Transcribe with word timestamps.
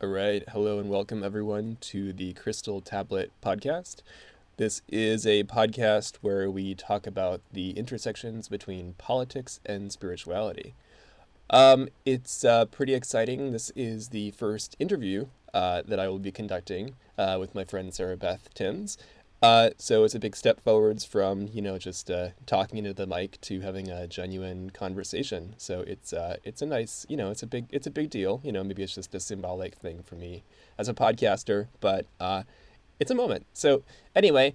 All 0.00 0.08
right. 0.08 0.44
Hello 0.50 0.78
and 0.78 0.88
welcome 0.88 1.24
everyone 1.24 1.76
to 1.80 2.12
the 2.12 2.32
Crystal 2.34 2.80
Tablet 2.80 3.32
podcast. 3.42 3.96
This 4.56 4.80
is 4.86 5.26
a 5.26 5.42
podcast 5.42 6.18
where 6.20 6.48
we 6.48 6.76
talk 6.76 7.04
about 7.04 7.40
the 7.52 7.70
intersections 7.70 8.48
between 8.48 8.94
politics 8.96 9.58
and 9.66 9.90
spirituality. 9.90 10.74
Um, 11.50 11.88
it's 12.04 12.44
uh, 12.44 12.66
pretty 12.66 12.94
exciting. 12.94 13.50
This 13.50 13.72
is 13.74 14.10
the 14.10 14.30
first 14.30 14.76
interview 14.78 15.26
uh, 15.52 15.82
that 15.84 15.98
I 15.98 16.06
will 16.06 16.20
be 16.20 16.30
conducting 16.30 16.94
uh, 17.18 17.38
with 17.40 17.56
my 17.56 17.64
friend 17.64 17.92
Sarah 17.92 18.16
Beth 18.16 18.54
Timms. 18.54 18.98
Uh, 19.40 19.70
so 19.78 20.02
it's 20.02 20.16
a 20.16 20.18
big 20.18 20.34
step 20.34 20.60
forwards 20.60 21.04
from 21.04 21.48
you 21.52 21.62
know 21.62 21.78
just 21.78 22.10
uh, 22.10 22.28
talking 22.44 22.78
into 22.78 22.92
the 22.92 23.06
mic 23.06 23.40
to 23.40 23.60
having 23.60 23.88
a 23.88 24.06
genuine 24.06 24.70
conversation. 24.70 25.54
So 25.58 25.80
it's 25.82 26.12
uh, 26.12 26.38
it's 26.42 26.60
a 26.60 26.66
nice 26.66 27.06
you 27.08 27.16
know 27.16 27.30
it's 27.30 27.42
a 27.42 27.46
big 27.46 27.66
it's 27.70 27.86
a 27.86 27.90
big 27.90 28.10
deal. 28.10 28.40
You 28.42 28.50
know 28.50 28.64
maybe 28.64 28.82
it's 28.82 28.96
just 28.96 29.14
a 29.14 29.20
symbolic 29.20 29.76
thing 29.76 30.02
for 30.02 30.16
me 30.16 30.42
as 30.76 30.88
a 30.88 30.94
podcaster, 30.94 31.68
but 31.80 32.06
uh, 32.18 32.42
it's 32.98 33.12
a 33.12 33.14
moment. 33.14 33.46
So 33.52 33.84
anyway, 34.14 34.54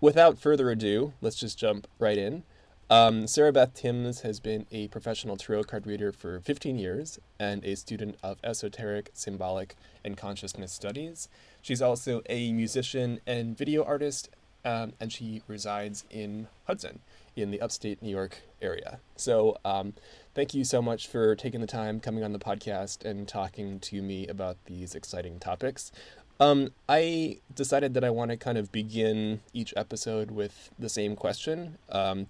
without 0.00 0.38
further 0.38 0.70
ado, 0.70 1.12
let's 1.20 1.36
just 1.36 1.56
jump 1.56 1.86
right 2.00 2.18
in. 2.18 2.42
Um, 2.88 3.26
Sarah 3.26 3.52
Beth 3.52 3.74
Timms 3.74 4.20
has 4.20 4.38
been 4.38 4.64
a 4.70 4.86
professional 4.88 5.36
tarot 5.36 5.64
card 5.64 5.88
reader 5.88 6.12
for 6.12 6.38
15 6.38 6.78
years 6.78 7.18
and 7.38 7.64
a 7.64 7.74
student 7.74 8.16
of 8.22 8.38
esoteric, 8.44 9.10
symbolic, 9.12 9.74
and 10.04 10.16
consciousness 10.16 10.72
studies. 10.72 11.28
She's 11.66 11.82
also 11.82 12.22
a 12.30 12.52
musician 12.52 13.18
and 13.26 13.58
video 13.58 13.82
artist, 13.82 14.30
um, 14.64 14.92
and 15.00 15.12
she 15.12 15.42
resides 15.48 16.04
in 16.10 16.46
Hudson, 16.68 17.00
in 17.34 17.50
the 17.50 17.60
upstate 17.60 18.00
New 18.00 18.08
York 18.08 18.42
area. 18.62 19.00
So, 19.16 19.58
um, 19.64 19.94
thank 20.32 20.54
you 20.54 20.62
so 20.62 20.80
much 20.80 21.08
for 21.08 21.34
taking 21.34 21.60
the 21.60 21.66
time 21.66 21.98
coming 21.98 22.22
on 22.22 22.32
the 22.32 22.38
podcast 22.38 23.04
and 23.04 23.26
talking 23.26 23.80
to 23.80 24.00
me 24.00 24.28
about 24.28 24.58
these 24.66 24.94
exciting 24.94 25.40
topics. 25.40 25.90
Um, 26.38 26.70
I 26.88 27.38
decided 27.52 27.94
that 27.94 28.04
I 28.04 28.10
want 28.10 28.30
to 28.30 28.36
kind 28.36 28.58
of 28.58 28.70
begin 28.70 29.40
each 29.52 29.74
episode 29.76 30.30
with 30.30 30.70
the 30.78 30.88
same 30.88 31.16
question. 31.16 31.78
Um, 31.88 32.28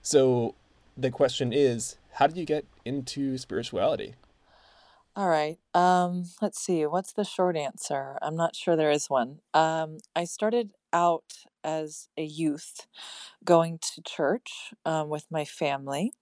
so 0.00 0.54
the 0.96 1.10
question 1.10 1.52
is, 1.52 1.98
how 2.12 2.26
did 2.26 2.38
you 2.38 2.46
get 2.46 2.64
into 2.86 3.36
spirituality? 3.36 4.14
All 5.16 5.28
right. 5.28 5.58
Um, 5.74 6.24
let's 6.40 6.60
see. 6.60 6.86
What's 6.86 7.12
the 7.12 7.24
short 7.24 7.56
answer? 7.56 8.18
I'm 8.22 8.36
not 8.36 8.54
sure 8.54 8.76
there 8.76 8.90
is 8.90 9.10
one. 9.10 9.40
Um, 9.52 9.98
I 10.14 10.24
started 10.24 10.70
out 10.92 11.32
as 11.64 12.08
a 12.16 12.22
youth 12.22 12.86
going 13.44 13.78
to 13.94 14.02
church 14.02 14.74
um, 14.86 15.08
with 15.08 15.26
my 15.30 15.44
family. 15.44 16.12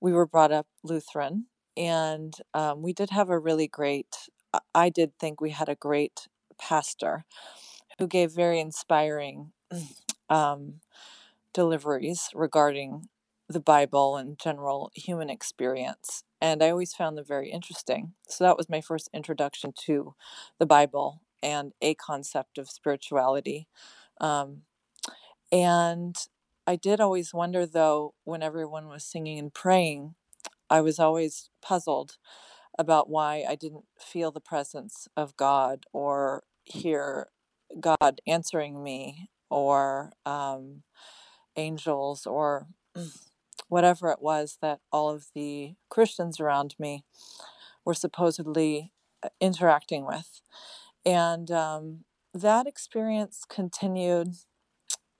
We 0.00 0.12
were 0.12 0.26
brought 0.26 0.52
up 0.52 0.66
Lutheran, 0.84 1.46
and 1.76 2.34
um, 2.54 2.82
we 2.82 2.92
did 2.92 3.10
have 3.10 3.30
a 3.30 3.38
really 3.38 3.68
great, 3.68 4.16
I 4.74 4.90
did 4.90 5.12
think 5.20 5.40
we 5.40 5.50
had 5.50 5.68
a 5.68 5.76
great 5.76 6.28
pastor 6.60 7.24
who 7.98 8.06
gave 8.08 8.32
very 8.32 8.60
inspiring 8.60 9.52
um, 10.30 10.76
deliveries 11.54 12.30
regarding 12.34 13.08
the 13.48 13.60
Bible 13.60 14.16
and 14.16 14.38
general 14.38 14.90
human 14.94 15.30
experience. 15.30 16.24
And 16.40 16.62
I 16.62 16.70
always 16.70 16.94
found 16.94 17.18
them 17.18 17.24
very 17.24 17.50
interesting. 17.50 18.12
So 18.28 18.44
that 18.44 18.56
was 18.56 18.68
my 18.68 18.80
first 18.80 19.10
introduction 19.12 19.72
to 19.86 20.14
the 20.58 20.66
Bible 20.66 21.22
and 21.42 21.72
a 21.82 21.94
concept 21.94 22.58
of 22.58 22.70
spirituality. 22.70 23.68
Um, 24.20 24.62
and 25.50 26.16
I 26.66 26.76
did 26.76 27.00
always 27.00 27.32
wonder, 27.32 27.66
though, 27.66 28.14
when 28.24 28.42
everyone 28.42 28.88
was 28.88 29.04
singing 29.04 29.38
and 29.38 29.52
praying, 29.52 30.14
I 30.70 30.80
was 30.80 30.98
always 30.98 31.50
puzzled 31.62 32.16
about 32.78 33.10
why 33.10 33.44
I 33.48 33.54
didn't 33.56 33.84
feel 33.98 34.30
the 34.30 34.40
presence 34.40 35.08
of 35.16 35.36
God 35.36 35.86
or 35.92 36.44
hear 36.64 37.28
God 37.80 38.20
answering 38.26 38.82
me 38.82 39.30
or 39.50 40.12
um, 40.26 40.82
angels 41.56 42.26
or 42.26 42.68
whatever 43.68 44.10
it 44.10 44.20
was 44.20 44.58
that 44.62 44.80
all 44.92 45.10
of 45.10 45.26
the 45.34 45.74
Christians 45.88 46.40
around 46.40 46.74
me 46.78 47.04
were 47.84 47.94
supposedly 47.94 48.92
uh, 49.22 49.28
interacting 49.40 50.06
with. 50.06 50.40
And 51.04 51.50
um, 51.50 52.04
that 52.34 52.66
experience 52.66 53.44
continued. 53.48 54.34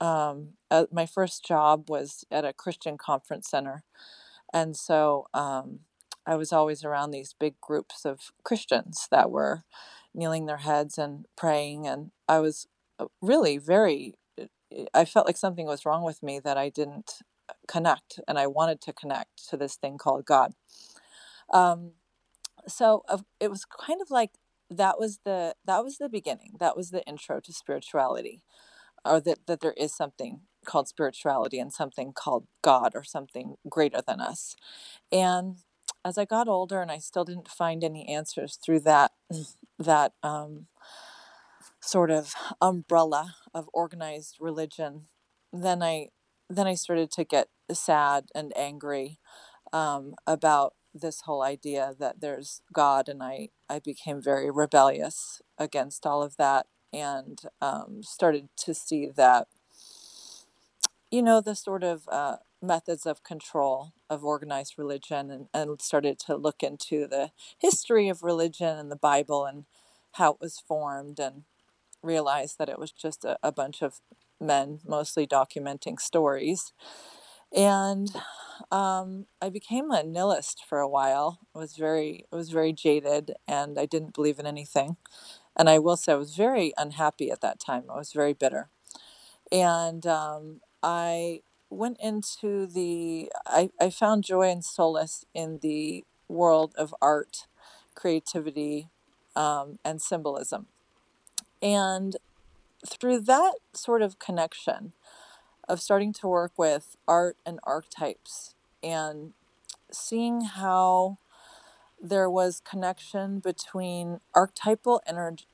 Um, 0.01 0.53
uh, 0.71 0.85
my 0.91 1.05
first 1.05 1.45
job 1.45 1.89
was 1.89 2.23
at 2.31 2.45
a 2.45 2.53
Christian 2.53 2.97
conference 2.97 3.49
center. 3.49 3.83
And 4.53 4.75
so 4.75 5.27
um, 5.33 5.79
I 6.25 6.35
was 6.35 6.53
always 6.53 6.83
around 6.83 7.11
these 7.11 7.33
big 7.37 7.59
groups 7.61 8.05
of 8.05 8.31
Christians 8.43 9.07
that 9.11 9.31
were 9.31 9.63
kneeling 10.13 10.45
their 10.45 10.57
heads 10.57 10.97
and 10.97 11.25
praying. 11.35 11.87
And 11.87 12.11
I 12.27 12.39
was 12.39 12.67
uh, 12.99 13.05
really 13.21 13.57
very, 13.57 14.15
uh, 14.39 14.45
I 14.93 15.05
felt 15.05 15.27
like 15.27 15.37
something 15.37 15.65
was 15.65 15.85
wrong 15.85 16.03
with 16.03 16.23
me 16.23 16.39
that 16.39 16.57
I 16.57 16.69
didn't 16.69 17.21
connect 17.67 18.19
and 18.27 18.37
I 18.37 18.47
wanted 18.47 18.81
to 18.81 18.93
connect 18.93 19.49
to 19.49 19.57
this 19.57 19.75
thing 19.75 19.97
called 19.97 20.25
God. 20.25 20.53
Um, 21.51 21.93
so 22.67 23.03
uh, 23.07 23.19
it 23.39 23.49
was 23.49 23.65
kind 23.65 24.01
of 24.01 24.11
like 24.11 24.31
that 24.69 24.99
was 24.99 25.19
the 25.25 25.55
that 25.65 25.83
was 25.83 25.97
the 25.97 26.09
beginning. 26.09 26.53
That 26.59 26.77
was 26.77 26.91
the 26.91 27.03
intro 27.05 27.39
to 27.39 27.53
spirituality, 27.53 28.41
or 29.05 29.19
that 29.21 29.39
that 29.47 29.61
there 29.61 29.73
is 29.77 29.95
something 29.95 30.41
called 30.65 30.87
spirituality 30.87 31.59
and 31.59 31.73
something 31.73 32.13
called 32.13 32.45
God 32.61 32.91
or 32.93 33.03
something 33.03 33.55
greater 33.67 34.01
than 34.05 34.19
us. 34.19 34.55
And 35.11 35.57
as 36.05 36.17
I 36.17 36.25
got 36.25 36.47
older 36.47 36.81
and 36.81 36.91
I 36.91 36.97
still 36.99 37.25
didn't 37.25 37.47
find 37.47 37.83
any 37.83 38.07
answers 38.07 38.57
through 38.63 38.81
that 38.81 39.11
that 39.79 40.13
um, 40.21 40.67
sort 41.81 42.11
of 42.11 42.33
umbrella 42.61 43.35
of 43.53 43.69
organized 43.73 44.37
religion, 44.39 45.07
then 45.51 45.81
I 45.81 46.09
then 46.49 46.67
I 46.67 46.73
started 46.73 47.11
to 47.11 47.23
get 47.23 47.47
sad 47.71 48.25
and 48.33 48.51
angry 48.57 49.19
um, 49.71 50.15
about 50.25 50.73
this 50.93 51.21
whole 51.21 51.43
idea 51.43 51.93
that 51.99 52.19
there's 52.21 52.61
God, 52.73 53.07
and 53.07 53.21
I, 53.21 53.49
I 53.69 53.79
became 53.79 54.21
very 54.21 54.49
rebellious 54.49 55.41
against 55.57 56.05
all 56.05 56.23
of 56.23 56.37
that 56.37 56.65
and 56.91 57.39
um, 57.61 58.01
started 58.01 58.49
to 58.57 58.73
see 58.73 59.07
that, 59.15 59.47
you 61.11 61.21
know, 61.21 61.41
the 61.41 61.55
sort 61.55 61.83
of 61.83 62.07
uh, 62.11 62.37
methods 62.61 63.05
of 63.05 63.23
control 63.23 63.93
of 64.09 64.23
organized 64.23 64.73
religion 64.77 65.29
and, 65.29 65.47
and 65.53 65.79
started 65.81 66.17
to 66.19 66.35
look 66.35 66.63
into 66.63 67.07
the 67.07 67.31
history 67.59 68.09
of 68.09 68.23
religion 68.23 68.77
and 68.77 68.91
the 68.91 68.95
Bible 68.95 69.45
and 69.45 69.65
how 70.13 70.31
it 70.31 70.41
was 70.41 70.59
formed 70.59 71.19
and 71.19 71.43
realized 72.01 72.57
that 72.57 72.69
it 72.69 72.79
was 72.79 72.91
just 72.91 73.23
a, 73.23 73.37
a 73.43 73.51
bunch 73.51 73.83
of 73.83 74.01
men, 74.39 74.79
mostly 74.87 75.27
documenting 75.27 75.99
stories. 75.99 76.73
And 77.55 78.09
um, 78.71 79.25
I 79.41 79.49
became 79.49 79.91
a 79.91 80.03
nihilist 80.03 80.63
for 80.67 80.79
a 80.79 80.87
while. 80.89 81.39
I 81.55 81.59
was 81.59 81.75
very, 81.75 82.25
I 82.31 82.35
was 82.35 82.49
very 82.51 82.73
jaded, 82.73 83.33
and 83.47 83.79
I 83.79 83.85
didn't 83.85 84.13
believe 84.13 84.39
in 84.39 84.45
anything. 84.47 84.97
And 85.57 85.69
I 85.69 85.79
will 85.79 85.97
say, 85.97 86.13
I 86.13 86.15
was 86.15 86.35
very 86.35 86.73
unhappy 86.77 87.31
at 87.31 87.41
that 87.41 87.59
time. 87.59 87.85
I 87.89 87.97
was 87.97 88.13
very 88.13 88.33
bitter, 88.33 88.69
and 89.51 90.05
um, 90.07 90.61
I 90.83 91.41
went 91.69 91.97
into 92.01 92.67
the. 92.67 93.31
I, 93.45 93.69
I 93.79 93.89
found 93.89 94.23
joy 94.23 94.49
and 94.49 94.63
solace 94.63 95.25
in 95.33 95.59
the 95.61 96.05
world 96.27 96.73
of 96.77 96.93
art, 97.01 97.47
creativity, 97.95 98.89
um, 99.35 99.79
and 99.85 100.01
symbolism. 100.01 100.67
And 101.61 102.17
through 102.87 103.21
that 103.21 103.55
sort 103.73 104.01
of 104.01 104.19
connection 104.19 104.93
of 105.67 105.81
starting 105.81 106.13
to 106.13 106.27
work 106.27 106.53
with 106.57 106.95
art 107.07 107.37
and 107.45 107.59
archetypes 107.63 108.55
and 108.81 109.33
seeing 109.91 110.41
how 110.41 111.17
there 112.01 112.29
was 112.29 112.61
connection 112.61 113.39
between 113.39 114.19
archetypal 114.33 115.01
energy, 115.05 115.45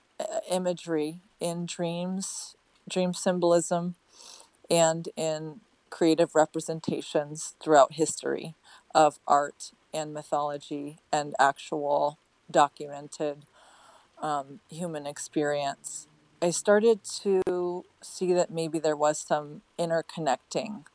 imagery 0.50 1.20
in 1.40 1.66
dreams, 1.66 2.56
dream 2.88 3.14
symbolism, 3.14 3.96
and 4.70 5.10
in 5.16 5.62
creative 5.90 6.36
representations 6.36 7.56
throughout 7.62 7.94
history 7.94 8.56
of 8.94 9.20
art 9.28 9.72
and 9.94 10.14
mythology 10.14 11.00
and 11.12 11.34
actual 11.40 12.20
documented 12.50 13.46
um, 14.22 14.60
human 14.70 15.08
experience. 15.08 16.08
I 16.42 16.50
started 16.52 17.04
to 17.22 17.86
see 18.02 18.34
that 18.34 18.52
maybe 18.52 18.80
there 18.80 18.96
was 18.96 19.20
some 19.20 19.62
interconnecting, 19.80 20.86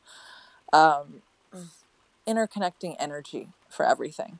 um, 0.71 1.21
interconnecting 2.27 2.95
energy 2.99 3.49
for 3.69 3.85
everything. 3.85 4.39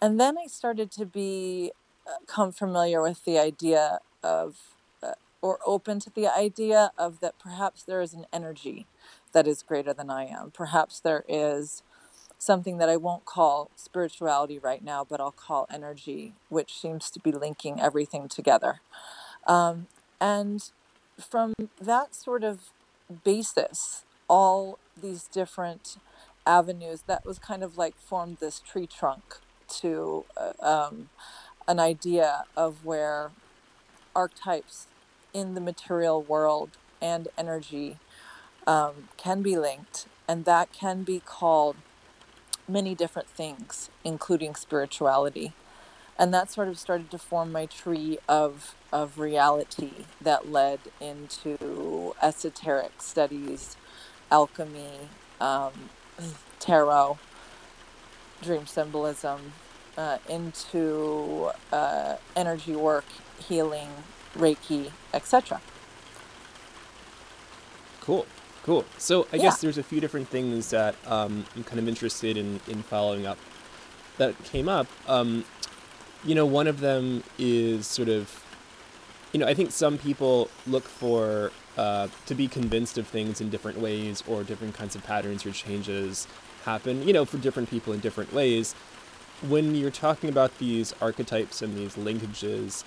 And 0.00 0.18
then 0.18 0.38
I 0.38 0.46
started 0.46 0.90
to 0.92 1.04
be 1.04 1.72
uh, 2.06 2.12
come 2.26 2.52
familiar 2.52 3.02
with 3.02 3.24
the 3.24 3.38
idea 3.38 3.98
of, 4.22 4.56
uh, 5.02 5.12
or 5.42 5.58
open 5.66 6.00
to 6.00 6.10
the 6.10 6.26
idea 6.26 6.90
of 6.96 7.20
that 7.20 7.38
perhaps 7.38 7.82
there 7.82 8.00
is 8.00 8.14
an 8.14 8.24
energy 8.32 8.86
that 9.32 9.46
is 9.46 9.62
greater 9.62 9.92
than 9.92 10.10
I 10.10 10.24
am. 10.24 10.50
Perhaps 10.52 11.00
there 11.00 11.24
is 11.28 11.82
something 12.38 12.78
that 12.78 12.88
I 12.88 12.96
won't 12.96 13.26
call 13.26 13.70
spirituality 13.76 14.58
right 14.58 14.82
now, 14.82 15.04
but 15.04 15.20
I'll 15.20 15.30
call 15.30 15.68
energy, 15.70 16.32
which 16.48 16.78
seems 16.80 17.10
to 17.10 17.20
be 17.20 17.30
linking 17.30 17.78
everything 17.78 18.28
together. 18.28 18.80
Um, 19.46 19.86
and 20.20 20.70
from 21.18 21.54
that 21.80 22.14
sort 22.14 22.44
of 22.44 22.70
basis, 23.24 24.04
all 24.28 24.78
these 25.00 25.24
different 25.24 25.96
avenues 26.46 27.02
that 27.06 27.24
was 27.24 27.38
kind 27.38 27.62
of 27.62 27.76
like 27.76 27.96
formed 27.96 28.38
this 28.40 28.60
tree 28.60 28.86
trunk 28.86 29.38
to 29.68 30.24
uh, 30.36 30.52
um, 30.64 31.08
an 31.68 31.78
idea 31.78 32.44
of 32.56 32.84
where 32.84 33.30
archetypes 34.14 34.86
in 35.32 35.54
the 35.54 35.60
material 35.60 36.22
world 36.22 36.70
and 37.00 37.28
energy 37.38 37.98
um, 38.66 39.08
can 39.16 39.42
be 39.42 39.56
linked, 39.56 40.06
and 40.28 40.44
that 40.44 40.72
can 40.72 41.02
be 41.02 41.20
called 41.24 41.76
many 42.68 42.94
different 42.94 43.28
things, 43.28 43.90
including 44.04 44.54
spirituality. 44.54 45.52
And 46.18 46.34
that 46.34 46.50
sort 46.50 46.68
of 46.68 46.78
started 46.78 47.10
to 47.12 47.18
form 47.18 47.52
my 47.52 47.66
tree 47.66 48.18
of, 48.28 48.76
of 48.92 49.18
reality 49.18 50.08
that 50.20 50.48
led 50.48 50.90
into 51.00 52.14
esoteric 52.22 53.02
studies, 53.02 53.78
alchemy, 54.30 55.12
um, 55.40 55.90
tarot, 56.60 57.20
dream 58.42 58.66
symbolism, 58.66 59.54
uh, 59.96 60.18
into 60.28 61.50
uh, 61.72 62.16
energy 62.36 62.76
work, 62.76 63.06
healing, 63.36 64.04
Reiki, 64.36 64.94
etc. 65.12 65.62
Cool. 68.00 68.26
Cool. 68.64 68.84
So 68.98 69.26
I 69.32 69.38
Yeah. 69.38 69.38
guess 69.38 69.60
there's 69.60 69.78
a 69.78 69.82
few 69.82 70.00
different 70.00 70.28
things 70.28 70.70
that 70.70 70.96
um, 71.06 71.46
I'm 71.56 71.64
kind 71.64 71.78
of 71.78 71.88
interested 71.88 72.36
in, 72.36 72.60
in 72.68 72.82
following 72.82 73.26
up 73.26 73.38
that 74.18 74.42
came 74.44 74.68
up. 74.68 74.88
Um, 75.08 75.44
you 76.24 76.34
know, 76.34 76.46
one 76.46 76.66
of 76.66 76.80
them 76.80 77.22
is 77.38 77.86
sort 77.86 78.08
of, 78.08 78.44
you 79.32 79.40
know, 79.40 79.46
I 79.46 79.54
think 79.54 79.70
some 79.70 79.98
people 79.98 80.50
look 80.66 80.84
for 80.84 81.52
uh, 81.76 82.08
to 82.26 82.34
be 82.34 82.48
convinced 82.48 82.98
of 82.98 83.06
things 83.06 83.40
in 83.40 83.48
different 83.48 83.78
ways 83.78 84.22
or 84.26 84.42
different 84.42 84.74
kinds 84.74 84.94
of 84.94 85.02
patterns 85.04 85.46
or 85.46 85.52
changes 85.52 86.26
happen, 86.64 87.06
you 87.06 87.12
know, 87.12 87.24
for 87.24 87.38
different 87.38 87.70
people 87.70 87.92
in 87.92 88.00
different 88.00 88.32
ways. 88.32 88.74
When 89.48 89.74
you're 89.74 89.90
talking 89.90 90.28
about 90.28 90.58
these 90.58 90.94
archetypes 91.00 91.62
and 91.62 91.76
these 91.76 91.94
linkages, 91.94 92.84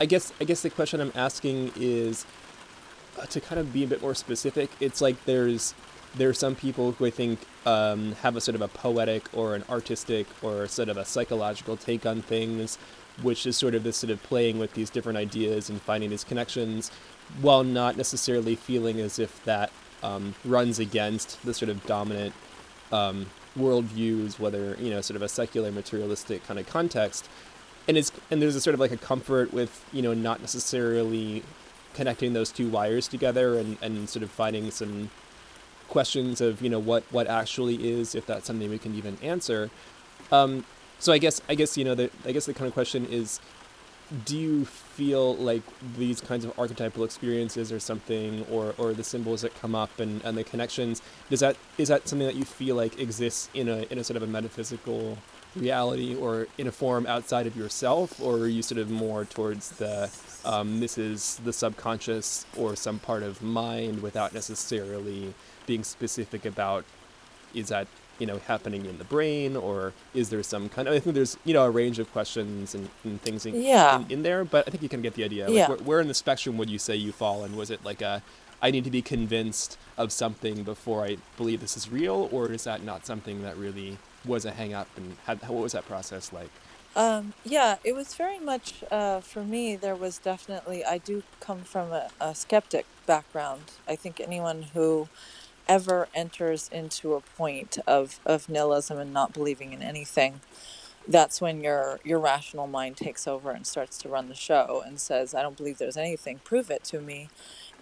I 0.00 0.06
guess 0.06 0.32
I 0.40 0.44
guess 0.44 0.62
the 0.62 0.70
question 0.70 1.00
I'm 1.00 1.12
asking 1.14 1.72
is 1.76 2.24
uh, 3.18 3.26
to 3.26 3.40
kind 3.40 3.60
of 3.60 3.70
be 3.70 3.84
a 3.84 3.86
bit 3.86 4.00
more 4.00 4.14
specific. 4.14 4.70
It's 4.80 5.02
like 5.02 5.22
there's 5.26 5.74
there 6.16 6.28
are 6.28 6.34
some 6.34 6.54
people 6.54 6.92
who 6.92 7.06
I 7.06 7.10
think 7.10 7.40
um, 7.66 8.12
have 8.22 8.36
a 8.36 8.40
sort 8.40 8.54
of 8.54 8.62
a 8.62 8.68
poetic 8.68 9.28
or 9.32 9.54
an 9.54 9.64
artistic 9.68 10.26
or 10.42 10.66
sort 10.66 10.88
of 10.88 10.96
a 10.96 11.04
psychological 11.04 11.76
take 11.76 12.04
on 12.04 12.22
things, 12.22 12.78
which 13.22 13.46
is 13.46 13.56
sort 13.56 13.74
of 13.74 13.84
this 13.84 13.96
sort 13.96 14.10
of 14.10 14.22
playing 14.22 14.58
with 14.58 14.74
these 14.74 14.90
different 14.90 15.18
ideas 15.18 15.70
and 15.70 15.80
finding 15.80 16.10
these 16.10 16.24
connections, 16.24 16.90
while 17.40 17.62
not 17.62 17.96
necessarily 17.96 18.56
feeling 18.56 19.00
as 19.00 19.18
if 19.18 19.42
that 19.44 19.70
um, 20.02 20.34
runs 20.44 20.78
against 20.78 21.42
the 21.44 21.54
sort 21.54 21.68
of 21.68 21.84
dominant 21.86 22.34
um, 22.90 23.26
worldviews, 23.56 24.38
whether 24.38 24.76
you 24.80 24.90
know 24.90 25.00
sort 25.00 25.16
of 25.16 25.22
a 25.22 25.28
secular 25.28 25.70
materialistic 25.70 26.44
kind 26.44 26.58
of 26.58 26.66
context. 26.66 27.28
And 27.86 27.96
it's 27.96 28.10
and 28.30 28.42
there's 28.42 28.56
a 28.56 28.60
sort 28.60 28.74
of 28.74 28.80
like 28.80 28.92
a 28.92 28.96
comfort 28.96 29.52
with 29.52 29.84
you 29.92 30.02
know 30.02 30.14
not 30.14 30.40
necessarily 30.40 31.44
connecting 31.94 32.32
those 32.32 32.50
two 32.50 32.68
wires 32.68 33.06
together 33.06 33.58
and 33.58 33.76
and 33.80 34.08
sort 34.08 34.22
of 34.22 34.30
finding 34.30 34.70
some 34.70 35.10
questions 35.90 36.40
of 36.40 36.62
you 36.62 36.70
know 36.70 36.78
what 36.78 37.04
what 37.10 37.26
actually 37.26 37.90
is 37.90 38.14
if 38.14 38.24
that's 38.26 38.46
something 38.46 38.70
we 38.70 38.78
can 38.78 38.94
even 38.94 39.18
answer. 39.22 39.70
Um 40.32 40.64
so 41.00 41.12
i 41.12 41.18
guess 41.18 41.40
i 41.48 41.54
guess 41.54 41.76
you 41.76 41.84
know 41.84 41.94
the 41.94 42.10
i 42.24 42.32
guess 42.32 42.46
the 42.46 42.54
kind 42.54 42.68
of 42.68 42.74
question 42.74 43.06
is 43.06 43.40
do 44.24 44.36
you 44.36 44.64
feel 44.64 45.36
like 45.36 45.62
these 45.96 46.20
kinds 46.20 46.44
of 46.44 46.56
archetypal 46.58 47.04
experiences 47.04 47.72
or 47.72 47.80
something 47.80 48.44
or 48.50 48.74
or 48.76 48.92
the 48.92 49.04
symbols 49.04 49.42
that 49.42 49.54
come 49.60 49.74
up 49.74 49.98
and 49.98 50.22
and 50.24 50.36
the 50.36 50.44
connections 50.44 51.00
does 51.30 51.40
that 51.40 51.56
is 51.78 51.88
that 51.88 52.06
something 52.06 52.26
that 52.26 52.36
you 52.36 52.44
feel 52.44 52.76
like 52.76 53.00
exists 53.00 53.48
in 53.54 53.68
a 53.68 53.86
in 53.90 53.98
a 53.98 54.04
sort 54.04 54.16
of 54.16 54.22
a 54.22 54.26
metaphysical 54.26 55.16
reality 55.56 56.14
or 56.14 56.46
in 56.58 56.66
a 56.66 56.72
form 56.72 57.06
outside 57.06 57.46
of 57.46 57.56
yourself? 57.56 58.20
Or 58.20 58.38
are 58.38 58.46
you 58.46 58.62
sort 58.62 58.80
of 58.80 58.90
more 58.90 59.24
towards 59.24 59.70
the 59.70 60.10
um, 60.44 60.80
this 60.80 60.96
is 60.96 61.40
the 61.44 61.52
subconscious 61.52 62.46
or 62.56 62.76
some 62.76 62.98
part 62.98 63.22
of 63.22 63.42
mind 63.42 64.00
without 64.00 64.32
necessarily 64.32 65.34
being 65.70 65.84
specific 65.84 66.42
about 66.54 66.82
is 67.54 67.68
that 67.68 67.86
you 68.18 68.26
know 68.30 68.38
happening 68.52 68.82
in 68.90 68.96
the 69.02 69.04
brain 69.16 69.50
or 69.56 69.92
is 70.20 70.26
there 70.30 70.42
some 70.54 70.64
kind 70.74 70.86
of 70.88 70.92
i 70.94 70.98
think 71.02 71.14
there's 71.18 71.36
you 71.48 71.54
know 71.56 71.64
a 71.70 71.70
range 71.82 71.98
of 72.02 72.06
questions 72.16 72.74
and, 72.76 72.88
and 73.04 73.22
things 73.26 73.46
in, 73.46 73.52
Yeah. 73.54 74.00
in, 74.00 74.10
in 74.14 74.20
there 74.28 74.42
but 74.54 74.60
i 74.66 74.68
think 74.70 74.82
you 74.82 74.88
can 74.94 75.00
get 75.06 75.14
the 75.14 75.24
idea 75.30 75.44
like 75.46 75.54
Yeah. 75.60 75.68
where, 75.68 75.78
where 75.88 76.00
in 76.04 76.08
the 76.08 76.18
spectrum 76.24 76.54
would 76.58 76.68
you 76.74 76.80
say 76.86 76.94
you 77.06 77.12
fall 77.12 77.38
and 77.44 77.52
was 77.62 77.70
it 77.70 77.80
like 77.90 78.02
a 78.12 78.14
i 78.66 78.68
need 78.74 78.84
to 78.90 78.94
be 79.00 79.02
convinced 79.16 79.70
of 80.02 80.08
something 80.22 80.56
before 80.74 80.98
i 81.10 81.12
believe 81.40 81.58
this 81.66 81.76
is 81.80 81.84
real 82.00 82.18
or 82.34 82.42
is 82.56 82.64
that 82.64 82.82
not 82.90 83.06
something 83.10 83.36
that 83.46 83.56
really 83.66 83.90
was 84.32 84.42
a 84.44 84.50
hang 84.60 84.72
up 84.80 84.88
and 84.98 85.06
had, 85.26 85.36
what 85.48 85.62
was 85.68 85.72
that 85.78 85.86
process 85.94 86.26
like 86.40 86.50
Um, 87.04 87.24
yeah, 87.56 87.70
it 87.88 87.94
was 88.00 88.08
very 88.24 88.40
much 88.52 88.66
uh, 88.98 89.20
for 89.32 89.42
me. 89.54 89.64
There 89.86 89.94
was 90.04 90.14
definitely, 90.30 90.80
I 90.94 90.96
do 91.10 91.16
come 91.46 91.60
from 91.74 91.86
a, 92.02 92.04
a 92.28 92.30
skeptic 92.44 92.84
background. 93.12 93.62
I 93.92 93.94
think 94.02 94.14
anyone 94.30 94.60
who 94.74 94.88
ever 95.68 96.08
enters 96.14 96.68
into 96.72 97.14
a 97.14 97.20
point 97.20 97.78
of, 97.86 98.20
of 98.26 98.48
nihilism 98.48 98.98
and 98.98 99.12
not 99.12 99.32
believing 99.32 99.72
in 99.72 99.82
anything, 99.82 100.40
that's 101.08 101.40
when 101.40 101.60
your 101.62 101.98
your 102.04 102.18
rational 102.18 102.66
mind 102.66 102.96
takes 102.96 103.26
over 103.26 103.50
and 103.50 103.66
starts 103.66 103.98
to 103.98 104.08
run 104.08 104.28
the 104.28 104.34
show 104.34 104.82
and 104.86 105.00
says, 105.00 105.34
"I 105.34 105.42
don't 105.42 105.56
believe 105.56 105.78
there's 105.78 105.96
anything. 105.96 106.40
Prove 106.44 106.70
it 106.70 106.84
to 106.84 107.00
me." 107.00 107.28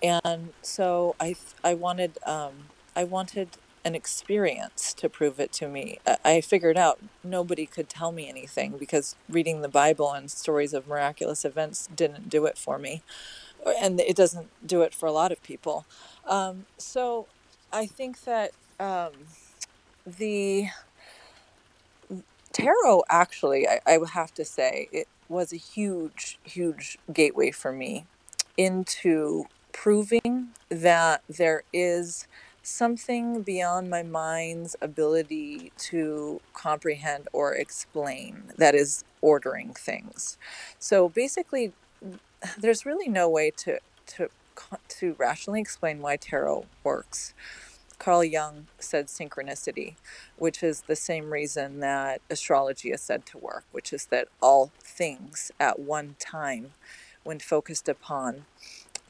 And 0.02 0.50
so 0.62 1.16
I 1.20 1.34
I 1.64 1.74
wanted 1.74 2.18
um, 2.24 2.52
I 2.94 3.04
wanted 3.04 3.48
an 3.84 3.94
experience 3.94 4.92
to 4.94 5.08
prove 5.08 5.40
it 5.40 5.52
to 5.52 5.68
me. 5.68 5.98
I 6.24 6.40
figured 6.40 6.76
out 6.76 6.98
nobody 7.24 7.64
could 7.64 7.88
tell 7.88 8.12
me 8.12 8.28
anything 8.28 8.76
because 8.76 9.16
reading 9.28 9.62
the 9.62 9.68
Bible 9.68 10.12
and 10.12 10.30
stories 10.30 10.74
of 10.74 10.86
miraculous 10.86 11.44
events 11.44 11.88
didn't 11.94 12.28
do 12.28 12.44
it 12.46 12.58
for 12.58 12.78
me, 12.78 13.02
and 13.80 14.00
it 14.00 14.16
doesn't 14.16 14.48
do 14.66 14.82
it 14.82 14.94
for 14.94 15.06
a 15.06 15.12
lot 15.12 15.32
of 15.32 15.42
people. 15.42 15.86
Um, 16.26 16.66
so 16.76 17.26
I 17.72 17.86
think 17.86 18.24
that 18.24 18.52
um, 18.80 19.12
the 20.06 20.68
tarot 22.52 23.04
actually, 23.10 23.66
I, 23.68 23.80
I 23.86 23.98
have 24.12 24.32
to 24.34 24.44
say, 24.44 24.88
it 24.92 25.08
was 25.28 25.52
a 25.52 25.56
huge, 25.56 26.38
huge 26.44 26.98
gateway 27.12 27.50
for 27.50 27.72
me 27.72 28.06
into 28.56 29.44
proving 29.72 30.48
that 30.70 31.22
there 31.28 31.62
is 31.72 32.26
something 32.62 33.42
beyond 33.42 33.88
my 33.90 34.02
mind's 34.02 34.76
ability 34.82 35.72
to 35.78 36.40
comprehend 36.54 37.28
or 37.32 37.54
explain 37.54 38.52
that 38.58 38.74
is 38.74 39.04
ordering 39.20 39.72
things. 39.72 40.38
So 40.78 41.08
basically, 41.08 41.72
there's 42.58 42.86
really 42.86 43.08
no 43.08 43.28
way 43.28 43.50
to 43.58 43.78
to 44.06 44.28
to 44.88 45.14
rationally 45.18 45.60
explain 45.60 46.00
why 46.00 46.16
tarot 46.16 46.66
works. 46.84 47.34
Carl 47.98 48.22
Jung 48.22 48.68
said 48.78 49.08
synchronicity, 49.08 49.94
which 50.36 50.62
is 50.62 50.82
the 50.82 50.96
same 50.96 51.32
reason 51.32 51.80
that 51.80 52.20
astrology 52.30 52.90
is 52.90 53.00
said 53.00 53.26
to 53.26 53.38
work, 53.38 53.64
which 53.72 53.92
is 53.92 54.06
that 54.06 54.28
all 54.40 54.70
things 54.80 55.50
at 55.58 55.80
one 55.80 56.14
time, 56.18 56.72
when 57.24 57.40
focused 57.40 57.88
upon, 57.88 58.44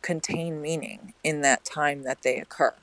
contain 0.00 0.62
meaning 0.62 1.12
in 1.22 1.42
that 1.42 1.64
time 1.64 2.02
that 2.04 2.22
they 2.22 2.38
occur. 2.38 2.74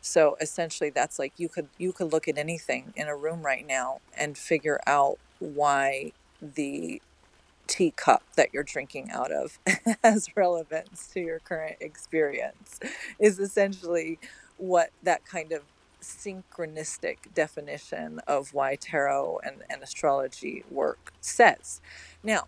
So 0.00 0.36
essentially 0.40 0.90
that's 0.90 1.18
like 1.18 1.32
you 1.38 1.48
could 1.48 1.68
you 1.78 1.92
could 1.92 2.12
look 2.12 2.28
at 2.28 2.36
anything 2.36 2.92
in 2.96 3.08
a 3.08 3.16
room 3.16 3.42
right 3.42 3.66
now 3.66 4.00
and 4.16 4.36
figure 4.36 4.80
out 4.86 5.18
why 5.38 6.12
the 6.42 7.00
teacup 7.66 8.22
that 8.36 8.52
you're 8.52 8.62
drinking 8.62 9.10
out 9.10 9.32
of 9.32 9.58
has 10.04 10.28
relevance 10.36 11.08
to 11.12 11.20
your 11.20 11.38
current 11.38 11.76
experience 11.80 12.80
is 13.18 13.38
essentially 13.38 14.18
what 14.56 14.90
that 15.02 15.24
kind 15.24 15.52
of 15.52 15.62
synchronistic 16.02 17.16
definition 17.34 18.20
of 18.26 18.52
why 18.52 18.76
tarot 18.76 19.40
and, 19.44 19.56
and 19.70 19.82
astrology 19.82 20.64
work 20.70 21.12
says. 21.20 21.80
Now, 22.22 22.46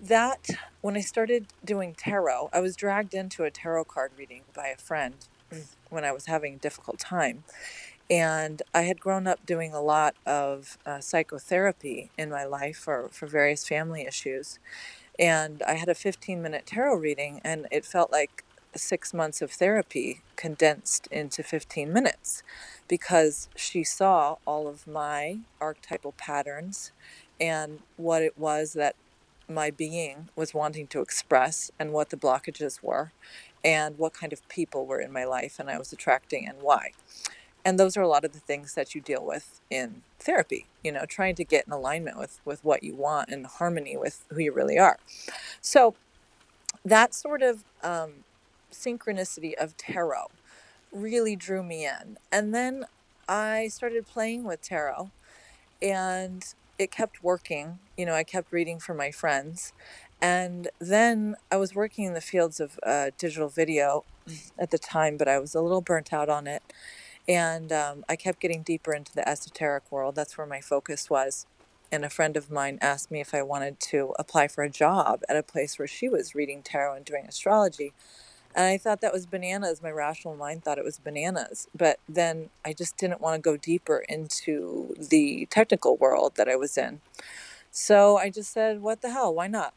that 0.00 0.48
when 0.80 0.96
I 0.96 1.00
started 1.00 1.46
doing 1.64 1.94
tarot, 1.94 2.50
I 2.52 2.60
was 2.60 2.76
dragged 2.76 3.14
into 3.14 3.44
a 3.44 3.50
tarot 3.50 3.84
card 3.84 4.12
reading 4.16 4.42
by 4.54 4.68
a 4.68 4.76
friend 4.76 5.14
mm. 5.52 5.64
when 5.90 6.04
I 6.04 6.12
was 6.12 6.26
having 6.26 6.54
a 6.54 6.58
difficult 6.58 6.98
time. 6.98 7.44
And 8.12 8.60
I 8.74 8.82
had 8.82 9.00
grown 9.00 9.26
up 9.26 9.46
doing 9.46 9.72
a 9.72 9.80
lot 9.80 10.14
of 10.26 10.76
uh, 10.84 11.00
psychotherapy 11.00 12.10
in 12.18 12.28
my 12.28 12.44
life 12.44 12.76
for, 12.76 13.08
for 13.10 13.26
various 13.26 13.66
family 13.66 14.02
issues. 14.02 14.58
And 15.18 15.62
I 15.62 15.74
had 15.74 15.88
a 15.88 15.94
15 15.94 16.42
minute 16.42 16.66
tarot 16.66 16.96
reading, 16.96 17.40
and 17.42 17.66
it 17.70 17.86
felt 17.86 18.12
like 18.12 18.44
six 18.76 19.14
months 19.14 19.40
of 19.40 19.50
therapy 19.50 20.20
condensed 20.36 21.06
into 21.06 21.42
15 21.42 21.90
minutes 21.90 22.42
because 22.86 23.48
she 23.56 23.82
saw 23.82 24.36
all 24.46 24.68
of 24.68 24.86
my 24.86 25.38
archetypal 25.58 26.12
patterns 26.18 26.92
and 27.40 27.80
what 27.96 28.22
it 28.22 28.38
was 28.38 28.74
that 28.74 28.94
my 29.48 29.70
being 29.70 30.28
was 30.36 30.52
wanting 30.54 30.86
to 30.86 31.00
express 31.00 31.70
and 31.78 31.92
what 31.92 32.10
the 32.10 32.16
blockages 32.18 32.82
were 32.82 33.12
and 33.64 33.98
what 33.98 34.14
kind 34.14 34.32
of 34.34 34.46
people 34.48 34.86
were 34.86 35.00
in 35.00 35.12
my 35.12 35.24
life 35.24 35.58
and 35.58 35.70
I 35.70 35.78
was 35.78 35.92
attracting 35.94 36.46
and 36.46 36.60
why. 36.60 36.92
And 37.64 37.78
those 37.78 37.96
are 37.96 38.02
a 38.02 38.08
lot 38.08 38.24
of 38.24 38.32
the 38.32 38.40
things 38.40 38.74
that 38.74 38.94
you 38.94 39.00
deal 39.00 39.24
with 39.24 39.60
in 39.70 40.02
therapy, 40.18 40.66
you 40.82 40.90
know, 40.90 41.04
trying 41.06 41.34
to 41.36 41.44
get 41.44 41.66
in 41.66 41.72
alignment 41.72 42.18
with 42.18 42.40
with 42.44 42.64
what 42.64 42.82
you 42.82 42.94
want 42.94 43.30
and 43.30 43.46
harmony 43.46 43.96
with 43.96 44.24
who 44.30 44.40
you 44.40 44.52
really 44.52 44.78
are. 44.78 44.98
So 45.60 45.94
that 46.84 47.14
sort 47.14 47.42
of 47.42 47.64
um, 47.82 48.24
synchronicity 48.72 49.54
of 49.54 49.76
tarot 49.76 50.30
really 50.92 51.36
drew 51.36 51.62
me 51.62 51.86
in. 51.86 52.18
And 52.30 52.54
then 52.54 52.86
I 53.28 53.68
started 53.68 54.06
playing 54.06 54.44
with 54.44 54.62
tarot 54.62 55.10
and 55.80 56.44
it 56.78 56.90
kept 56.90 57.22
working. 57.22 57.78
You 57.96 58.06
know, 58.06 58.14
I 58.14 58.24
kept 58.24 58.52
reading 58.52 58.78
for 58.78 58.94
my 58.94 59.10
friends. 59.10 59.72
And 60.20 60.68
then 60.78 61.36
I 61.50 61.56
was 61.56 61.74
working 61.74 62.04
in 62.04 62.14
the 62.14 62.20
fields 62.20 62.60
of 62.60 62.78
uh, 62.84 63.10
digital 63.18 63.48
video 63.48 64.04
at 64.58 64.70
the 64.70 64.78
time, 64.78 65.16
but 65.16 65.26
I 65.26 65.38
was 65.40 65.54
a 65.54 65.60
little 65.60 65.80
burnt 65.80 66.12
out 66.12 66.28
on 66.28 66.46
it. 66.46 66.62
And 67.28 67.72
um, 67.72 68.04
I 68.08 68.16
kept 68.16 68.40
getting 68.40 68.62
deeper 68.62 68.92
into 68.92 69.14
the 69.14 69.28
esoteric 69.28 69.90
world. 69.90 70.14
That's 70.14 70.36
where 70.36 70.46
my 70.46 70.60
focus 70.60 71.08
was. 71.08 71.46
And 71.92 72.04
a 72.04 72.10
friend 72.10 72.36
of 72.36 72.50
mine 72.50 72.78
asked 72.80 73.10
me 73.10 73.20
if 73.20 73.34
I 73.34 73.42
wanted 73.42 73.78
to 73.80 74.14
apply 74.18 74.48
for 74.48 74.64
a 74.64 74.70
job 74.70 75.20
at 75.28 75.36
a 75.36 75.42
place 75.42 75.78
where 75.78 75.86
she 75.86 76.08
was 76.08 76.34
reading 76.34 76.62
tarot 76.62 76.94
and 76.94 77.04
doing 77.04 77.26
astrology. 77.26 77.92
And 78.54 78.66
I 78.66 78.76
thought 78.76 79.00
that 79.02 79.12
was 79.12 79.26
bananas. 79.26 79.82
My 79.82 79.90
rational 79.90 80.36
mind 80.36 80.64
thought 80.64 80.78
it 80.78 80.84
was 80.84 80.98
bananas. 80.98 81.68
But 81.74 81.98
then 82.08 82.50
I 82.64 82.72
just 82.72 82.96
didn't 82.96 83.20
want 83.20 83.36
to 83.36 83.40
go 83.40 83.56
deeper 83.56 84.04
into 84.08 84.94
the 84.98 85.46
technical 85.50 85.96
world 85.96 86.34
that 86.36 86.48
I 86.48 86.56
was 86.56 86.76
in. 86.76 87.00
So 87.70 88.18
I 88.18 88.30
just 88.30 88.52
said, 88.52 88.82
what 88.82 89.00
the 89.00 89.10
hell? 89.10 89.34
Why 89.34 89.46
not? 89.46 89.74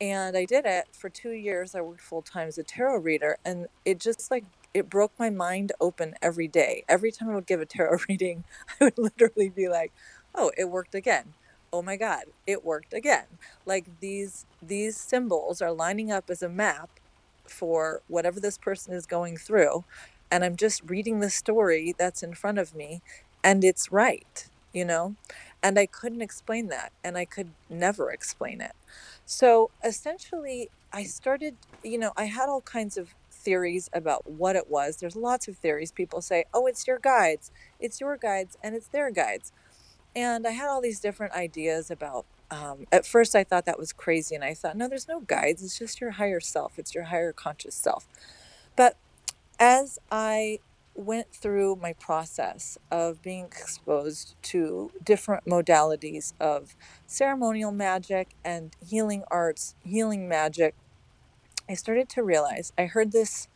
And 0.00 0.36
I 0.36 0.44
did 0.44 0.66
it 0.66 0.88
for 0.92 1.08
two 1.08 1.32
years. 1.32 1.74
I 1.74 1.80
worked 1.80 2.00
full 2.00 2.22
time 2.22 2.48
as 2.48 2.58
a 2.58 2.62
tarot 2.62 2.98
reader. 2.98 3.38
And 3.44 3.68
it 3.84 3.98
just 3.98 4.30
like, 4.30 4.44
it 4.76 4.90
broke 4.90 5.14
my 5.18 5.30
mind 5.30 5.72
open 5.80 6.16
every 6.20 6.48
day. 6.48 6.84
Every 6.86 7.10
time 7.10 7.30
I 7.30 7.34
would 7.34 7.46
give 7.46 7.62
a 7.62 7.66
tarot 7.66 8.00
reading, 8.10 8.44
I 8.78 8.84
would 8.84 8.98
literally 8.98 9.48
be 9.48 9.68
like, 9.70 9.94
oh, 10.34 10.52
it 10.58 10.66
worked 10.66 10.94
again. 10.94 11.32
Oh 11.72 11.80
my 11.80 11.96
God, 11.96 12.24
it 12.46 12.62
worked 12.62 12.92
again. 12.92 13.38
Like 13.64 14.00
these 14.00 14.44
these 14.60 14.98
symbols 14.98 15.62
are 15.62 15.72
lining 15.72 16.12
up 16.12 16.28
as 16.28 16.42
a 16.42 16.48
map 16.50 16.90
for 17.48 18.02
whatever 18.06 18.38
this 18.38 18.58
person 18.58 18.92
is 18.92 19.06
going 19.06 19.36
through 19.38 19.84
and 20.30 20.44
i'm 20.44 20.56
just 20.56 20.82
reading 20.90 21.20
the 21.20 21.30
story 21.30 21.94
that's 21.96 22.22
in 22.24 22.34
front 22.34 22.58
of 22.58 22.74
me 22.74 23.02
and 23.44 23.62
it's 23.64 23.92
right 23.92 24.48
you 24.72 24.84
know 24.84 25.16
and 25.62 25.78
i 25.78 25.86
couldn't 25.86 26.22
explain 26.22 26.68
that 26.68 26.92
and 27.04 27.16
i 27.16 27.24
could 27.24 27.54
never 27.70 28.10
explain 28.10 28.60
it 28.60 28.74
so 29.24 29.70
essentially 29.84 30.70
i 30.92 31.04
started 31.04 31.56
you 31.84 31.98
know 31.98 32.12
i 32.16 32.24
had 32.24 32.48
all 32.48 32.62
kinds 32.62 32.96
of 32.96 33.14
theories 33.46 33.88
about 33.94 34.28
what 34.28 34.56
it 34.56 34.68
was 34.68 34.98
there's 34.98 35.16
lots 35.16 35.48
of 35.48 35.56
theories 35.56 35.92
people 35.92 36.20
say 36.20 36.44
oh 36.52 36.66
it's 36.66 36.86
your 36.88 36.98
guides 36.98 37.52
it's 37.80 38.00
your 38.00 38.16
guides 38.18 38.58
and 38.64 38.74
it's 38.74 38.88
their 38.88 39.10
guides 39.10 39.52
and 40.16 40.46
i 40.46 40.50
had 40.50 40.68
all 40.68 40.82
these 40.82 41.00
different 41.00 41.32
ideas 41.34 41.90
about 41.90 42.26
um, 42.50 42.86
at 42.92 43.06
first 43.06 43.34
I 43.34 43.44
thought 43.44 43.66
that 43.66 43.78
was 43.78 43.92
crazy, 43.92 44.34
and 44.34 44.44
I 44.44 44.54
thought, 44.54 44.76
no, 44.76 44.88
there's 44.88 45.08
no 45.08 45.20
guides. 45.20 45.62
It's 45.64 45.78
just 45.78 46.00
your 46.00 46.12
higher 46.12 46.40
self. 46.40 46.78
It's 46.78 46.94
your 46.94 47.04
higher 47.04 47.32
conscious 47.32 47.74
self. 47.74 48.06
But 48.76 48.96
as 49.58 49.98
I 50.10 50.60
went 50.94 51.32
through 51.32 51.76
my 51.76 51.92
process 51.94 52.78
of 52.90 53.20
being 53.20 53.44
exposed 53.44 54.34
to 54.42 54.90
different 55.04 55.44
modalities 55.44 56.32
of 56.40 56.74
ceremonial 57.06 57.72
magic 57.72 58.28
and 58.44 58.74
healing 58.86 59.24
arts, 59.30 59.74
healing 59.84 60.28
magic, 60.28 60.74
I 61.68 61.74
started 61.74 62.08
to 62.10 62.22
realize 62.22 62.72
I 62.78 62.86
heard 62.86 63.12
this. 63.12 63.48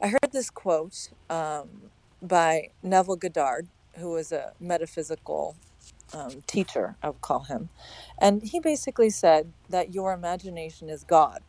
I 0.00 0.08
heard 0.08 0.32
this 0.32 0.50
quote 0.50 1.10
um, 1.30 1.90
by 2.20 2.70
Neville 2.82 3.16
Goddard, 3.16 3.68
who 3.96 4.10
was 4.10 4.30
a 4.32 4.52
metaphysical 4.60 5.56
um, 6.12 6.42
teacher, 6.46 6.96
I 7.02 7.08
would 7.08 7.22
call 7.22 7.44
him. 7.44 7.70
And 8.18 8.42
he 8.42 8.60
basically 8.60 9.10
said 9.10 9.52
that 9.70 9.94
your 9.94 10.12
imagination 10.12 10.90
is 10.90 11.04
God. 11.04 11.40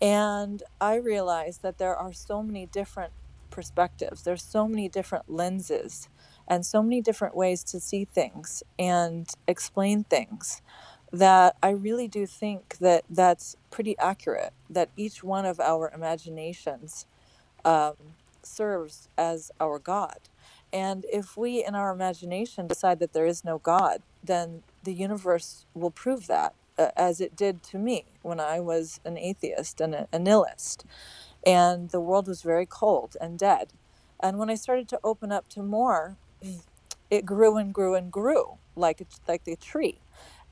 And 0.00 0.62
I 0.80 0.96
realized 0.96 1.62
that 1.62 1.78
there 1.78 1.96
are 1.96 2.12
so 2.12 2.42
many 2.42 2.66
different 2.66 3.12
perspectives, 3.50 4.22
there's 4.22 4.42
so 4.42 4.68
many 4.68 4.88
different 4.88 5.30
lenses, 5.30 6.08
and 6.46 6.64
so 6.64 6.82
many 6.82 7.02
different 7.02 7.36
ways 7.36 7.64
to 7.64 7.80
see 7.80 8.04
things 8.06 8.62
and 8.78 9.28
explain 9.46 10.04
things 10.04 10.62
that 11.12 11.56
I 11.62 11.70
really 11.70 12.08
do 12.08 12.26
think 12.26 12.78
that 12.78 13.04
that's 13.10 13.56
pretty 13.70 13.98
accurate, 13.98 14.52
that 14.70 14.90
each 14.96 15.24
one 15.24 15.46
of 15.46 15.60
our 15.60 15.90
imaginations 15.94 17.06
um, 17.64 17.94
serves 18.42 19.08
as 19.18 19.52
our 19.60 19.78
God. 19.80 20.18
And 20.72 21.06
if 21.12 21.36
we, 21.36 21.64
in 21.64 21.76
our 21.76 21.92
imagination, 21.92 22.68
decide 22.68 23.00
that 23.00 23.14
there 23.14 23.26
is 23.26 23.44
no 23.44 23.58
God, 23.58 24.02
then 24.24 24.64
the 24.84 24.94
universe 24.94 25.66
will 25.74 25.92
prove 25.92 26.28
that, 26.28 26.54
uh, 26.78 26.90
as 26.96 27.20
it 27.20 27.36
did 27.36 27.62
to 27.64 27.78
me 27.78 28.06
when 28.22 28.40
I 28.40 28.60
was 28.60 29.00
an 29.04 29.18
atheist 29.18 29.80
and 29.80 29.94
a, 29.94 30.08
a 30.12 30.18
nihilist. 30.18 30.86
And 31.46 31.90
the 31.90 32.00
world 32.00 32.28
was 32.28 32.42
very 32.42 32.66
cold 32.66 33.16
and 33.20 33.38
dead. 33.38 33.72
And 34.20 34.38
when 34.38 34.50
I 34.50 34.56
started 34.56 34.88
to 34.90 35.00
open 35.04 35.32
up 35.32 35.48
to 35.50 35.62
more, 35.62 36.18
it 37.10 37.26
grew 37.26 37.56
and 37.56 37.74
grew 37.74 37.94
and 37.94 38.12
grew 38.12 38.58
like 38.76 39.02
like 39.28 39.44
the 39.44 39.56
tree. 39.56 40.00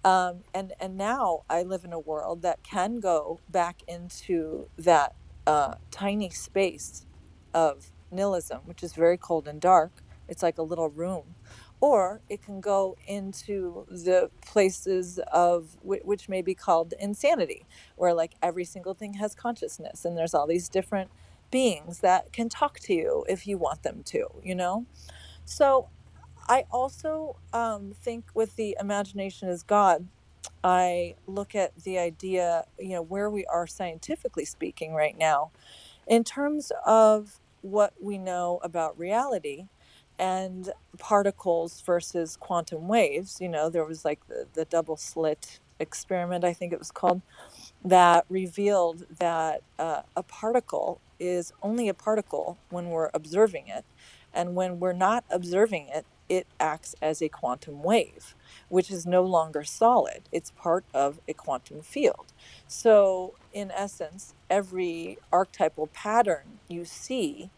Um, 0.07 0.45
and 0.55 0.75
and 0.81 0.97
now 0.99 1.43
I 1.51 1.65
live 1.65 1.85
in 1.85 1.93
a 1.93 2.01
world 2.01 2.43
that 2.43 2.65
can 2.65 3.01
go 3.01 3.41
back 3.51 3.83
into 3.89 4.71
that 4.79 5.17
uh, 5.49 5.77
tiny 5.93 6.31
space 6.31 7.07
of 7.55 7.93
nihilism, 8.13 8.63
which 8.67 8.83
is 8.85 8.95
very 8.95 9.19
cold 9.19 9.49
and 9.49 9.61
dark, 9.61 9.93
it's 10.29 10.45
like 10.45 10.59
a 10.59 10.65
little 10.65 10.91
room. 10.91 11.37
Or 11.83 12.23
it 12.31 12.43
can 12.43 12.61
go 12.63 12.97
into 13.09 13.87
the 13.91 14.31
places 14.47 15.21
of 15.33 15.77
which 15.83 16.29
may 16.31 16.43
be 16.43 16.55
called 16.55 16.95
insanity, 17.01 17.67
where 17.97 18.15
like 18.15 18.35
every 18.43 18.65
single 18.67 18.95
thing 18.95 19.15
has 19.17 19.35
consciousness 19.35 20.05
and 20.07 20.19
there's 20.19 20.35
all 20.35 20.49
these 20.49 20.71
different 20.71 21.11
beings 21.51 22.01
that 22.01 22.33
can 22.33 22.49
talk 22.51 22.81
to 22.81 22.95
you 22.95 23.27
if 23.29 23.47
you 23.49 23.59
want 23.59 23.85
them 23.85 24.03
to, 24.05 24.29
you 24.45 24.55
know? 24.57 24.87
So 25.47 25.91
I 26.49 26.65
also 26.71 27.37
um, 27.53 27.93
think 27.95 28.27
with 28.35 28.57
the 28.57 28.77
imagination 28.81 29.49
as 29.49 29.63
God, 29.63 30.09
I 30.65 31.17
look 31.27 31.55
at 31.55 31.77
the 31.85 31.99
idea, 31.99 32.67
you 32.79 32.91
know, 32.91 33.03
where 33.03 33.31
we 33.31 33.47
are 33.47 33.67
scientifically 33.67 34.45
speaking 34.45 34.95
right 34.95 35.17
now, 35.19 35.51
in 36.07 36.25
terms 36.25 36.73
of 36.87 37.41
what 37.63 37.95
we 38.01 38.19
know 38.19 38.61
about 38.63 38.99
reality 38.99 39.67
and 40.19 40.71
particles 40.99 41.83
versus 41.83 42.37
quantum 42.37 42.89
waves. 42.89 43.39
You 43.41 43.49
know, 43.49 43.71
there 43.71 43.85
was 43.85 44.05
like 44.05 44.27
the, 44.29 44.47
the 44.55 44.65
double 44.67 44.97
slit 44.97 45.61
experiment, 45.81 46.45
I 46.45 46.53
think 46.55 46.73
it 46.73 46.79
was 46.79 46.93
called, 46.93 47.23
that 47.85 48.27
revealed 48.29 49.07
that 49.19 49.63
uh, 49.79 50.03
a 50.17 50.23
particle 50.23 51.01
is 51.21 51.53
only 51.63 51.89
a 51.89 51.95
particle 51.95 52.59
when 52.71 52.91
we're 52.91 53.11
observing 53.15 53.69
it. 53.69 53.85
And 54.35 54.55
when 54.55 54.81
we're 54.81 54.93
not 54.95 55.25
observing 55.31 55.89
it, 55.89 56.07
it 56.29 56.47
acts 56.59 56.95
as 57.01 57.23
a 57.23 57.29
quantum 57.29 57.83
wave, 57.83 58.35
which 58.69 58.91
is 58.91 59.07
no 59.07 59.23
longer 59.23 59.65
solid. 59.65 60.23
It's 60.33 60.51
part 60.51 60.85
of 60.93 61.21
a 61.29 61.33
quantum 61.33 61.83
field. 61.83 62.33
So, 62.67 63.35
in 63.53 63.71
essence, 63.71 64.35
every 64.51 65.19
archetypal 65.33 65.89
pattern 65.89 66.59
you 66.69 66.85
see 66.85 67.51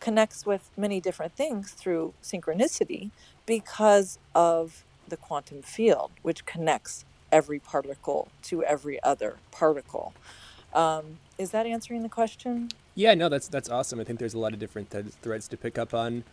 connects 0.00 0.46
with 0.46 0.70
many 0.76 1.00
different 1.00 1.34
things 1.34 1.72
through 1.72 2.14
synchronicity 2.22 3.10
because 3.46 4.18
of 4.34 4.84
the 5.08 5.16
quantum 5.16 5.62
field, 5.62 6.12
which 6.22 6.44
connects 6.44 7.04
every 7.32 7.58
particle 7.58 8.28
to 8.42 8.62
every 8.64 9.02
other 9.02 9.38
particle. 9.50 10.12
Um, 10.72 11.18
is 11.38 11.50
that 11.50 11.66
answering 11.66 12.02
the 12.02 12.08
question? 12.08 12.68
Yeah, 12.94 13.14
no, 13.14 13.28
that's 13.28 13.48
that's 13.48 13.70
awesome. 13.70 14.00
I 14.00 14.04
think 14.04 14.18
there's 14.18 14.34
a 14.34 14.38
lot 14.38 14.52
of 14.52 14.58
different 14.58 14.90
th- 14.90 15.06
threads 15.22 15.48
to 15.48 15.56
pick 15.56 15.78
up 15.78 15.94
on. 15.94 16.24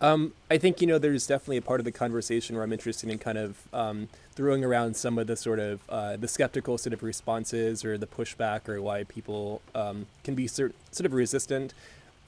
Um, 0.00 0.32
I 0.50 0.58
think 0.58 0.80
you 0.80 0.86
know 0.86 0.98
there's 0.98 1.26
definitely 1.26 1.56
a 1.56 1.62
part 1.62 1.80
of 1.80 1.84
the 1.84 1.92
conversation 1.92 2.54
where 2.54 2.62
I'm 2.64 2.72
interested 2.72 3.08
in 3.08 3.18
kind 3.18 3.38
of 3.38 3.56
um, 3.72 4.08
throwing 4.34 4.62
around 4.62 4.94
some 4.96 5.18
of 5.18 5.26
the 5.26 5.36
sort 5.36 5.58
of 5.58 5.80
uh, 5.88 6.16
the 6.16 6.28
skeptical 6.28 6.76
sort 6.76 6.92
of 6.92 7.02
responses 7.02 7.84
or 7.84 7.96
the 7.96 8.06
pushback 8.06 8.68
or 8.68 8.82
why 8.82 9.04
people 9.04 9.62
um, 9.74 10.06
can 10.22 10.34
be 10.34 10.46
sort 10.46 10.74
sort 10.90 11.06
of 11.06 11.14
resistant. 11.14 11.72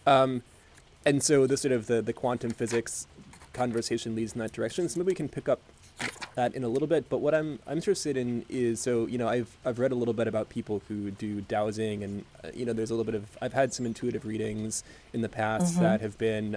Um, 0.07 0.43
and 1.05 1.23
so 1.23 1.47
the 1.47 1.57
sort 1.57 1.73
of 1.73 1.87
the, 1.87 2.01
the 2.01 2.13
quantum 2.15 2.51
physics 2.53 3.07
conversation 3.53 4.15
leads 4.15 4.33
in 4.33 4.39
that 4.39 4.53
direction. 4.53 4.89
So 4.89 5.01
maybe 5.01 5.09
we 5.13 5.15
can 5.15 5.29
pick 5.29 5.49
up 5.49 5.61
that 6.37 6.55
in 6.55 6.65
a 6.65 6.69
little 6.69 6.89
bit. 6.89 7.11
But 7.11 7.19
what 7.19 7.35
I'm 7.35 7.59
I'm 7.67 7.77
interested 7.77 8.17
in 8.17 8.47
is 8.49 8.81
so 8.81 9.05
you 9.07 9.19
know 9.19 9.29
I've 9.29 9.55
I've 9.67 9.79
read 9.79 9.93
a 9.93 9.95
little 9.95 10.15
bit 10.15 10.27
about 10.27 10.49
people 10.49 10.81
who 10.89 11.11
do 11.11 11.43
dowsing, 11.43 12.03
and 12.03 12.25
uh, 12.43 12.49
you 12.55 12.65
know 12.65 12.73
there's 12.73 12.91
a 12.91 12.95
little 12.95 13.05
bit 13.13 13.15
of 13.15 13.37
I've 13.43 13.53
had 13.53 13.75
some 13.75 13.85
intuitive 13.85 14.25
readings 14.25 14.85
in 15.13 15.21
the 15.21 15.29
past 15.29 15.75
Mm-hmm. 15.75 15.83
that 15.83 16.01
have 16.01 16.17
been. 16.17 16.57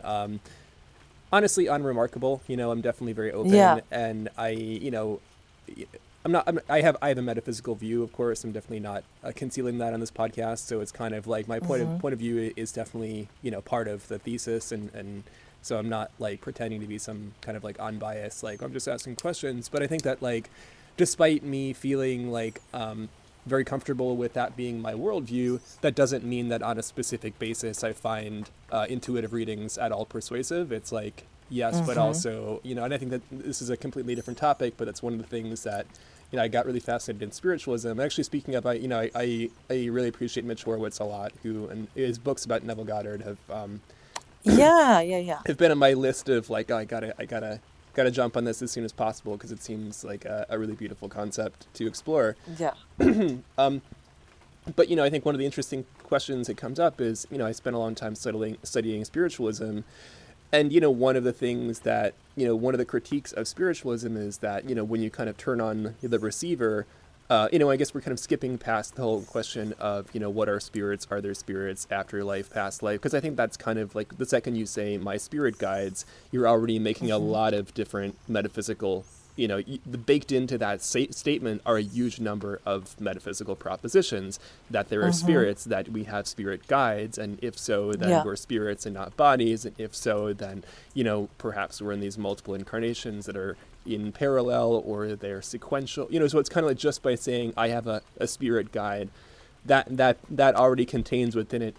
Honestly 1.31 1.67
unremarkable 1.67 2.41
you 2.47 2.57
know 2.57 2.71
i'm 2.71 2.81
definitely 2.81 3.13
very 3.13 3.31
open 3.31 3.53
Yeah. 3.53 3.79
and 3.89 4.27
i 4.37 4.49
you 4.49 4.91
know 4.91 5.21
i'm 6.25 6.31
not 6.31 6.43
I'm, 6.47 6.59
i 6.69 6.81
have 6.81 6.97
i 7.01 7.07
have 7.09 7.17
a 7.17 7.21
metaphysical 7.21 7.73
view 7.75 8.03
of 8.03 8.11
course 8.11 8.43
i'm 8.43 8.51
definitely 8.51 8.81
not 8.81 9.03
uh, 9.23 9.31
concealing 9.33 9.77
that 9.77 9.93
on 9.93 9.99
this 10.01 10.11
podcast 10.11 10.59
so 10.59 10.81
it's 10.81 10.91
kind 10.91 11.13
of 11.15 11.27
like 11.27 11.47
my 11.47 11.59
point 11.59 11.83
Mm-hmm. 11.83 11.93
of 11.93 11.99
point 12.01 12.13
of 12.13 12.19
view 12.19 12.51
is 12.57 12.71
definitely 12.73 13.29
you 13.41 13.49
know 13.51 13.61
part 13.61 13.87
of 13.87 14.07
the 14.09 14.19
thesis 14.19 14.71
and 14.73 14.93
and 14.93 15.23
so 15.61 15.77
i'm 15.79 15.87
not 15.89 16.11
like 16.19 16.41
pretending 16.41 16.81
to 16.81 16.87
be 16.87 16.97
some 16.97 17.31
kind 17.41 17.55
of 17.55 17.63
like 17.63 17.79
unbiased 17.79 18.43
like 18.43 18.61
i'm 18.61 18.73
just 18.73 18.87
asking 18.87 19.15
questions 19.15 19.69
but 19.69 19.81
i 19.81 19.87
think 19.87 20.01
that 20.03 20.21
like 20.21 20.49
despite 20.97 21.43
me 21.43 21.71
feeling 21.71 22.29
like 22.31 22.59
um 22.73 23.07
very 23.45 23.63
comfortable 23.65 24.15
with 24.15 24.33
that 24.33 24.55
being 24.55 24.81
my 24.81 24.93
worldview, 24.93 25.59
that 25.81 25.95
doesn't 25.95 26.23
mean 26.23 26.49
that 26.49 26.61
on 26.61 26.77
a 26.77 26.83
specific 26.83 27.37
basis 27.39 27.83
I 27.83 27.93
find 27.93 28.49
uh, 28.71 28.85
intuitive 28.89 29.33
readings 29.33 29.77
at 29.77 29.91
all 29.91 30.05
persuasive. 30.05 30.71
It's 30.71 30.91
like, 30.91 31.25
yes, 31.49 31.81
but 31.81 31.97
Mhm. 31.97 32.01
also, 32.01 32.59
you 32.63 32.75
know, 32.75 32.83
and 32.83 32.93
I 32.93 32.97
think 32.97 33.11
that 33.11 33.21
this 33.31 33.61
is 33.61 33.69
a 33.69 33.77
completely 33.77 34.15
different 34.15 34.37
topic, 34.37 34.75
but 34.77 34.85
that's 34.85 35.01
one 35.03 35.13
of 35.13 35.19
the 35.19 35.27
things 35.27 35.63
that, 35.63 35.85
you 36.31 36.37
know, 36.37 36.43
I 36.43 36.47
got 36.47 36.65
really 36.65 36.79
fascinated 36.79 37.23
in 37.23 37.31
spiritualism. 37.31 37.99
Actually, 37.99 38.23
speaking 38.23 38.55
of, 38.55 38.65
I, 38.65 38.73
you 38.73 38.87
know, 38.87 38.99
I, 38.99 39.11
I, 39.15 39.49
I 39.69 39.85
really 39.87 40.07
appreciate 40.07 40.45
Mitch 40.45 40.63
Horowitz 40.63 40.99
a 40.99 41.03
lot, 41.03 41.33
who, 41.43 41.67
and 41.67 41.87
his 41.95 42.17
books 42.19 42.45
about 42.45 42.63
Neville 42.63 42.85
Goddard 42.85 43.21
have, 43.23 43.37
um, 43.49 43.81
Yeah, 44.43 45.01
yeah, 45.01 45.17
yeah. 45.17 45.39
have 45.45 45.57
been 45.57 45.71
on 45.71 45.77
my 45.77 45.93
list 45.93 46.29
of 46.29 46.49
like, 46.49 46.71
oh, 46.71 46.77
I 46.77 46.85
gotta, 46.85 47.13
I 47.19 47.25
gotta, 47.25 47.59
gotta 47.93 48.11
jump 48.11 48.37
on 48.37 48.43
this 48.43 48.61
as 48.61 48.71
soon 48.71 48.83
as 48.83 48.91
possible 48.91 49.33
because 49.33 49.51
it 49.51 49.61
seems 49.61 50.03
like 50.03 50.25
a, 50.25 50.45
a 50.49 50.57
really 50.57 50.73
beautiful 50.73 51.09
concept 51.09 51.67
to 51.75 51.87
explore. 51.87 52.35
Yeah. 52.57 52.73
Um, 53.57 53.81
but 54.75 54.89
you 54.89 54.95
know, 54.95 55.03
I 55.03 55.09
think 55.09 55.25
one 55.25 55.33
of 55.33 55.39
the 55.39 55.45
interesting 55.45 55.85
questions 56.03 56.47
that 56.47 56.57
comes 56.57 56.79
up 56.79 57.01
is, 57.01 57.25
you 57.31 57.37
know, 57.37 57.45
I 57.45 57.51
spent 57.51 57.75
a 57.75 57.79
long 57.79 57.95
time 57.95 58.15
studying 58.15 58.57
studying 58.63 59.03
spiritualism, 59.05 59.79
and 60.51 60.71
you 60.71 60.79
know, 60.79 60.91
one 60.91 61.15
of 61.15 61.23
the 61.23 61.33
things 61.33 61.79
that 61.79 62.13
you 62.35 62.47
know, 62.47 62.55
one 62.55 62.73
of 62.73 62.77
the 62.77 62.85
critiques 62.85 63.31
of 63.31 63.47
spiritualism 63.47 64.15
is 64.15 64.37
that 64.39 64.69
you 64.69 64.75
know, 64.75 64.83
when 64.83 65.01
you 65.01 65.09
kind 65.09 65.29
of 65.29 65.37
turn 65.37 65.59
on 65.59 65.95
the 66.01 66.19
receiver, 66.19 66.85
uh, 67.31 67.47
you 67.53 67.59
know, 67.59 67.69
I 67.69 67.77
guess 67.77 67.93
we're 67.93 68.01
kind 68.01 68.11
of 68.11 68.19
skipping 68.19 68.57
past 68.57 68.95
the 68.95 69.03
whole 69.03 69.21
question 69.21 69.73
of 69.79 70.09
you 70.13 70.19
know, 70.19 70.29
what 70.29 70.49
are 70.49 70.59
spirits? 70.59 71.07
Are 71.09 71.21
there 71.21 71.33
spirits 71.33 71.87
after 71.89 72.23
life, 72.25 72.49
past 72.51 72.83
life? 72.83 72.99
Because 72.99 73.13
I 73.13 73.21
think 73.21 73.37
that's 73.37 73.55
kind 73.55 73.79
of 73.79 73.95
like 73.95 74.17
the 74.17 74.25
second 74.25 74.55
you 74.55 74.65
say 74.65 74.97
my 74.97 75.15
spirit 75.15 75.57
guides, 75.57 76.05
you're 76.31 76.47
already 76.47 76.77
making 76.77 77.09
a 77.09 77.17
lot 77.17 77.53
of 77.53 77.73
different 77.73 78.17
metaphysical 78.27 79.05
you 79.37 79.47
know, 79.47 79.61
y- 79.65 79.79
baked 80.05 80.33
into 80.33 80.57
that 80.57 80.81
sa- 80.81 81.09
statement 81.09 81.61
are 81.65 81.77
a 81.77 81.81
huge 81.81 82.19
number 82.19 82.59
of 82.65 82.99
metaphysical 82.99 83.55
propositions 83.55 84.37
that 84.69 84.89
there 84.89 85.01
are 85.03 85.09
Mhm. 85.09 85.13
spirits, 85.15 85.63
that 85.63 85.87
we 85.87 86.03
have 86.03 86.27
spirit 86.27 86.67
guides, 86.67 87.17
and 87.17 87.39
if 87.41 87.57
so, 87.57 87.93
then 87.93 88.09
Yeah. 88.09 88.23
we're 88.25 88.35
spirits 88.35 88.85
and 88.85 88.93
not 88.93 89.15
bodies, 89.15 89.63
and 89.65 89.73
if 89.79 89.95
so, 89.95 90.33
then 90.33 90.65
you 90.93 91.05
know, 91.05 91.29
perhaps 91.37 91.81
we're 91.81 91.93
in 91.93 92.01
these 92.01 92.17
multiple 92.17 92.53
incarnations 92.53 93.25
that 93.25 93.37
are 93.37 93.55
in 93.85 94.11
parallel 94.11 94.83
or 94.85 95.15
they're 95.15 95.41
sequential. 95.41 96.07
You 96.09 96.19
know, 96.19 96.27
so 96.27 96.39
it's 96.39 96.49
kind 96.49 96.63
of 96.65 96.69
like 96.69 96.77
just 96.77 97.01
by 97.01 97.15
saying 97.15 97.53
I 97.57 97.69
have 97.69 97.87
a, 97.87 98.01
a 98.17 98.27
spirit 98.27 98.71
guide, 98.71 99.09
that 99.65 99.95
that 99.97 100.17
that 100.29 100.55
already 100.55 100.85
contains 100.85 101.35
within 101.35 101.61
it 101.61 101.75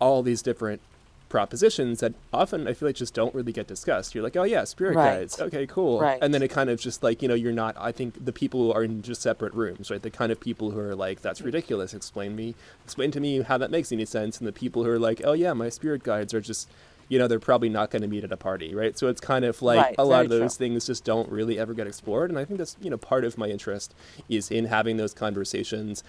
all 0.00 0.22
these 0.22 0.42
different 0.42 0.80
propositions 1.28 2.00
that 2.00 2.12
often 2.32 2.66
I 2.66 2.74
feel 2.74 2.88
like 2.88 2.96
just 2.96 3.14
don't 3.14 3.32
really 3.34 3.52
get 3.52 3.68
discussed. 3.68 4.14
You're 4.14 4.24
like, 4.24 4.36
oh 4.36 4.42
yeah, 4.42 4.64
spirit 4.64 4.96
Right. 4.96 5.18
guides. 5.20 5.40
Okay, 5.40 5.64
cool. 5.66 6.00
Right. 6.00 6.18
And 6.20 6.34
then 6.34 6.42
it 6.42 6.48
kind 6.48 6.68
of 6.68 6.80
just 6.80 7.04
like, 7.04 7.22
you 7.22 7.28
know, 7.28 7.34
you're 7.34 7.52
not 7.52 7.76
I 7.78 7.92
think 7.92 8.24
the 8.24 8.32
people 8.32 8.60
who 8.64 8.72
are 8.72 8.82
in 8.82 9.00
just 9.02 9.22
separate 9.22 9.54
rooms, 9.54 9.90
right? 9.92 10.02
The 10.02 10.10
kind 10.10 10.32
of 10.32 10.40
people 10.40 10.72
who 10.72 10.80
are 10.80 10.96
like, 10.96 11.22
that's 11.22 11.40
ridiculous. 11.40 11.94
Explain 11.94 12.34
me 12.34 12.56
explain 12.84 13.12
to 13.12 13.20
me 13.20 13.42
how 13.42 13.58
that 13.58 13.70
makes 13.70 13.92
any 13.92 14.04
sense. 14.06 14.38
And 14.38 14.48
the 14.48 14.52
people 14.52 14.82
who 14.82 14.90
are 14.90 14.98
like, 14.98 15.20
Oh 15.24 15.32
yeah, 15.32 15.52
my 15.52 15.68
spirit 15.68 16.02
guides 16.02 16.34
are 16.34 16.40
just 16.40 16.68
you 17.10 17.18
know, 17.18 17.26
they're 17.28 17.38
probably 17.40 17.68
not 17.68 17.90
going 17.90 18.00
to 18.02 18.08
meet 18.08 18.24
at 18.24 18.30
a 18.32 18.36
party, 18.36 18.74
right? 18.74 18.96
So 18.96 19.08
it's 19.08 19.20
kind 19.20 19.44
of 19.44 19.60
like 19.60 19.76
Right, 19.84 19.94
a 19.98 20.04
lot 20.04 20.24
of 20.24 20.30
those 20.30 20.56
true. 20.56 20.66
things 20.66 20.86
just 20.86 21.04
don't 21.04 21.28
really 21.30 21.58
ever 21.58 21.74
get 21.74 21.86
explored. 21.86 22.30
And 22.30 22.38
I 22.38 22.44
think 22.46 22.58
that's, 22.58 22.76
you 22.80 22.88
know, 22.88 22.96
part 22.96 23.24
of 23.24 23.36
my 23.36 23.48
interest 23.48 23.94
is 24.28 24.50
in 24.50 24.66
having 24.66 24.96
those 24.96 25.12
conversations 25.12 26.02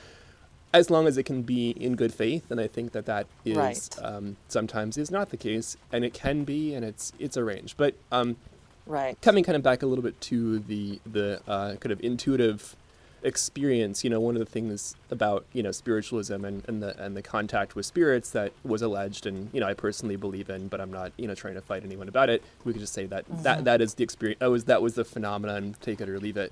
as 0.73 0.89
long 0.89 1.07
as 1.07 1.17
it 1.17 1.23
can 1.23 1.41
be 1.41 1.71
in 1.71 1.97
good 1.97 2.13
faith 2.13 2.49
and 2.49 2.57
i 2.61 2.65
think 2.65 2.93
that 2.93 3.05
that 3.05 3.27
is 3.43 3.57
Right. 3.57 4.05
um, 4.05 4.37
sometimes 4.47 4.97
is 4.97 5.11
not 5.11 5.29
the 5.29 5.35
case 5.35 5.75
and 5.91 6.05
it 6.05 6.13
can 6.13 6.45
be 6.45 6.73
and 6.73 6.85
it's 6.85 7.11
it's 7.19 7.35
a 7.35 7.43
range 7.43 7.75
but 7.75 7.93
um, 8.09 8.37
Right. 8.85 9.19
coming 9.21 9.43
kind 9.43 9.57
of 9.57 9.63
back 9.63 9.83
a 9.83 9.85
little 9.85 10.01
bit 10.01 10.19
to 10.21 10.59
the 10.59 10.99
the 11.05 11.41
uh, 11.45 11.75
kind 11.75 11.91
of 11.91 11.99
intuitive 12.01 12.77
experience 13.23 14.03
you 14.03 14.09
know 14.09 14.19
one 14.19 14.35
of 14.35 14.39
the 14.39 14.45
things 14.51 14.95
about 15.11 15.45
you 15.53 15.61
know 15.61 15.71
spiritualism 15.71 16.43
and, 16.43 16.63
and 16.67 16.81
the 16.81 16.99
and 17.03 17.15
the 17.15 17.21
contact 17.21 17.75
with 17.75 17.85
spirits 17.85 18.31
that 18.31 18.51
was 18.63 18.81
alleged 18.81 19.25
and 19.25 19.49
you 19.53 19.59
know 19.59 19.67
i 19.67 19.73
personally 19.73 20.15
believe 20.15 20.49
in 20.49 20.67
but 20.67 20.81
i'm 20.81 20.91
not 20.91 21.11
you 21.17 21.27
know 21.27 21.35
trying 21.35 21.53
to 21.53 21.61
fight 21.61 21.83
anyone 21.83 22.07
about 22.07 22.29
it 22.29 22.41
we 22.65 22.73
could 22.73 22.81
just 22.81 22.93
say 22.93 23.05
that 23.05 23.29
Mhm. 23.29 23.43
that 23.43 23.63
that 23.65 23.81
is 23.81 23.93
the 23.93 24.03
experience 24.03 24.39
that 24.39 24.49
was 24.49 24.63
that 24.65 24.81
was 24.81 24.95
the 24.95 25.05
phenomenon 25.05 25.75
take 25.81 26.01
it 26.01 26.09
or 26.09 26.19
leave 26.19 26.37
it 26.37 26.51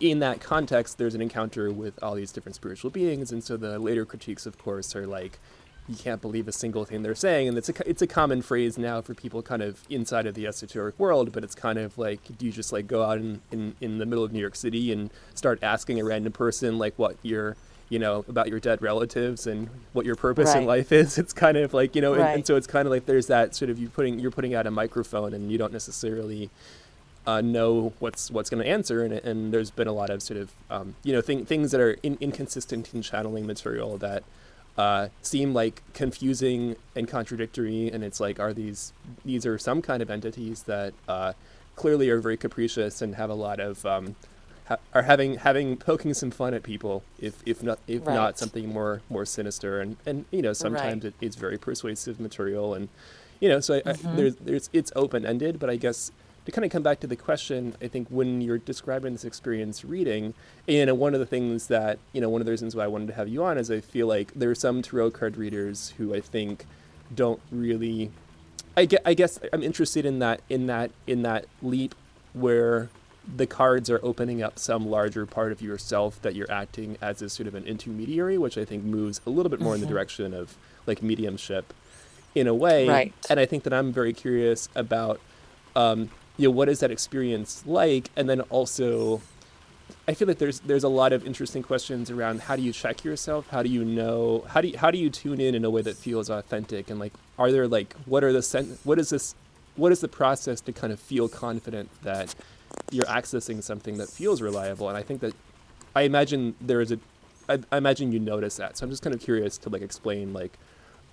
in 0.00 0.20
that 0.20 0.40
context, 0.40 0.96
there's 0.96 1.14
an 1.14 1.20
encounter 1.20 1.70
with 1.70 2.02
all 2.02 2.14
these 2.14 2.32
different 2.32 2.56
spiritual 2.56 2.90
beings, 2.90 3.32
and 3.32 3.44
so 3.44 3.56
the 3.58 3.78
later 3.78 4.06
critiques, 4.06 4.46
of 4.46 4.56
course, 4.56 4.96
are 4.96 5.06
like, 5.06 5.38
you 5.88 5.96
can't 5.96 6.20
believe 6.20 6.46
a 6.46 6.52
single 6.52 6.84
thing 6.84 7.02
they're 7.02 7.14
saying, 7.14 7.48
and 7.48 7.56
it's 7.56 7.68
a 7.68 7.88
it's 7.88 8.02
a 8.02 8.06
common 8.06 8.42
phrase 8.42 8.76
now 8.76 9.00
for 9.00 9.14
people 9.14 9.42
kind 9.42 9.62
of 9.62 9.82
inside 9.88 10.26
of 10.26 10.34
the 10.34 10.46
esoteric 10.46 10.98
world, 10.98 11.32
but 11.32 11.42
it's 11.42 11.54
kind 11.54 11.78
of 11.78 11.96
like, 11.96 12.20
do 12.36 12.46
you 12.46 12.52
just 12.52 12.72
like 12.72 12.86
go 12.86 13.02
out 13.02 13.18
in, 13.18 13.40
in, 13.50 13.74
in 13.80 13.98
the 13.98 14.06
middle 14.06 14.24
of 14.24 14.32
New 14.32 14.40
York 14.40 14.56
City 14.56 14.92
and 14.92 15.10
start 15.34 15.58
asking 15.62 15.98
a 16.00 16.04
random 16.04 16.32
person 16.32 16.78
like 16.78 16.94
what 16.98 17.16
your 17.22 17.56
you 17.88 17.98
know 17.98 18.22
about 18.28 18.48
your 18.48 18.60
dead 18.60 18.82
relatives 18.82 19.46
and 19.46 19.70
what 19.94 20.04
your 20.04 20.14
purpose 20.16 20.54
in 20.54 20.66
life 20.66 20.92
is? 20.92 21.16
It's 21.16 21.32
kind 21.32 21.56
of 21.56 21.72
like 21.72 21.96
you 21.96 22.02
know 22.02 22.12
and, 22.12 22.22
and 22.22 22.46
so 22.46 22.56
it's 22.56 22.66
kind 22.66 22.86
of 22.86 22.92
like 22.92 23.06
there's 23.06 23.28
that 23.28 23.54
sort 23.54 23.70
of 23.70 23.78
you 23.78 23.88
putting 23.88 24.18
you're 24.18 24.30
putting 24.30 24.54
out 24.54 24.66
a 24.66 24.70
microphone 24.70 25.32
and 25.32 25.50
you 25.50 25.56
don't 25.56 25.72
necessarily 25.72 26.50
uh, 27.28 27.42
know 27.42 27.92
what's 27.98 28.30
what's 28.30 28.48
going 28.48 28.62
to 28.62 28.68
answer, 28.68 29.04
and, 29.04 29.12
and 29.12 29.52
there's 29.52 29.70
been 29.70 29.86
a 29.86 29.92
lot 29.92 30.08
of 30.08 30.22
sort 30.22 30.40
of 30.40 30.50
um, 30.70 30.94
you 31.04 31.12
know 31.12 31.20
thing, 31.20 31.44
things 31.44 31.72
that 31.72 31.80
are 31.80 31.92
in, 32.02 32.16
inconsistent 32.20 32.94
in 32.94 33.02
channeling 33.02 33.46
material 33.46 33.98
that 33.98 34.22
uh, 34.78 35.08
seem 35.22 35.52
like 35.52 35.82
confusing 35.92 36.76
and 36.94 37.08
contradictory, 37.08 37.90
and 37.92 38.02
it's 38.04 38.20
like 38.20 38.38
are 38.40 38.54
these 38.54 38.92
these 39.24 39.44
are 39.44 39.58
some 39.58 39.82
kind 39.82 40.00
of 40.00 40.08
entities 40.10 40.62
that 40.62 40.94
uh, 41.08 41.32
clearly 41.76 42.08
are 42.08 42.20
very 42.20 42.36
capricious 42.36 43.02
and 43.02 43.16
have 43.16 43.28
a 43.28 43.34
lot 43.34 43.58
of 43.58 43.84
um, 43.84 44.14
ha- 44.68 44.78
are 44.94 45.02
having 45.02 45.34
having 45.38 45.76
poking 45.76 46.14
some 46.14 46.30
fun 46.30 46.54
at 46.54 46.62
people 46.62 47.02
if 47.18 47.42
if 47.44 47.62
not 47.62 47.80
if 47.88 48.06
Right. 48.06 48.14
not 48.14 48.38
something 48.38 48.68
more 48.72 49.02
more 49.10 49.26
sinister 49.26 49.80
and 49.80 49.96
and 50.06 50.24
you 50.30 50.42
know 50.42 50.52
sometimes 50.52 51.04
it, 51.04 51.14
it's 51.20 51.36
very 51.36 51.58
persuasive 51.58 52.20
material 52.20 52.72
and 52.74 52.88
you 53.40 53.48
know 53.48 53.58
so 53.60 53.74
I, 53.74 53.80
Mhm. 53.80 54.12
I, 54.12 54.16
there's 54.16 54.36
there's 54.36 54.70
it's 54.72 54.92
open 54.94 55.26
ended 55.26 55.58
but 55.58 55.68
I 55.68 55.76
guess 55.76 56.12
to 56.48 56.52
kind 56.52 56.64
of 56.64 56.70
come 56.70 56.82
back 56.82 56.98
to 57.00 57.06
the 57.06 57.14
question, 57.14 57.74
I 57.82 57.88
think 57.88 58.08
when 58.08 58.40
you're 58.40 58.56
describing 58.56 59.12
this 59.12 59.24
experience 59.26 59.84
reading, 59.84 60.32
and 60.66 60.98
one 60.98 61.12
of 61.12 61.20
the 61.20 61.26
things 61.26 61.66
that, 61.66 61.98
you 62.14 62.22
know, 62.22 62.30
one 62.30 62.40
of 62.40 62.46
the 62.46 62.50
reasons 62.50 62.74
why 62.74 62.84
I 62.84 62.86
wanted 62.86 63.08
to 63.08 63.12
have 63.14 63.28
you 63.28 63.44
on 63.44 63.58
is 63.58 63.70
I 63.70 63.80
feel 63.82 64.06
like 64.06 64.32
there 64.32 64.50
are 64.50 64.54
some 64.54 64.80
tarot 64.80 65.10
card 65.10 65.36
readers 65.36 65.92
who 65.98 66.14
I 66.14 66.22
think 66.22 66.64
don't 67.14 67.40
really 67.52 68.10
I 68.78 68.86
get 68.86 69.02
I 69.04 69.12
guess 69.12 69.38
I'm 69.52 69.62
interested 69.62 70.06
in 70.06 70.20
that 70.20 70.40
in 70.48 70.66
that 70.68 70.90
in 71.06 71.20
that 71.22 71.44
leap 71.62 71.94
where 72.32 72.88
the 73.36 73.46
cards 73.46 73.90
are 73.90 74.00
opening 74.02 74.42
up 74.42 74.58
some 74.58 74.86
larger 74.88 75.26
part 75.26 75.52
of 75.52 75.60
yourself 75.60 76.20
that 76.22 76.34
you're 76.34 76.50
acting 76.50 76.96
as 77.02 77.20
a 77.20 77.28
sort 77.28 77.46
of 77.46 77.54
an 77.54 77.64
intermediary, 77.64 78.38
which 78.38 78.56
I 78.56 78.64
think 78.64 78.84
moves 78.84 79.20
a 79.26 79.30
little 79.30 79.50
bit 79.50 79.60
more 79.60 79.74
in 79.74 79.82
the 79.82 79.86
Mhm. 79.86 79.90
direction 79.90 80.32
of 80.32 80.56
like 80.86 81.02
mediumship 81.02 81.74
in 82.34 82.46
a 82.46 82.54
way. 82.54 82.88
Right. 82.88 83.12
And 83.28 83.38
I 83.38 83.44
think 83.44 83.64
that 83.64 83.74
I'm 83.74 83.92
very 83.92 84.14
curious 84.14 84.70
about 84.74 85.20
um, 85.76 86.08
you 86.38 86.48
know, 86.48 86.52
what 86.52 86.68
is 86.68 86.80
that 86.80 86.90
experience 86.90 87.62
like? 87.66 88.10
And 88.16 88.28
then 88.28 88.40
also 88.42 89.20
I 90.06 90.14
feel 90.14 90.26
like 90.26 90.38
there's 90.38 90.60
there's 90.60 90.84
a 90.84 90.88
lot 90.88 91.12
of 91.12 91.26
interesting 91.26 91.62
questions 91.62 92.10
around 92.10 92.40
how 92.40 92.56
do 92.56 92.62
you 92.62 92.72
check 92.72 93.04
yourself? 93.04 93.48
How 93.48 93.62
do 93.62 93.68
you 93.68 93.84
know? 93.84 94.44
How 94.48 94.60
do 94.60 94.68
you, 94.68 94.78
how 94.78 94.90
do 94.90 94.98
you 94.98 95.10
tune 95.10 95.40
in 95.40 95.54
in 95.54 95.64
a 95.64 95.70
way 95.70 95.82
that 95.82 95.96
feels 95.96 96.30
authentic? 96.30 96.88
And 96.90 96.98
like, 96.98 97.12
are 97.38 97.52
there 97.52 97.68
like 97.68 97.94
what 98.06 98.24
are 98.24 98.32
the 98.32 98.42
sen- 98.42 98.78
what 98.84 98.98
is 98.98 99.10
this? 99.10 99.34
What 99.76 99.92
is 99.92 100.00
the 100.00 100.08
process 100.08 100.60
to 100.62 100.72
kind 100.72 100.92
of 100.92 100.98
feel 100.98 101.28
confident 101.28 101.90
that 102.02 102.34
you're 102.90 103.04
accessing 103.04 103.62
something 103.62 103.98
that 103.98 104.08
feels 104.08 104.40
reliable? 104.40 104.88
And 104.88 104.96
I 104.96 105.02
think 105.02 105.20
that 105.20 105.34
I 105.94 106.02
imagine 106.02 106.54
there 106.60 106.80
is 106.80 106.92
a 106.92 106.98
I, 107.48 107.76
imagine 107.76 108.12
you 108.12 108.18
notice 108.18 108.56
that. 108.56 108.76
So 108.76 108.84
I'm 108.84 108.90
just 108.90 109.02
kind 109.02 109.14
of 109.14 109.20
curious 109.20 109.58
to 109.58 109.68
like 109.68 109.82
explain 109.82 110.32
like 110.32 110.58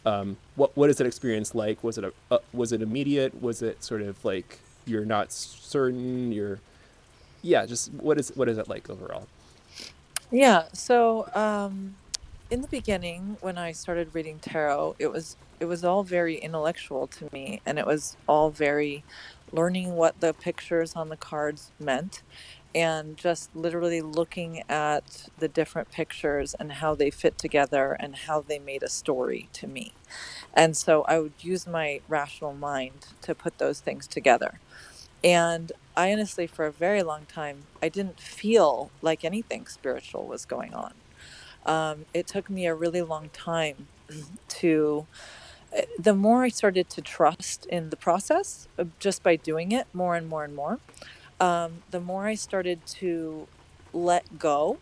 um, 0.06 0.38
what 0.56 0.76
what 0.78 0.90
is 0.90 0.98
that 0.98 1.08
experience 1.08 1.54
like? 1.54 1.84
Was 1.84 1.98
it 1.98 2.06
a 2.06 2.14
uh, 2.32 2.38
was 2.54 2.72
it 2.72 2.82
immediate? 2.82 3.42
Was 3.42 3.62
it 3.62 3.84
sort 3.84 4.02
of 4.02 4.24
like 4.24 4.60
you're 4.86 5.06
not 5.06 5.32
certain? 5.32 6.32
You're 6.32 6.60
yeah, 7.42 7.66
just 7.66 7.94
what 7.94 8.18
is 8.18 8.32
what 8.36 8.50
is 8.50 8.58
it 8.58 8.68
like 8.68 8.90
overall? 8.90 9.28
Yeah. 10.32 10.64
So, 10.74 11.30
um, 11.34 11.96
in 12.50 12.62
the 12.62 12.68
beginning, 12.68 13.38
when 13.42 13.58
I 13.58 13.72
started 13.72 14.14
reading 14.14 14.40
tarot, 14.40 14.96
it 15.00 15.12
was 15.12 15.38
it 15.60 15.66
was 15.66 15.84
all 15.84 16.04
very 16.04 16.36
intellectual 16.36 17.08
to 17.08 17.30
me, 17.32 17.62
and 17.66 17.78
it 17.80 17.86
was 17.86 18.18
all 18.28 18.50
very 18.50 19.04
learning 19.52 19.96
what 19.96 20.20
the 20.20 20.34
pictures 20.34 20.96
on 20.96 21.10
the 21.10 21.18
cards 21.18 21.72
meant, 21.80 22.24
and 22.76 23.16
just 23.16 23.56
literally 23.56 24.02
looking 24.02 24.62
at 24.68 25.30
the 25.40 25.48
different 25.48 25.90
pictures 25.92 26.54
and 26.60 26.74
how 26.74 26.94
they 26.94 27.10
fit 27.10 27.38
together 27.38 27.96
and 27.98 28.16
how 28.18 28.42
they 28.42 28.60
made 28.60 28.84
a 28.84 28.90
story 28.90 29.48
to 29.54 29.66
me. 29.66 29.94
And 30.54 30.76
so 30.76 31.04
I 31.04 31.20
would 31.20 31.34
use 31.40 31.66
my 31.66 32.02
rational 32.10 32.54
mind 32.54 33.08
to 33.22 33.34
put 33.34 33.58
those 33.60 33.80
things 33.80 34.08
together. 34.08 34.60
And 35.24 35.72
I 35.96 36.12
honestly, 36.12 36.48
for 36.48 36.66
a 36.66 36.72
very 36.72 37.02
long 37.02 37.26
time, 37.26 37.64
I 37.82 37.88
didn't 37.88 38.20
feel 38.20 38.92
like 39.02 39.24
anything 39.24 39.68
spiritual 39.68 40.28
was 40.28 40.46
going 40.46 40.74
on. 40.74 40.94
Um, 41.66 42.06
it 42.14 42.28
took 42.28 42.50
me 42.50 42.66
a 42.68 42.76
really 42.76 43.02
long 43.02 43.30
time 43.30 43.88
to 44.50 45.08
eh, 45.74 45.86
the 45.98 46.14
more 46.14 46.44
I 46.44 46.50
started 46.50 46.90
to 46.90 47.02
trust 47.02 47.66
in 47.68 47.90
the 47.90 47.98
process 47.98 48.68
just 49.00 49.24
by 49.24 49.38
doing 49.38 49.72
it 49.72 49.88
more 49.94 50.16
and 50.16 50.28
more 50.28 50.44
and 50.44 50.54
more, 50.54 50.80
um, 51.40 51.84
the 51.92 52.00
more 52.00 52.26
I 52.26 52.36
started 52.36 52.86
to 52.88 53.48
let 53.94 54.40
go 54.40 54.78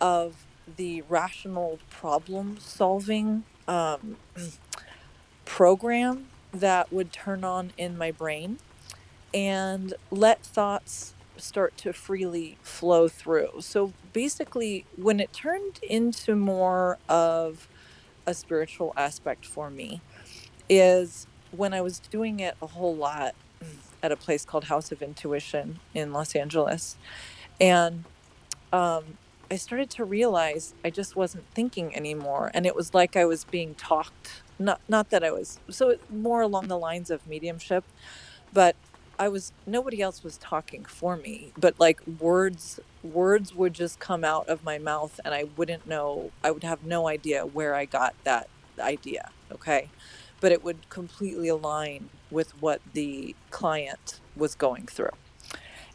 of 0.00 0.46
the 0.76 1.02
rational 1.02 1.78
problem 1.90 2.56
solving 2.58 3.44
um, 3.68 4.16
program 5.44 6.26
that 6.52 6.92
would 6.92 7.12
turn 7.12 7.44
on 7.44 7.72
in 7.76 7.96
my 7.96 8.10
brain 8.10 8.58
and 9.32 9.94
let 10.10 10.44
thoughts 10.44 11.14
start 11.36 11.76
to 11.78 11.92
freely 11.92 12.58
flow 12.62 13.08
through. 13.08 13.48
So 13.60 13.92
basically, 14.12 14.84
when 14.96 15.18
it 15.18 15.32
turned 15.32 15.80
into 15.82 16.36
more 16.36 16.98
of 17.08 17.68
a 18.26 18.34
spiritual 18.34 18.92
aspect 18.96 19.46
for 19.46 19.70
me, 19.70 20.00
is 20.68 21.26
when 21.50 21.74
I 21.74 21.80
was 21.80 21.98
doing 21.98 22.40
it 22.40 22.56
a 22.62 22.66
whole 22.66 22.94
lot 22.94 23.34
at 24.02 24.12
a 24.12 24.16
place 24.16 24.44
called 24.44 24.64
House 24.64 24.92
of 24.92 25.02
Intuition 25.02 25.80
in 25.94 26.12
Los 26.12 26.34
Angeles. 26.34 26.96
And 27.60 28.04
um, 28.72 29.18
I 29.50 29.56
started 29.56 29.90
to 29.90 30.04
realize 30.04 30.74
I 30.84 30.90
just 30.90 31.14
wasn't 31.14 31.44
thinking 31.54 31.94
anymore. 31.94 32.50
And 32.54 32.66
it 32.66 32.74
was 32.74 32.94
like 32.94 33.16
I 33.16 33.24
was 33.24 33.44
being 33.44 33.74
talked. 33.74 34.42
Not, 34.58 34.80
not 34.88 35.10
that 35.10 35.24
I 35.24 35.30
was, 35.30 35.58
so 35.70 35.96
more 36.10 36.42
along 36.42 36.68
the 36.68 36.78
lines 36.78 37.10
of 37.10 37.26
mediumship, 37.26 37.84
but 38.52 38.76
I 39.18 39.28
was 39.28 39.52
nobody 39.66 40.00
else 40.00 40.24
was 40.24 40.36
talking 40.38 40.84
for 40.84 41.16
me, 41.16 41.52
but 41.56 41.78
like 41.78 42.00
words 42.06 42.80
words 43.02 43.54
would 43.54 43.74
just 43.74 43.98
come 43.98 44.24
out 44.24 44.48
of 44.48 44.64
my 44.64 44.78
mouth 44.78 45.20
and 45.24 45.34
I 45.34 45.44
wouldn't 45.56 45.86
know 45.86 46.30
I 46.42 46.50
would 46.50 46.64
have 46.64 46.84
no 46.84 47.08
idea 47.08 47.44
where 47.46 47.74
I 47.74 47.84
got 47.84 48.14
that 48.24 48.48
idea, 48.80 49.30
okay? 49.52 49.90
But 50.42 50.52
it 50.52 50.62
would 50.62 50.90
completely 50.90 51.48
align 51.48 52.10
with 52.30 52.60
what 52.60 52.82
the 52.92 53.34
client 53.50 54.20
was 54.36 54.54
going 54.54 54.86
through. 54.86 55.16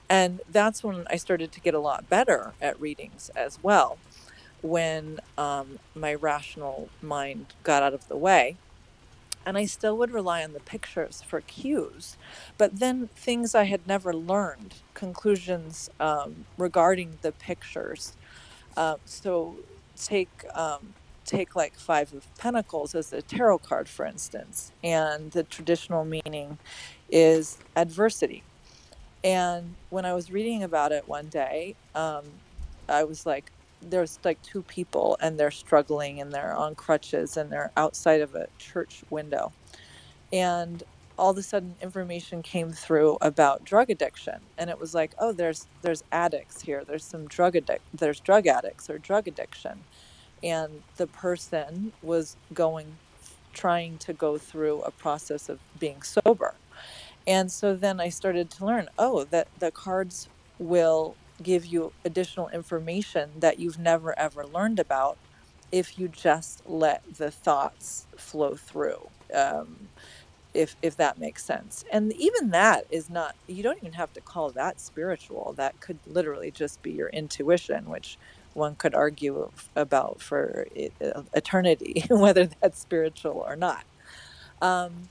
And 0.09 0.41
that's 0.49 0.83
when 0.83 1.05
I 1.11 1.17
started 1.17 1.51
to 1.51 1.61
get 1.61 1.75
a 1.75 1.79
lot 1.79 2.09
better 2.09 2.53
at 2.61 2.79
readings 2.81 3.29
as 3.35 3.59
well, 3.61 3.99
when 4.61 5.19
um, 5.37 5.79
my 5.93 6.15
rational 6.15 6.89
mind 7.01 7.53
got 7.63 7.83
out 7.83 7.93
of 7.93 8.07
the 8.07 8.17
way 8.17 8.57
and 9.47 9.57
I 9.57 9.65
still 9.65 9.97
would 9.97 10.11
rely 10.11 10.43
on 10.43 10.51
the 10.51 10.59
pictures 10.59 11.23
for 11.25 11.39
cues. 11.39 12.17
But 12.57 12.79
then 12.79 13.09
things 13.15 13.55
I 13.55 13.63
had 13.63 13.87
never 13.87 14.13
learned, 14.13 14.75
conclusions 14.93 15.89
um, 16.01 16.45
regarding 16.57 17.19
the 17.21 17.31
pictures. 17.31 18.17
Uh, 18.75 18.97
so 19.05 19.55
take 19.95 20.45
um, 20.53 20.93
take 21.27 21.55
like 21.55 21.75
Five 21.75 22.13
of 22.13 22.25
Pentacles 22.37 22.95
as 22.95 23.13
a 23.13 23.21
tarot 23.21 23.59
card, 23.59 23.87
for 23.87 24.05
instance, 24.05 24.71
and 24.83 25.31
the 25.31 25.43
traditional 25.43 26.05
meaning 26.05 26.57
is 27.09 27.57
adversity. 27.75 28.43
And 29.23 29.75
when 29.89 30.05
I 30.05 30.13
was 30.13 30.31
reading 30.31 30.63
about 30.63 30.91
it 30.91 31.07
one 31.07 31.27
day, 31.27 31.75
um, 31.93 32.23
I 32.87 33.03
was 33.03 33.25
like, 33.25 33.51
there's 33.81 34.19
like 34.23 34.41
two 34.41 34.63
people 34.63 35.17
and 35.21 35.39
they're 35.39 35.51
struggling 35.51 36.21
and 36.21 36.31
they're 36.31 36.55
on 36.55 36.75
crutches 36.75 37.37
and 37.37 37.51
they're 37.51 37.71
outside 37.77 38.21
of 38.21 38.35
a 38.35 38.47
church 38.57 39.03
window. 39.09 39.51
And 40.31 40.83
all 41.17 41.31
of 41.31 41.37
a 41.37 41.43
sudden 41.43 41.75
information 41.81 42.41
came 42.43 42.71
through 42.71 43.17
about 43.21 43.63
drug 43.63 43.89
addiction 43.89 44.39
and 44.57 44.69
it 44.69 44.79
was 44.79 44.93
like, 44.93 45.13
oh, 45.19 45.31
there's 45.33 45.67
there's 45.81 46.03
addicts 46.11 46.61
here. 46.61 46.83
There's 46.85 47.03
some 47.03 47.27
drug 47.27 47.55
addict 47.55 47.83
there's 47.93 48.19
drug 48.19 48.47
addicts 48.47 48.89
or 48.89 48.97
drug 48.97 49.27
addiction. 49.27 49.83
And 50.43 50.83
the 50.97 51.07
person 51.07 51.93
was 52.01 52.37
going 52.53 52.99
trying 53.53 53.97
to 53.99 54.13
go 54.13 54.37
through 54.37 54.81
a 54.83 54.91
process 54.91 55.49
of 55.49 55.61
being 55.77 56.01
sober. 56.03 56.59
And 57.27 57.51
so 57.51 57.75
then 57.75 57.99
I 57.99 58.09
started 58.09 58.51
to 58.51 58.65
learn, 58.65 58.87
oh, 58.97 59.25
that 59.25 59.49
the 59.57 59.71
cards 59.71 60.29
will 60.59 61.19
give 61.41 61.65
you 61.65 61.93
additional 62.05 62.49
information 62.49 63.39
that 63.41 63.59
you've 63.59 63.79
never 63.79 64.17
ever 64.19 64.45
learned 64.47 64.79
about 64.79 65.19
if 65.71 65.97
you 65.97 66.07
just 66.09 66.61
let 66.65 67.01
the 67.17 67.31
thoughts 67.31 68.07
flow 68.17 68.55
through. 68.55 69.11
Um, 69.35 69.89
if 70.55 70.77
if 70.83 70.97
that 70.97 71.19
makes 71.19 71.45
sense. 71.45 71.85
And 71.93 72.13
even 72.15 72.51
that 72.51 72.85
is 72.91 73.09
not 73.09 73.35
you 73.47 73.63
don't 73.63 73.79
even 73.79 73.93
have 73.93 74.13
to 74.15 74.21
call 74.21 74.53
that 74.53 74.81
spiritual. 74.81 75.55
That 75.57 75.81
could 75.81 76.01
literally 76.07 76.51
just 76.51 76.83
be 76.83 76.93
your 76.93 77.09
intuition, 77.09 77.89
which 77.89 78.19
one 78.57 78.75
could 78.75 78.95
argue 78.95 79.51
about 79.77 80.21
for 80.21 80.67
eternity 81.35 82.05
whether 82.11 82.47
that's 82.61 82.79
spiritual 82.79 83.43
or 83.47 83.57
not. 83.57 83.85
Um, 84.61 85.09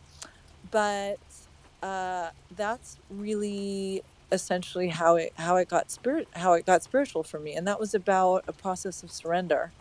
but 0.70 1.18
uh, 1.82 2.30
that's 2.56 2.98
really 3.10 4.04
essentially 4.32 4.88
how 4.90 5.16
it 5.16 5.32
how 5.36 5.56
it 5.56 5.68
got 5.68 5.90
spirit 5.90 6.28
how 6.34 6.54
it 6.54 6.66
got 6.66 6.82
spiritual 6.84 7.24
for 7.24 7.40
me, 7.40 7.54
and 7.54 7.66
that 7.68 7.80
was 7.80 7.94
about 7.94 8.44
a 8.48 8.54
process 8.54 9.02
of 9.04 9.12
surrender. 9.12 9.72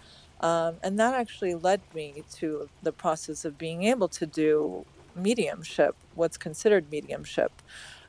Um, 0.41 0.77
and 0.83 0.99
that 0.99 1.15
actually 1.15 1.55
led 1.55 1.81
me 1.95 2.23
to 2.35 2.69
the 2.83 2.93
process 2.93 3.45
of 3.45 3.57
being 3.57 3.83
able 3.83 4.09
to 4.09 4.27
do 4.27 4.85
mediumship, 5.15 5.95
what's 6.13 6.37
considered 6.37 6.91
mediumship, 6.91 7.61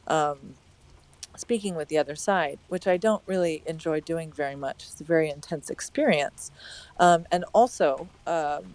um, 0.09 0.57
speaking 1.41 1.75
with 1.75 1.89
the 1.89 1.99
other 1.99 2.17
side, 2.17 2.59
which 2.69 2.87
I 2.87 2.97
don't 2.97 3.23
really 3.27 3.63
enjoy 3.67 4.01
doing 4.01 4.33
very 4.33 4.57
much. 4.57 4.85
It's 4.85 5.01
a 5.01 5.05
very 5.05 5.31
intense 5.31 5.71
experience. 5.71 6.51
Um, 6.99 7.27
and 7.31 7.45
also, 7.53 8.09
um, 8.27 8.75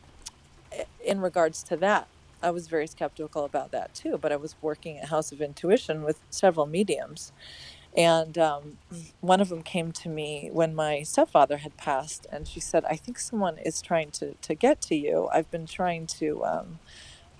in 1.04 1.21
regards 1.21 1.63
to 1.63 1.78
that, 1.78 2.08
I 2.43 2.50
was 2.52 2.67
very 2.67 2.88
skeptical 2.88 3.45
about 3.45 3.71
that 3.71 3.93
too. 3.93 4.17
But 4.17 4.32
I 4.32 4.36
was 4.36 4.56
working 4.62 4.97
at 4.97 5.10
House 5.10 5.32
of 5.32 5.41
Intuition 5.41 6.04
with 6.04 6.19
several 6.30 6.65
mediums. 6.65 7.32
And 7.95 8.38
um, 8.38 8.78
one 9.19 9.41
of 9.41 9.50
them 9.50 9.63
came 9.63 9.91
to 9.91 10.08
me 10.08 10.50
when 10.54 10.74
my 10.74 11.04
stepfather 11.04 11.58
had 11.58 11.76
passed, 11.76 12.26
and 12.32 12.47
she 12.47 12.62
said, 12.62 12.86
I 12.86 12.95
think 12.95 13.19
someone 13.19 13.58
is 13.58 13.82
trying 13.82 14.12
to, 14.12 14.34
to 14.36 14.56
get 14.56 14.80
to 14.84 14.95
you. 14.95 15.28
I've 15.34 15.52
been 15.52 15.65
trying 15.65 16.08
to 16.08 16.45
um, 16.45 16.80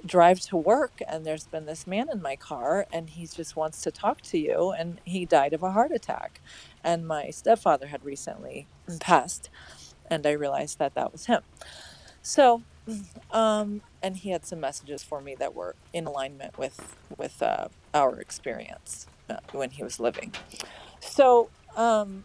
drive 0.06 0.40
to 0.42 0.58
work, 0.58 1.02
and 1.08 1.26
there's 1.26 1.48
been 1.48 1.66
this 1.66 1.86
man 1.86 2.08
in 2.12 2.22
my 2.22 2.36
car, 2.36 2.88
and 2.92 3.10
he 3.10 3.28
just 3.28 3.56
wants 3.56 3.82
to 3.82 3.92
talk 3.92 4.22
to 4.22 4.38
you. 4.38 4.72
And 4.72 5.00
he 5.06 5.26
died 5.26 5.54
of 5.54 5.64
a 5.64 5.72
heart 5.72 5.92
attack. 5.92 6.42
And 6.84 7.08
my 7.08 7.30
stepfather 7.30 7.88
had 7.88 8.04
recently 8.04 8.68
passed, 9.00 9.50
and 10.10 10.26
I 10.26 10.32
realized 10.32 10.80
that 10.80 10.96
that 10.96 11.12
was 11.12 11.28
him. 11.28 11.42
So 12.22 12.64
um, 13.32 13.82
and 14.02 14.18
he 14.18 14.32
had 14.32 14.46
some 14.46 14.60
messages 14.60 15.04
for 15.04 15.22
me 15.22 15.36
that 15.36 15.54
were 15.54 15.76
in 15.94 16.06
alignment 16.06 16.58
with 16.58 16.98
with 17.18 17.42
uh, 17.42 17.68
our 17.94 18.20
experience 18.20 19.08
uh, 19.30 19.38
when 19.52 19.72
he 19.72 19.84
was 19.84 20.00
living. 20.00 20.34
So, 21.00 21.50
um, 21.76 22.24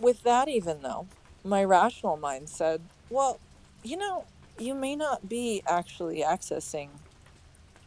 with 0.00 0.22
that, 0.22 0.48
even 0.48 0.82
though 0.82 1.06
my 1.44 1.64
rational 1.64 2.16
mind 2.16 2.48
said, 2.48 2.82
"Well, 3.10 3.40
you 3.82 3.96
know, 3.96 4.24
you 4.58 4.74
may 4.74 4.96
not 4.96 5.28
be 5.28 5.62
actually 5.66 6.22
accessing 6.22 6.88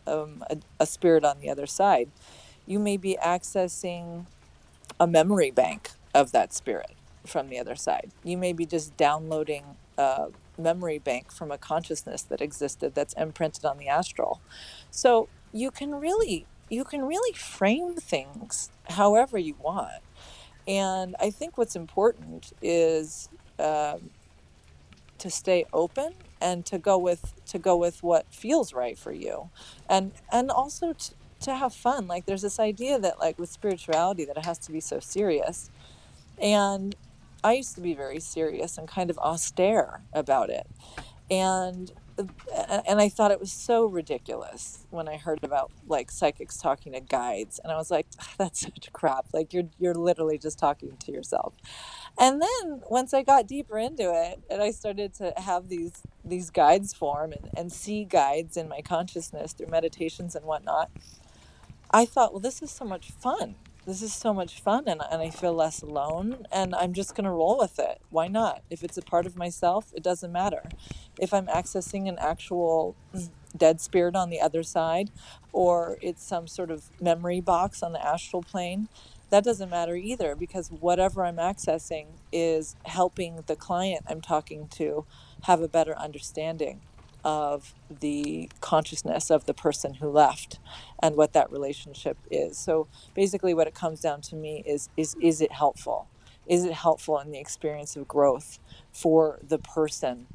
um, 0.07 0.43
a, 0.49 0.57
a 0.79 0.85
spirit 0.85 1.23
on 1.23 1.39
the 1.39 1.49
other 1.49 1.67
side. 1.67 2.09
You 2.65 2.79
may 2.79 2.97
be 2.97 3.17
accessing 3.23 4.25
a 4.99 5.07
memory 5.07 5.51
bank 5.51 5.91
of 6.13 6.31
that 6.31 6.53
spirit 6.53 6.91
from 7.25 7.49
the 7.49 7.59
other 7.59 7.75
side. 7.75 8.11
You 8.23 8.37
may 8.37 8.53
be 8.53 8.65
just 8.65 8.97
downloading." 8.97 9.77
a 9.97 10.27
memory 10.57 10.99
bank 10.99 11.31
from 11.31 11.51
a 11.51 11.57
consciousness 11.57 12.23
that 12.23 12.41
existed 12.41 12.95
that's 12.95 13.13
imprinted 13.13 13.65
on 13.65 13.77
the 13.77 13.87
astral. 13.87 14.41
So 14.89 15.29
you 15.53 15.71
can 15.71 15.95
really 15.95 16.45
you 16.69 16.83
can 16.85 17.03
really 17.05 17.33
frame 17.33 17.95
things 17.95 18.71
however 18.89 19.37
you 19.37 19.55
want. 19.59 20.01
And 20.67 21.15
I 21.19 21.29
think 21.29 21.57
what's 21.57 21.75
important 21.75 22.53
is 22.61 23.29
um, 23.59 24.11
to 25.21 25.29
stay 25.29 25.65
open 25.71 26.13
and 26.41 26.65
to 26.65 26.77
go 26.77 26.97
with 26.97 27.33
to 27.45 27.59
go 27.59 27.77
with 27.77 28.01
what 28.03 28.33
feels 28.33 28.73
right 28.73 28.97
for 28.97 29.11
you, 29.11 29.49
and 29.89 30.11
and 30.31 30.49
also 30.51 30.93
to, 30.93 31.13
to 31.41 31.55
have 31.55 31.73
fun. 31.73 32.07
Like 32.07 32.25
there's 32.25 32.41
this 32.41 32.59
idea 32.59 32.99
that 32.99 33.19
like 33.19 33.39
with 33.39 33.49
spirituality 33.49 34.25
that 34.25 34.37
it 34.37 34.45
has 34.45 34.57
to 34.59 34.71
be 34.71 34.79
so 34.79 34.99
serious, 34.99 35.69
and 36.37 36.95
I 37.43 37.53
used 37.53 37.75
to 37.75 37.81
be 37.81 37.93
very 37.93 38.19
serious 38.19 38.77
and 38.77 38.87
kind 38.87 39.09
of 39.09 39.17
austere 39.19 40.01
about 40.13 40.49
it. 40.49 40.67
And 41.29 41.91
and 42.87 42.99
I 43.01 43.09
thought 43.09 43.31
it 43.31 43.39
was 43.39 43.51
so 43.51 43.85
ridiculous 43.85 44.85
when 44.89 45.07
I 45.07 45.17
heard 45.17 45.43
about 45.43 45.71
like 45.87 46.11
psychics 46.11 46.57
talking 46.57 46.93
to 46.93 46.99
guides, 46.99 47.59
and 47.63 47.71
I 47.71 47.77
was 47.77 47.91
like, 47.91 48.07
ah, 48.19 48.27
"That's 48.37 48.61
such 48.61 48.91
crap! 48.93 49.27
Like 49.33 49.53
you're 49.53 49.69
you're 49.79 49.95
literally 49.95 50.37
just 50.37 50.59
talking 50.59 50.97
to 50.97 51.11
yourself." 51.11 51.53
And 52.19 52.41
then 52.41 52.81
once 52.89 53.13
I 53.13 53.23
got 53.23 53.47
deeper 53.47 53.77
into 53.77 54.11
it, 54.13 54.41
and 54.49 54.61
I 54.61 54.71
started 54.71 55.13
to 55.15 55.33
have 55.37 55.69
these 55.69 56.03
these 56.25 56.49
guides 56.49 56.93
form 56.93 57.33
and, 57.33 57.49
and 57.57 57.71
see 57.71 58.05
guides 58.05 58.57
in 58.57 58.67
my 58.69 58.81
consciousness 58.81 59.53
through 59.53 59.67
meditations 59.67 60.35
and 60.35 60.45
whatnot, 60.45 60.91
I 61.91 62.05
thought, 62.05 62.33
"Well, 62.33 62.41
this 62.41 62.61
is 62.61 62.71
so 62.71 62.85
much 62.85 63.11
fun 63.11 63.55
this 63.85 64.01
is 64.01 64.13
so 64.13 64.33
much 64.33 64.61
fun 64.61 64.83
and, 64.87 65.01
and 65.11 65.21
I 65.21 65.29
feel 65.29 65.53
less 65.53 65.81
alone 65.81 66.45
and 66.51 66.75
I'm 66.75 66.93
just 66.93 67.15
going 67.15 67.25
to 67.25 67.31
roll 67.31 67.57
with 67.57 67.79
it. 67.79 67.99
Why 68.09 68.27
not? 68.27 68.61
If 68.69 68.83
it's 68.83 68.97
a 68.97 69.01
part 69.01 69.25
of 69.25 69.35
myself, 69.35 69.91
it 69.95 70.03
doesn't 70.03 70.31
matter. 70.31 70.63
If 71.19 71.33
I'm 71.33 71.47
accessing 71.47 72.07
an 72.07 72.17
actual 72.19 72.95
dead 73.57 73.81
spirit 73.81 74.15
on 74.15 74.29
the 74.29 74.39
other 74.39 74.63
side 74.63 75.09
or 75.51 75.97
it's 76.01 76.23
some 76.23 76.47
sort 76.47 76.69
of 76.69 76.85
memory 77.01 77.41
box 77.41 77.81
on 77.81 77.93
the 77.93 78.05
astral 78.05 78.43
plane, 78.43 78.87
that 79.31 79.43
doesn't 79.43 79.69
matter 79.69 79.95
either 79.95 80.35
because 80.35 80.69
whatever 80.69 81.25
I'm 81.25 81.37
accessing 81.37 82.07
is 82.31 82.75
helping 82.85 83.43
the 83.47 83.55
client 83.55 84.05
I'm 84.07 84.21
talking 84.21 84.67
to 84.75 85.05
have 85.43 85.61
a 85.61 85.67
better 85.67 85.97
understanding 85.97 86.81
of 87.23 87.73
the 87.89 88.49
consciousness 88.61 89.29
of 89.29 89.45
the 89.45 89.53
person 89.53 89.95
who 89.95 90.09
left 90.09 90.59
and 91.01 91.15
what 91.15 91.33
that 91.33 91.51
relationship 91.51 92.17
is. 92.29 92.57
So 92.57 92.87
basically 93.15 93.53
what 93.53 93.67
it 93.67 93.75
comes 93.75 94.01
down 94.01 94.21
to 94.21 94.35
me 94.35 94.63
is 94.65 94.89
is 94.97 95.15
is 95.21 95.41
it 95.41 95.51
helpful? 95.51 96.07
Is 96.47 96.65
it 96.65 96.73
helpful 96.73 97.19
in 97.19 97.31
the 97.31 97.39
experience 97.39 97.95
of 97.95 98.07
growth 98.07 98.59
for 98.91 99.39
the 99.47 99.59
person 99.59 100.27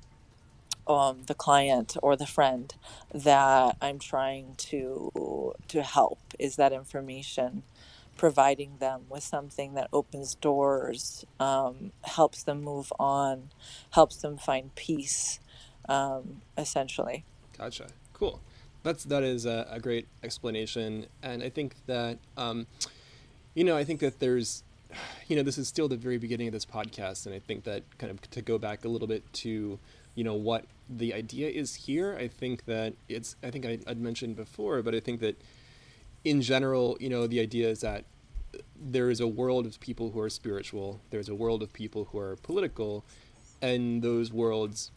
um, 0.87 1.22
the 1.27 1.35
client 1.35 1.96
or 2.03 2.16
the 2.16 2.27
friend 2.27 2.75
that 3.12 3.77
I'm 3.81 3.99
trying 3.99 4.55
to 4.59 5.55
to 5.68 5.83
help 5.83 6.20
is 6.38 6.57
that 6.57 6.72
information 6.72 7.64
providing 8.16 8.79
them 8.79 9.03
with 9.11 9.22
something 9.22 9.75
that 9.75 9.88
opens 9.92 10.35
doors, 10.37 11.25
um, 11.38 11.92
helps 12.03 12.42
them 12.42 12.62
move 12.62 12.92
on, 12.99 13.51
helps 13.90 14.16
them 14.16 14.38
find 14.38 14.75
peace, 14.75 15.40
um, 15.88 16.42
essentially. 16.57 17.25
Gotcha. 17.57 17.88
Cool. 18.12 18.40
That's 18.83 19.05
that 19.05 19.22
is 19.22 19.46
a, 19.46 19.66
a 19.70 19.81
great 19.81 20.07
explanation, 20.22 21.07
and 21.22 21.42
I 21.42 21.49
think 21.49 21.75
that 21.87 22.18
um, 22.37 22.66
you 23.55 23.64
know 23.64 23.77
I 23.77 23.85
think 23.85 24.01
that 24.01 24.20
there's 24.20 24.62
you 25.27 25.37
know 25.37 25.42
this 25.42 25.59
is 25.59 25.66
still 25.68 25.88
the 25.88 25.96
very 25.96 26.18
beginning 26.18 26.46
of 26.46 26.53
this 26.53 26.64
podcast, 26.64 27.27
and 27.27 27.35
I 27.35 27.40
think 27.40 27.64
that 27.64 27.83
kind 27.99 28.11
of 28.11 28.20
to 28.31 28.42
go 28.42 28.59
back 28.59 28.85
a 28.85 28.88
little 28.88 29.09
bit 29.09 29.31
to 29.35 29.79
you 30.14 30.25
know 30.25 30.35
what 30.35 30.64
the 30.88 31.12
idea 31.12 31.49
is 31.49 31.75
here. 31.75 32.16
I 32.16 32.29
think 32.29 32.64
that 32.66 32.94
it's 33.09 33.37
I 33.42 33.51
think 33.51 33.66
I, 33.66 33.79
I'd 33.87 34.01
mentioned 34.01 34.37
before, 34.37 34.83
but 34.83 34.94
I 34.94 35.01
think 35.01 35.20
that 35.20 35.37
in 36.25 36.42
general, 36.42 36.96
you 37.01 37.09
know, 37.09 37.27
the 37.27 37.40
idea 37.40 37.68
is 37.68 37.81
that 37.81 38.05
there 38.81 39.11
is 39.11 39.20
a 39.20 39.27
world 39.27 39.66
of 39.66 39.79
people 39.81 40.11
who 40.11 40.20
are 40.20 40.31
spiritual. 40.31 41.01
There's 41.11 41.29
a 41.29 41.35
world 41.35 41.62
of 41.62 41.72
people 41.72 42.09
who 42.11 42.18
are 42.18 42.37
political, 42.37 43.05
and 43.62 44.03
those 44.03 44.33
worlds 44.33 44.90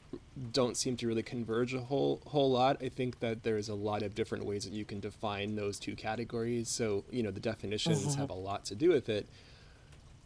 don't 0.52 0.78
seem 0.78 0.98
to 0.98 1.08
really 1.08 1.24
converge 1.24 1.74
a 1.74 1.82
whole 1.82 2.22
whole 2.28 2.52
lot. 2.52 2.78
I 2.82 2.89
think 2.89 3.19
that 3.19 3.43
there's 3.43 3.69
a 3.69 3.76
lot 3.76 4.02
of 4.02 4.15
different 4.15 4.45
ways 4.45 4.63
that 4.63 4.74
you 4.74 4.86
can 4.86 5.00
define 5.00 5.56
those 5.56 5.80
two 5.80 5.95
categories. 5.95 6.69
So 6.69 7.04
you 7.12 7.24
know 7.24 7.32
the 7.32 7.39
definitions 7.39 8.06
mm-hmm. 8.06 8.19
have 8.19 8.30
a 8.30 8.36
lot 8.36 8.65
to 8.65 8.76
do 8.76 8.89
with 8.89 9.10
it. 9.10 9.28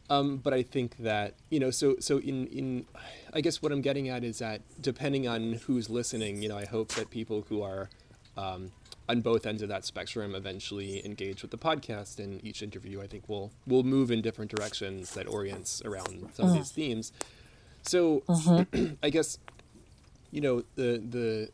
Um, 0.09 0.37
but 0.37 0.53
I 0.53 0.63
think 0.63 0.97
that 0.97 1.33
you 1.49 1.59
know, 1.59 1.71
so 1.71 1.95
so 1.99 2.19
in 2.19 2.47
in, 2.47 2.85
I 3.33 3.41
guess 3.41 3.61
what 3.61 3.71
I'm 3.71 3.81
getting 3.81 4.09
at 4.09 4.23
is 4.23 4.39
that 4.39 4.61
depending 4.81 5.27
on 5.27 5.53
who's 5.65 5.89
listening, 5.89 6.41
you 6.41 6.49
know, 6.49 6.57
I 6.57 6.65
hope 6.65 6.89
that 6.89 7.09
people 7.09 7.45
who 7.49 7.61
are 7.61 7.89
um, 8.35 8.71
on 9.07 9.21
both 9.21 9.45
ends 9.45 9.61
of 9.61 9.69
that 9.69 9.85
spectrum 9.85 10.35
eventually 10.35 11.05
engage 11.05 11.41
with 11.41 11.51
the 11.51 11.57
podcast. 11.57 12.19
And 12.19 12.43
each 12.43 12.61
interview, 12.61 13.01
I 13.01 13.07
think, 13.07 13.29
will 13.29 13.51
will 13.65 13.83
move 13.83 14.11
in 14.11 14.21
different 14.21 14.51
directions 14.51 15.13
that 15.13 15.27
orients 15.27 15.81
around 15.85 16.29
some 16.33 16.47
mm. 16.47 16.49
of 16.49 16.53
these 16.53 16.71
themes. 16.71 17.11
So 17.83 18.21
mm-hmm. 18.21 18.93
I 19.03 19.09
guess 19.09 19.37
you 20.31 20.41
know 20.41 20.63
the, 20.75 21.01
the 21.09 21.49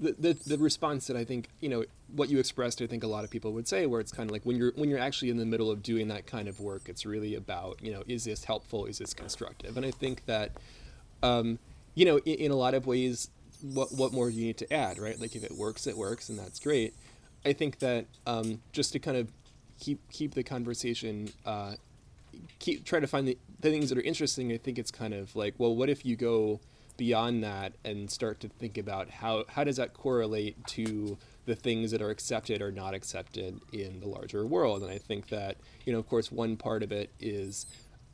the 0.00 0.32
the 0.32 0.58
response 0.58 1.06
that 1.06 1.16
I 1.16 1.24
think 1.24 1.48
you 1.60 1.68
know 1.68 1.84
what 2.14 2.28
you 2.28 2.38
expressed 2.38 2.82
I 2.82 2.86
think 2.86 3.04
a 3.04 3.06
lot 3.06 3.24
of 3.24 3.30
people 3.30 3.52
would 3.52 3.68
say 3.68 3.86
where 3.86 4.00
it's 4.00 4.12
kind 4.12 4.28
of 4.28 4.32
like 4.32 4.44
when 4.44 4.56
you're 4.56 4.72
when 4.76 4.88
you're 4.88 4.98
actually 4.98 5.30
in 5.30 5.36
the 5.36 5.46
middle 5.46 5.70
of 5.70 5.82
doing 5.82 6.08
that 6.08 6.26
kind 6.26 6.48
of 6.48 6.60
work 6.60 6.88
it's 6.88 7.06
really 7.06 7.34
about 7.34 7.82
you 7.82 7.92
know 7.92 8.02
is 8.06 8.24
this 8.24 8.44
helpful? 8.44 8.86
Is 8.86 8.98
this 8.98 9.14
constructive? 9.14 9.76
And 9.76 9.86
I 9.86 9.90
think 9.90 10.24
that 10.26 10.52
um, 11.22 11.58
you 11.94 12.04
know 12.04 12.18
in, 12.18 12.34
in 12.34 12.50
a 12.50 12.56
lot 12.56 12.74
of 12.74 12.86
ways 12.86 13.30
what 13.62 13.92
what 13.92 14.12
more 14.12 14.30
do 14.30 14.36
you 14.36 14.46
need 14.46 14.58
to 14.58 14.72
add 14.72 14.98
right? 14.98 15.20
Like 15.20 15.36
if 15.36 15.44
it 15.44 15.52
works 15.52 15.86
it 15.86 15.96
works 15.96 16.28
and 16.28 16.38
that's 16.38 16.58
great. 16.58 16.94
I 17.46 17.52
think 17.52 17.78
that 17.80 18.06
um, 18.26 18.62
just 18.72 18.92
to 18.92 18.98
kind 18.98 19.16
of 19.16 19.30
keep 19.78 20.00
keep 20.10 20.34
the 20.34 20.42
conversation 20.42 21.28
uh, 21.44 21.74
keep 22.58 22.84
try 22.84 23.00
to 23.00 23.06
find 23.06 23.28
the 23.28 23.38
things 23.72 23.88
that 23.88 23.98
are 23.98 24.02
interesting, 24.02 24.52
I 24.52 24.58
think 24.58 24.78
it's 24.78 24.90
kind 24.90 25.14
of 25.14 25.34
like, 25.34 25.54
well, 25.56 25.74
what 25.74 25.88
if 25.88 26.04
you 26.04 26.16
go 26.16 26.60
beyond 26.96 27.42
that 27.42 27.72
and 27.84 28.10
start 28.10 28.38
to 28.40 28.48
think 28.48 28.78
about 28.78 29.10
how 29.10 29.44
how 29.48 29.64
does 29.64 29.76
that 29.76 29.94
correlate 29.94 30.64
to 30.66 31.18
the 31.46 31.56
things 31.56 31.90
that 31.90 32.00
are 32.00 32.10
accepted 32.10 32.62
or 32.62 32.70
not 32.70 32.94
accepted 32.94 33.58
in 33.72 34.00
the 34.00 34.06
larger 34.06 34.46
world? 34.46 34.82
And 34.82 34.92
I 34.92 34.98
think 34.98 35.28
that 35.28 35.56
you 35.86 35.92
know, 35.92 35.98
of 35.98 36.06
course, 36.08 36.30
one 36.30 36.56
part 36.56 36.82
of 36.82 36.92
it 36.92 37.10
is 37.18 37.66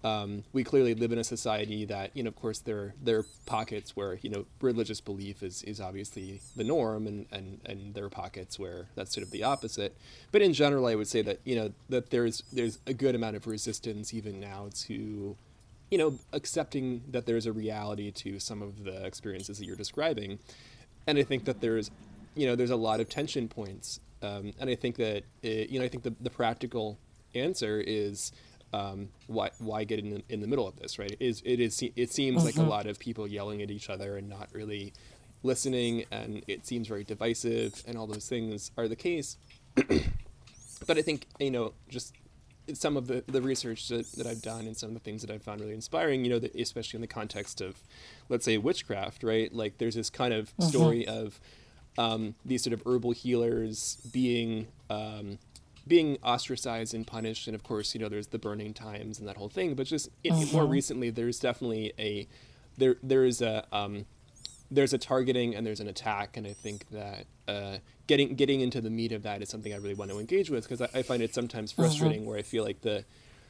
um, 0.03 0.45
we 0.53 0.65
clearly 0.65 0.95
live 0.95 1.13
in 1.13 1.19
a 1.19 1.25
society 1.25 1.85
that, 1.85 2.17
you 2.17 2.23
know, 2.23 2.29
of 2.29 2.37
course, 2.37 2.61
there 2.61 2.95
there 3.03 3.19
are 3.19 3.27
pockets 3.45 3.95
where 3.95 4.19
you 4.23 4.31
know 4.31 4.47
religious 4.61 5.01
belief 5.01 5.43
is, 5.43 5.63
is 5.65 5.81
obviously 5.81 6.41
the 6.57 6.65
norm, 6.65 7.07
and, 7.07 7.27
and, 7.31 7.61
and 7.67 7.95
there 7.95 8.05
are 8.05 8.11
pockets 8.11 8.59
where 8.59 8.87
that's 8.95 9.15
sort 9.15 9.27
of 9.27 9.31
the 9.31 9.43
opposite. 9.43 9.95
But 10.33 10.41
in 10.41 10.55
general, 10.55 10.87
I 10.87 10.95
would 10.95 11.09
say 11.09 11.21
that 11.23 11.41
you 11.45 11.55
know 11.55 11.73
that 11.91 12.11
there's 12.11 12.43
there's 12.53 12.79
a 12.87 12.95
good 12.95 13.15
amount 13.15 13.37
of 13.37 13.47
resistance 13.47 14.15
even 14.15 14.41
now 14.41 14.71
to, 14.87 15.37
you 15.91 15.99
know, 15.99 16.19
accepting 16.33 17.03
that 17.11 17.27
there's 17.27 17.47
a 17.47 17.53
reality 17.53 18.11
to 18.11 18.39
some 18.39 18.63
of 18.63 18.85
the 18.85 19.05
experiences 19.05 19.59
that 19.59 19.67
you're 19.67 19.77
describing, 19.77 20.39
and 21.07 21.19
I 21.19 21.25
think 21.25 21.45
that 21.45 21.61
there's, 21.61 21.91
you 22.35 22.47
know, 22.47 22.57
there's 22.57 22.71
a 22.71 22.77
lot 22.77 23.01
of 23.01 23.11
tension 23.11 23.49
points, 23.49 24.01
um, 24.23 24.55
and 24.59 24.71
I 24.71 24.77
think 24.77 24.97
that 24.97 25.25
it, 25.43 25.69
you 25.69 25.79
know 25.79 25.85
I 25.85 25.89
think 25.89 26.05
the 26.05 26.15
the 26.23 26.31
practical 26.31 26.99
answer 27.35 27.83
is 27.87 28.33
um, 28.73 29.09
why 29.27 29.51
why 29.59 29.85
get 29.85 29.99
in 29.99 30.11
the, 30.11 30.23
in 30.29 30.41
the 30.41 30.47
middle 30.47 30.67
of 30.67 30.77
this, 30.77 30.99
right? 30.99 31.11
It 31.11 31.21
is 31.21 31.43
it 31.45 31.61
is 31.61 31.83
it 31.97 32.13
seems 32.13 32.39
mm-hmm. 32.39 32.47
like 32.47 32.57
a 32.57 32.61
mm-hmm. 32.61 32.69
lot 32.69 32.87
of 32.87 32.99
people 32.99 33.27
yelling 33.27 33.63
at 33.63 33.71
each 33.71 33.91
other 33.91 34.17
and 34.17 34.29
not 34.29 34.49
really 34.53 34.93
listening, 35.43 36.05
and 36.11 36.43
it 36.47 36.67
seems 36.67 36.89
very 36.89 37.05
divisive, 37.05 37.83
and 37.87 37.97
all 37.97 38.07
those 38.07 38.29
things 38.29 38.71
are 38.77 38.89
the 38.89 38.97
case. 38.97 39.37
but 39.75 40.99
I 40.99 41.03
think 41.03 41.27
you 41.39 41.51
know 41.51 41.73
just 41.89 42.15
some 42.75 42.97
of 42.97 43.07
the, 43.07 43.25
the 43.27 43.43
research 43.43 43.89
that, 43.89 44.11
that 44.13 44.27
I've 44.27 44.43
done 44.43 44.67
and 44.67 44.77
some 44.77 44.91
of 44.91 44.95
the 44.95 45.01
things 45.01 45.23
that 45.23 45.31
I've 45.31 45.43
found 45.43 45.61
really 45.61 45.75
inspiring, 45.75 46.25
you 46.25 46.31
know, 46.31 46.39
that 46.39 46.55
especially 46.55 46.99
in 46.99 47.01
the 47.01 47.07
context 47.09 47.61
of, 47.61 47.83
let's 48.29 48.45
say, 48.45 48.59
witchcraft, 48.59 49.23
right? 49.23 49.53
Like 49.53 49.79
there's 49.79 49.95
this 49.95 50.11
kind 50.11 50.33
of 50.33 50.57
mm-hmm. 50.57 50.69
story 50.69 51.07
of 51.07 51.41
um, 51.99 52.35
these 52.45 52.63
sort 52.63 52.75
of 52.75 52.83
herbal 52.87 53.13
healers 53.13 53.99
being 54.13 54.69
um, 54.89 55.39
being 55.91 56.17
ostracized 56.23 56.95
and 56.95 57.05
punished 57.05 57.49
and 57.49 57.57
of 57.57 57.65
course 57.65 57.95
you 57.95 58.01
know 58.01 58.09
there's 58.09 58.29
the 58.29 58.39
burning 58.39 58.73
times 58.73 59.19
and 59.19 59.27
that 59.27 59.37
whole 59.37 59.49
thing 59.49 59.75
but 59.75 59.89
just 59.89 60.09
uh-huh. 60.25 60.47
more 60.53 60.65
recently 60.65 61.11
there's 61.11 61.41
definitely 61.41 61.93
a 61.99 62.29
there 62.79 62.95
there's 63.03 63.43
a 63.43 63.67
um, 63.73 64.07
there's 64.71 64.93
a 64.93 64.99
targeting 64.99 65.53
and 65.53 65.67
there's 65.67 65.81
an 65.81 65.89
attack 65.89 66.37
and 66.37 66.47
i 66.47 66.53
think 66.53 66.89
that 66.91 67.27
uh, 67.49 67.79
getting 68.07 68.37
getting 68.37 68.61
into 68.61 68.81
the 68.81 68.89
meat 68.89 69.11
of 69.11 69.25
that 69.25 69.43
is 69.43 69.49
something 69.49 69.75
i 69.75 69.77
really 69.77 69.95
want 69.95 70.09
to 70.13 70.21
engage 70.21 70.49
with 70.49 70.63
because 70.63 70.81
I, 70.81 71.01
I, 71.01 71.03
find 71.03 71.23
it 71.23 71.35
sometimes 71.35 71.73
uh-huh. 71.73 71.83
frustrating 71.83 72.21
uh-huh. 72.21 72.31
where 72.31 72.39
i 72.39 72.43
feel 72.43 72.63
like 72.63 72.83
the 72.83 73.05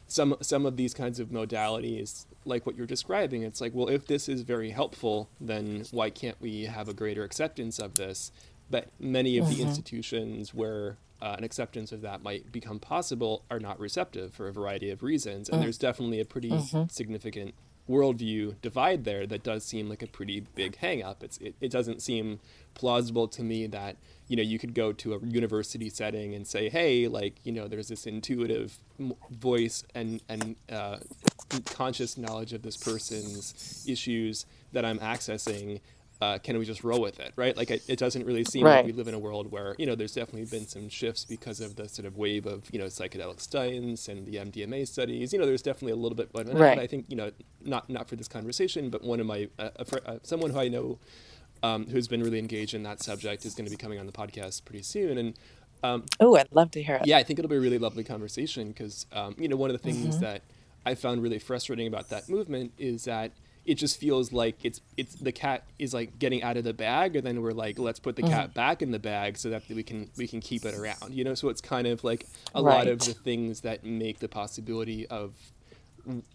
some 0.09 0.35
some 0.41 0.65
of 0.65 0.79
these 0.79 0.95
kinds 0.95 1.21
of 1.21 1.29
modalities 1.29 2.25
like 2.47 2.65
what 2.65 2.75
you're 2.75 2.87
describing 2.87 3.43
it's 3.43 3.61
like 3.61 3.75
well 3.75 3.89
if 3.89 4.07
this 4.07 4.31
is 4.31 4.41
very 4.41 4.71
helpful 4.71 5.29
then 5.39 5.85
why 5.91 6.09
can't 6.09 6.41
we 6.41 6.65
have 6.65 6.89
a 6.89 6.95
greater 6.95 7.23
acceptance 7.23 7.79
of 7.79 7.97
this 7.97 8.33
but 8.71 8.89
many 8.99 9.37
of 9.37 9.45
uh-huh. 9.45 9.55
the 9.55 9.63
institutions 9.63 10.55
where 10.55 10.97
uh, 11.23 11.35
an 11.39 11.45
acceptance 11.45 11.93
of 11.93 12.01
that 12.03 12.23
might 12.23 12.51
become 12.53 12.79
possible 12.79 13.45
are 13.51 13.61
not 13.61 13.79
receptive 13.79 14.33
for 14.33 14.49
a 14.49 14.53
variety 14.53 14.91
of 14.91 15.03
reasons. 15.03 15.49
And 15.49 15.59
mm. 15.59 15.63
there's 15.63 15.79
definitely 15.79 16.21
a 16.21 16.25
pretty 16.25 16.51
mm-hmm. 16.51 16.85
significant 16.89 17.55
worldview 17.89 18.55
divide 18.63 19.05
there 19.05 19.27
that 19.27 19.43
does 19.43 19.65
seem 19.65 19.89
like 19.89 20.03
a 20.03 20.07
pretty 20.07 20.41
big 20.55 20.79
hangup. 20.79 21.23
It's 21.23 21.39
it, 21.39 21.55
it 21.61 21.71
doesn't 21.71 22.01
seem 22.01 22.39
plausible 22.75 23.27
to 23.29 23.43
me 23.43 23.67
that 23.67 23.97
you 24.29 24.37
know 24.37 24.43
you 24.43 24.59
could 24.59 24.75
go 24.75 24.93
to 24.93 25.15
a 25.15 25.19
university 25.27 25.91
setting 25.91 26.35
and 26.35 26.47
say, 26.47 26.69
hey, 26.69 27.09
like 27.09 27.35
you 27.43 27.53
know, 27.53 27.67
there's 27.67 27.89
this 27.89 28.07
intuitive 28.07 28.79
voice 29.31 29.85
and 29.95 30.23
and 30.29 30.57
uh, 30.71 30.99
conscious 31.75 32.17
knowledge 32.17 32.53
of 32.53 32.63
this 32.63 32.77
person's 32.77 33.85
issues 33.89 34.47
that 34.73 34.85
I'm 34.85 35.01
accessing 35.01 35.81
uh, 36.21 36.39
can 36.39 36.59
we 36.59 36.65
just 36.65 36.85
roll 36.85 37.01
with 37.01 37.19
it, 37.19 37.33
right? 37.37 37.57
Like 37.57 37.71
it, 37.71 37.83
it 37.89 37.99
doesn't 37.99 38.27
really 38.27 38.45
seem 38.45 38.65
right. 38.65 38.77
like 38.77 38.87
we 38.87 38.93
live 38.93 39.09
in 39.09 39.15
a 39.15 39.19
world 39.19 39.51
where 39.51 39.75
you 39.79 39.87
know 39.87 39.95
there's 39.95 40.15
definitely 40.15 40.45
been 40.45 40.67
some 40.67 40.89
shifts 40.89 41.25
because 41.25 41.61
of 41.61 41.77
the 41.77 41.89
sort 41.89 42.07
of 42.07 42.17
wave 42.17 42.47
of 42.47 42.65
you 42.73 42.79
know 42.79 42.87
psychedelic 42.87 43.41
science 43.41 44.09
and 44.09 44.27
the 44.27 44.37
MDMA 44.37 44.87
studies. 44.87 45.33
You 45.33 45.39
know, 45.39 45.47
there's 45.47 45.63
definitely 45.63 45.93
a 45.93 45.97
little 45.97 46.17
bit, 46.17 46.31
but 46.33 46.53
right. 46.53 46.79
I 46.79 46.87
think 46.87 47.07
you 47.09 47.17
know 47.17 47.31
not 47.63 47.89
not 47.89 48.09
for 48.09 48.17
this 48.17 48.29
conversation, 48.29 48.91
but 48.91 49.03
one 49.03 49.21
of 49.21 49.27
my 49.27 49.49
uh, 49.59 49.71
uh, 50.07 50.19
someone 50.23 50.51
who 50.51 50.59
I 50.59 50.69
know 50.69 50.99
um, 51.63 51.87
who's 51.87 52.09
been 52.09 52.23
really 52.23 52.39
engaged 52.39 52.75
in 52.75 52.83
that 52.85 53.03
subject, 53.03 53.45
is 53.45 53.55
going 53.55 53.67
to 53.67 53.71
be 53.71 53.77
coming 53.77 53.99
on 53.99 54.07
the 54.07 54.13
podcast 54.13 54.65
pretty 54.65 54.83
soon. 54.83 55.19
And 55.19 55.35
um, 55.83 56.05
oh, 56.21 56.37
I'd 56.37 56.53
love 56.53 56.71
to 56.73 56.83
hear 56.83 56.97
it. 56.97 57.07
Yeah, 57.07 57.19
I 57.19 57.23
think 57.23 57.39
it'll 57.39 57.49
be 57.49 57.57
a 57.57 57.61
really 57.61 57.79
lovely 57.79 58.05
conversation 58.05 58.69
because 58.69 59.07
um, 59.13 59.35
you 59.39 59.49
know 59.49 59.57
one 59.57 59.71
of 59.71 59.81
the 59.81 59.83
things 59.83 60.17
mm-hmm. 60.17 60.25
that 60.25 60.43
I 60.85 60.95
found 60.95 61.23
really 61.23 61.39
frustrating 61.39 61.87
about 61.87 62.09
that 62.11 62.29
movement 62.29 62.73
is 62.79 63.05
that 63.05 63.33
it 63.65 63.75
just 63.75 63.99
feels 63.99 64.33
like 64.33 64.57
it's 64.65 64.81
it's 64.97 65.15
the 65.17 65.33
cat 65.33 65.65
is 65.79 65.93
like 65.93 66.19
getting 66.19 66.43
out 66.43 66.57
of 66.57 66.65
the 66.65 66.73
bag 66.73 67.17
and 67.17 67.27
then 67.27 67.43
we're 67.43 67.53
like 67.53 67.79
let's 67.79 68.01
put 68.01 68.17
the 68.17 68.23
mm-hmm. 68.23 68.33
cat 68.33 68.55
back 68.55 68.83
in 68.83 68.91
the 68.91 68.99
bag 68.99 69.37
so 69.37 69.51
that 69.51 69.63
we 69.69 69.83
can 69.83 70.11
we 70.17 70.27
can 70.27 70.41
keep 70.41 70.65
it 70.65 70.75
around 70.75 71.11
you 71.11 71.25
know 71.25 71.35
so 71.35 71.49
it's 71.49 71.61
kind 71.61 71.87
of 71.87 72.03
like 72.03 72.27
a 72.55 72.63
right. 72.63 72.79
lot 72.79 72.87
of 72.89 72.99
the 73.01 73.15
things 73.15 73.61
that 73.61 73.85
make 73.85 74.19
the 74.19 74.29
possibility 74.29 75.07
of 75.09 75.35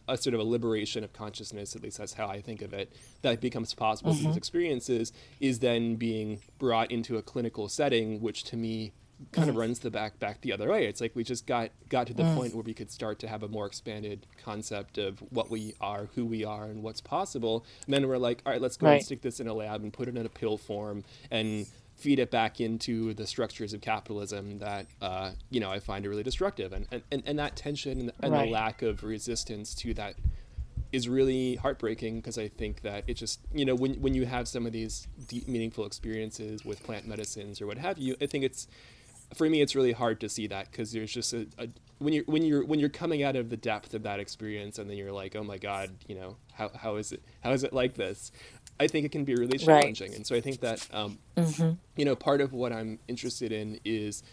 a 0.08 0.16
sort 0.16 0.34
of 0.36 0.40
a 0.40 0.44
liberation 0.44 1.04
of 1.04 1.12
consciousness 1.14 1.76
at 1.76 1.82
least 1.82 1.98
that's 1.98 2.14
how 2.14 2.28
i 2.28 2.40
think 2.40 2.62
of 2.62 2.74
it 2.74 2.94
that 3.24 3.42
becomes 3.42 3.74
possible 3.74 4.12
mm-hmm. 4.12 4.22
through 4.22 4.28
these 4.30 4.38
experiences 4.38 5.12
is 5.40 5.60
then 5.60 5.96
being 5.96 6.40
brought 6.60 6.92
into 6.92 7.18
a 7.18 7.22
clinical 7.22 7.68
setting 7.68 8.22
which 8.22 8.44
to 8.44 8.56
me 8.56 8.94
kind 9.32 9.50
of 9.50 9.56
mm. 9.56 9.60
runs 9.60 9.80
the 9.80 9.90
back 9.90 10.20
back 10.20 10.42
the 10.42 10.52
other 10.52 10.70
way. 10.70 10.86
It's 10.86 11.02
like 11.02 11.16
we 11.16 11.24
just 11.24 11.46
got 11.48 11.72
got 11.90 12.08
to 12.08 12.14
the 12.14 12.24
mm. 12.24 12.36
point 12.36 12.54
where 12.54 12.64
we 12.64 12.74
could 12.74 12.92
start 12.92 13.20
to 13.20 13.28
have 13.28 13.44
a 13.44 13.48
more 13.48 13.66
expanded 13.66 14.26
concept 14.44 14.98
of 14.98 15.20
what 15.32 15.50
we 15.50 15.74
are, 15.80 16.10
who 16.16 16.26
we 16.26 16.44
are, 16.44 16.66
and 16.66 16.84
what's 16.84 17.02
possible. 17.02 17.66
And 17.86 17.94
then 17.94 18.08
we're 18.08 18.18
like, 18.18 18.42
all 18.46 18.52
right, 18.52 18.62
let's 18.62 18.78
go 18.78 18.88
right. 18.88 18.96
and 18.96 19.06
stick 19.06 19.22
this 19.22 19.40
in 19.40 19.48
a 19.48 19.54
lab 19.54 19.84
and 19.84 19.92
put 19.92 20.08
it 20.08 20.18
in 20.18 20.26
a 20.26 20.30
pill 20.30 20.58
form 20.58 21.04
and 21.32 21.66
feed 21.96 22.20
it 22.20 22.30
back 22.30 22.60
into 22.60 23.14
the 23.14 23.26
structures 23.26 23.74
of 23.74 23.80
capitalism 23.80 24.60
that 24.60 24.86
uh, 25.02 25.32
you 25.50 25.60
know 25.60 25.72
I 25.72 25.80
find 25.80 26.06
are 26.06 26.10
really 26.10 26.24
destructive. 26.24 26.74
And 26.74 26.88
and, 27.12 27.24
and 27.26 27.40
that 27.40 27.56
tension 27.56 28.00
and, 28.00 28.12
and 28.22 28.34
right. 28.34 28.46
the 28.46 28.52
lack 28.52 28.82
of 28.82 29.04
resistance 29.04 29.74
to 29.76 29.94
that 29.96 30.16
is 30.92 31.10
really 31.10 31.56
heartbreaking 31.56 32.18
because 32.18 32.38
I 32.38 32.48
think 32.48 32.82
that 32.82 33.04
it 33.08 33.16
just 33.16 33.40
you 33.54 33.66
know 33.66 33.76
when 33.76 33.96
when 33.96 34.14
you 34.14 34.26
have 34.26 34.48
some 34.48 34.66
of 34.66 34.72
these 34.72 35.08
deep 35.28 35.48
meaningful 35.48 35.86
experiences 35.86 36.64
with 36.64 36.84
plant 36.84 37.08
medicines 37.08 37.62
or 37.62 37.68
what 37.68 37.78
have 37.78 37.98
you, 37.98 38.16
I 38.22 38.26
think 38.26 38.44
it's 38.44 38.68
for 39.34 39.50
me 39.50 39.62
it's 39.62 39.76
really 39.76 39.92
hard 39.92 40.20
to 40.20 40.30
see 40.30 40.48
that 40.48 40.72
because 40.72 40.92
there's 40.92 41.12
just 41.12 41.34
a, 41.34 41.48
a, 41.58 41.68
when 42.00 42.14
you're 42.14 42.24
when 42.26 42.44
you're 42.44 42.66
when 42.66 42.80
you're 42.80 42.90
coming 42.90 43.24
out 43.24 43.36
of 43.36 43.50
the 43.50 43.58
depth 43.58 43.94
of 43.94 44.04
that 44.04 44.20
experience 44.20 44.78
and 44.80 44.90
then 44.90 44.98
you're 44.98 45.12
like 45.12 45.36
oh 45.36 45.44
my 45.44 45.58
god 45.58 45.90
you 46.08 46.16
know 46.16 46.36
how, 46.54 46.70
how 46.76 46.96
is 46.98 47.12
it 47.12 47.22
how 47.44 47.52
is 47.52 47.64
it 47.64 47.74
like 47.74 47.96
this 47.96 48.32
i 48.80 48.88
think 48.88 49.06
it 49.06 49.12
can 49.12 49.24
be 49.24 49.36
really 49.36 49.58
challenging 49.58 50.10
right. 50.10 50.18
and 50.18 50.28
so 50.28 50.36
i 50.36 50.42
think 50.42 50.60
that 50.60 50.88
um, 50.94 51.18
mm-hmm. 51.36 51.72
you 51.96 52.06
know 52.06 52.16
part 52.16 52.42
of 52.42 52.54
what 52.54 52.72
i'm 52.72 53.00
interested 53.08 53.52
in 53.52 53.80
is 53.84 54.24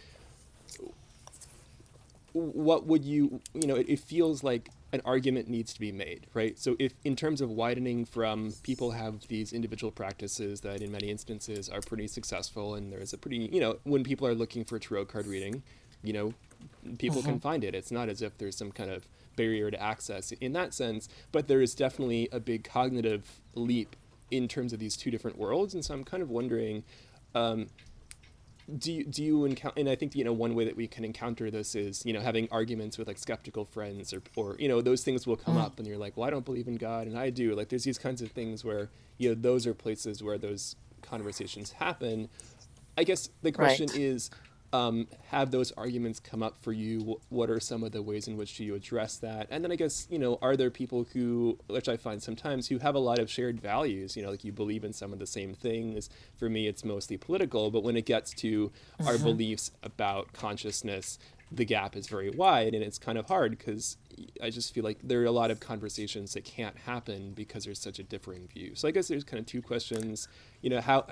what 2.33 2.87
would 2.87 3.05
you 3.05 3.40
you 3.55 3.66
know 3.66 3.76
it, 3.76 3.88
it 3.88 3.98
feels 4.00 4.42
like 4.42 4.68
an 4.92 5.00
argument 5.05 5.48
needs 5.48 5.72
to 5.72 5.81
be 5.81 5.90
made, 5.90 6.26
right? 6.35 6.59
So 6.59 6.76
if 6.78 6.92
in 7.05 7.16
terms 7.16 7.40
of 7.40 7.50
widening 7.50 8.05
from 8.05 8.52
people 8.62 8.90
have 8.90 9.26
these 9.28 9.52
individual 9.52 9.90
practices 9.90 10.61
that 10.61 10.83
in 10.83 10.92
many 10.92 11.11
instances 11.11 11.68
are 11.68 11.81
pretty 11.81 12.07
successful 12.07 12.74
and 12.74 12.92
there's 12.92 13.12
a 13.12 13.18
pretty, 13.18 13.48
you 13.52 13.61
know, 13.61 13.78
when 13.85 14.05
people 14.05 14.26
are 14.26 14.35
looking 14.35 14.64
for 14.64 14.78
tarot 14.78 15.07
card 15.07 15.26
reading, 15.26 15.62
you 16.02 16.12
know, 16.12 16.35
people 16.98 17.20
mm-hmm. 17.20 17.31
can 17.31 17.40
find 17.40 17.64
it. 17.64 17.74
It's 17.74 17.90
not 17.90 18.09
as 18.09 18.20
if 18.20 18.37
there's 18.37 18.57
some 18.57 18.70
kind 18.70 18.90
of 18.90 19.07
barrier 19.35 19.70
to 19.70 19.83
access 19.83 20.31
in 20.33 20.52
that 20.52 20.74
sense, 20.74 21.09
but 21.33 21.48
there 21.48 21.62
is 21.62 21.74
definitely 21.74 22.28
a 22.31 22.38
big 22.38 22.64
cognitive 22.64 23.40
leap 23.55 23.96
in 24.31 24.46
terms 24.46 24.72
of 24.72 24.78
these 24.78 24.96
two 24.96 25.11
different 25.11 25.38
worlds. 25.38 25.72
And 25.74 25.85
so 25.85 25.94
I'm 25.94 26.05
kind 26.05 26.22
of 26.22 26.31
wondering, 26.31 26.85
um, 27.35 27.68
do 28.78 28.92
you, 28.92 29.04
do 29.04 29.22
you 29.22 29.44
encounter 29.44 29.78
and 29.78 29.88
i 29.88 29.94
think 29.94 30.14
you 30.14 30.24
know 30.24 30.32
one 30.32 30.54
way 30.54 30.64
that 30.64 30.76
we 30.76 30.87
can 30.87 31.04
encounter 31.04 31.50
this 31.50 31.74
is 31.74 32.04
you 32.06 32.12
know 32.12 32.20
having 32.20 32.48
arguments 32.50 32.98
with 32.98 33.08
like 33.08 33.18
skeptical 33.18 33.64
friends 33.64 34.12
or 34.12 34.22
or 34.37 34.56
you 34.58 34.68
know 34.68 34.80
those 34.80 35.02
things 35.02 35.26
will 35.26 35.37
come 35.37 35.56
mm. 35.56 35.62
up 35.62 35.78
and 35.78 35.87
you're 35.87 35.98
like 35.98 36.16
well 36.16 36.26
i 36.26 36.30
don't 36.30 36.44
believe 36.44 36.68
in 36.68 36.76
god 36.76 37.06
and 37.06 37.18
i 37.18 37.30
do 37.30 37.54
like 37.54 37.68
there's 37.68 37.85
these 37.85 37.98
kinds 37.98 38.22
of 38.22 38.30
things 38.30 38.64
where 38.64 38.90
you 39.18 39.28
know 39.28 39.35
those 39.35 39.66
are 39.66 39.74
places 39.74 40.22
where 40.22 40.38
those 40.38 40.76
conversations 41.02 41.72
happen 41.72 42.28
i 42.96 43.04
guess 43.04 43.28
the 43.42 43.52
question 43.52 43.87
right. 43.88 43.98
is 43.98 44.30
um, 44.72 45.06
have 45.30 45.50
those 45.50 45.70
arguments 45.72 46.18
come 46.18 46.42
up 46.42 46.56
for 46.62 46.72
you? 46.72 47.20
What 47.28 47.50
are 47.50 47.61
some 47.61 47.82
of 47.85 47.92
the 47.92 48.02
ways 48.02 48.26
in 48.26 48.37
which 48.37 48.58
you 48.58 48.74
address 48.74 49.16
that? 49.18 49.46
And 49.50 49.62
then 49.62 49.70
I 49.72 49.76
guess, 49.76 50.06
you 50.11 50.18
know, 50.18 50.38
are 50.40 50.56
there 50.56 50.70
people 50.70 51.06
who, 51.12 51.58
which 51.68 51.88
I 51.88 51.96
find 51.96 52.22
sometimes, 52.22 52.68
who 52.68 52.78
have 52.78 52.94
a 52.94 52.98
lot 52.98 53.18
of 53.18 53.30
shared 53.30 53.61
values? 53.61 54.16
You 54.16 54.22
know, 54.22 54.30
like 54.30 54.44
you 54.44 54.52
believe 54.52 54.85
in 54.85 54.92
some 54.92 55.12
of 55.12 55.18
the 55.18 55.26
same 55.26 55.54
things. 55.54 56.08
For 56.37 56.48
me, 56.48 56.66
it's 56.66 56.85
mostly 56.85 57.16
political, 57.16 57.70
but 57.70 57.82
when 57.82 57.96
it 57.96 58.06
gets 58.06 58.32
to 58.35 58.68
mm-hmm. 58.68 59.06
our 59.06 59.18
beliefs 59.18 59.70
about 59.82 60.32
consciousness, 60.32 61.18
the 61.55 61.65
gap 61.65 61.97
is 61.97 62.07
very 62.07 62.31
wide 62.31 62.75
and 62.75 62.83
it's 62.83 62.99
kind 62.99 63.19
of 63.19 63.27
hard 63.27 63.57
because 63.57 63.97
I 64.43 64.51
just 64.51 64.73
feel 64.75 64.85
like 64.85 64.99
there 65.03 65.21
are 65.23 65.27
a 65.27 65.33
lot 65.33 65.51
of 65.51 65.61
conversations 65.61 66.35
that 66.35 66.45
can't 66.45 66.77
happen 66.79 67.33
because 67.35 67.65
there's 67.65 67.81
such 67.81 67.99
a 67.99 68.03
differing 68.03 68.49
view. 68.49 68.75
So 68.75 68.88
I 68.88 68.91
guess 68.91 69.09
there's 69.09 69.25
kind 69.25 69.41
of 69.41 69.47
two 69.47 69.62
questions 69.62 70.29
you 70.62 70.71
know 70.71 70.81
how 70.81 71.05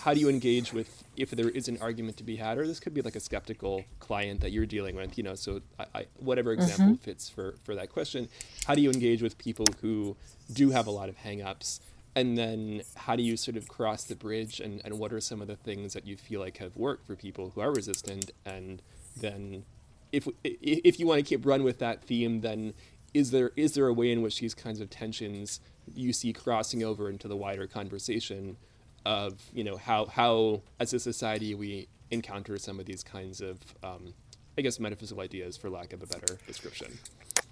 how 0.00 0.14
do 0.14 0.20
you 0.20 0.28
engage 0.28 0.72
with 0.72 1.02
if 1.16 1.30
there 1.30 1.48
is 1.48 1.68
an 1.68 1.78
argument 1.80 2.16
to 2.18 2.24
be 2.24 2.36
had 2.36 2.58
or 2.58 2.66
this 2.66 2.78
could 2.78 2.94
be 2.94 3.02
like 3.02 3.16
a 3.16 3.20
skeptical 3.20 3.84
client 3.98 4.40
that 4.42 4.52
you're 4.52 4.66
dealing 4.66 4.94
with 4.94 5.16
you 5.18 5.24
know 5.24 5.34
so 5.34 5.60
I, 5.78 5.86
I, 5.94 6.06
whatever 6.18 6.52
example 6.52 6.94
mm-hmm. 6.94 6.94
fits 7.02 7.28
for 7.28 7.54
for 7.64 7.74
that 7.74 7.90
question 7.90 8.28
how 8.66 8.74
do 8.74 8.82
you 8.82 8.90
engage 8.90 9.22
with 9.22 9.36
people 9.38 9.66
who 9.80 10.16
do 10.52 10.70
have 10.70 10.86
a 10.86 10.90
lot 10.90 11.08
of 11.08 11.16
hangups 11.16 11.80
and 12.14 12.38
then 12.38 12.82
how 12.94 13.16
do 13.16 13.22
you 13.22 13.36
sort 13.36 13.56
of 13.56 13.66
cross 13.66 14.04
the 14.04 14.14
bridge 14.14 14.60
and, 14.60 14.80
and 14.84 14.98
what 14.98 15.12
are 15.12 15.20
some 15.20 15.40
of 15.40 15.48
the 15.48 15.56
things 15.56 15.94
that 15.94 16.06
you 16.06 16.16
feel 16.16 16.40
like 16.40 16.58
have 16.58 16.76
worked 16.76 17.06
for 17.06 17.16
people 17.16 17.50
who 17.54 17.60
are 17.60 17.72
resistant 17.72 18.30
and 18.44 18.82
then 19.16 19.64
if 20.12 20.28
if 20.42 20.98
you 20.98 21.06
want 21.06 21.18
to 21.18 21.24
keep 21.24 21.44
run 21.44 21.62
with 21.62 21.78
that 21.78 22.02
theme 22.04 22.40
then 22.40 22.74
is 23.12 23.30
there 23.30 23.52
is 23.56 23.74
there 23.74 23.86
a 23.86 23.92
way 23.92 24.10
in 24.10 24.22
which 24.22 24.40
these 24.40 24.54
kinds 24.54 24.80
of 24.80 24.90
tensions 24.90 25.60
you 25.94 26.12
see 26.12 26.32
crossing 26.32 26.82
over 26.82 27.08
into 27.08 27.28
the 27.28 27.36
wider 27.36 27.66
conversation 27.66 28.56
of 29.04 29.50
you 29.52 29.62
know 29.64 29.76
how 29.76 30.06
how 30.06 30.62
as 30.80 30.92
a 30.92 31.00
society 31.00 31.54
we 31.54 31.88
encounter 32.10 32.58
some 32.58 32.80
of 32.80 32.86
these 32.86 33.02
kinds 33.02 33.40
of 33.40 33.58
um, 33.82 34.14
I 34.56 34.62
guess 34.62 34.78
metaphysical 34.78 35.22
ideas, 35.22 35.56
for 35.56 35.68
lack 35.68 35.92
of 35.92 36.02
a 36.02 36.06
better 36.06 36.38
description. 36.46 36.98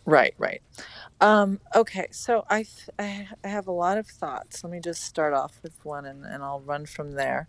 Right, 0.04 0.34
right. 0.36 0.62
Um, 1.20 1.60
okay, 1.76 2.08
so 2.10 2.44
I, 2.50 2.66
I 2.98 3.28
have 3.44 3.68
a 3.68 3.72
lot 3.72 3.98
of 3.98 4.08
thoughts. 4.08 4.64
Let 4.64 4.72
me 4.72 4.80
just 4.80 5.04
start 5.04 5.32
off 5.32 5.60
with 5.62 5.84
one, 5.84 6.04
and, 6.04 6.24
and 6.24 6.42
I'll 6.42 6.60
run 6.60 6.86
from 6.86 7.12
there. 7.12 7.48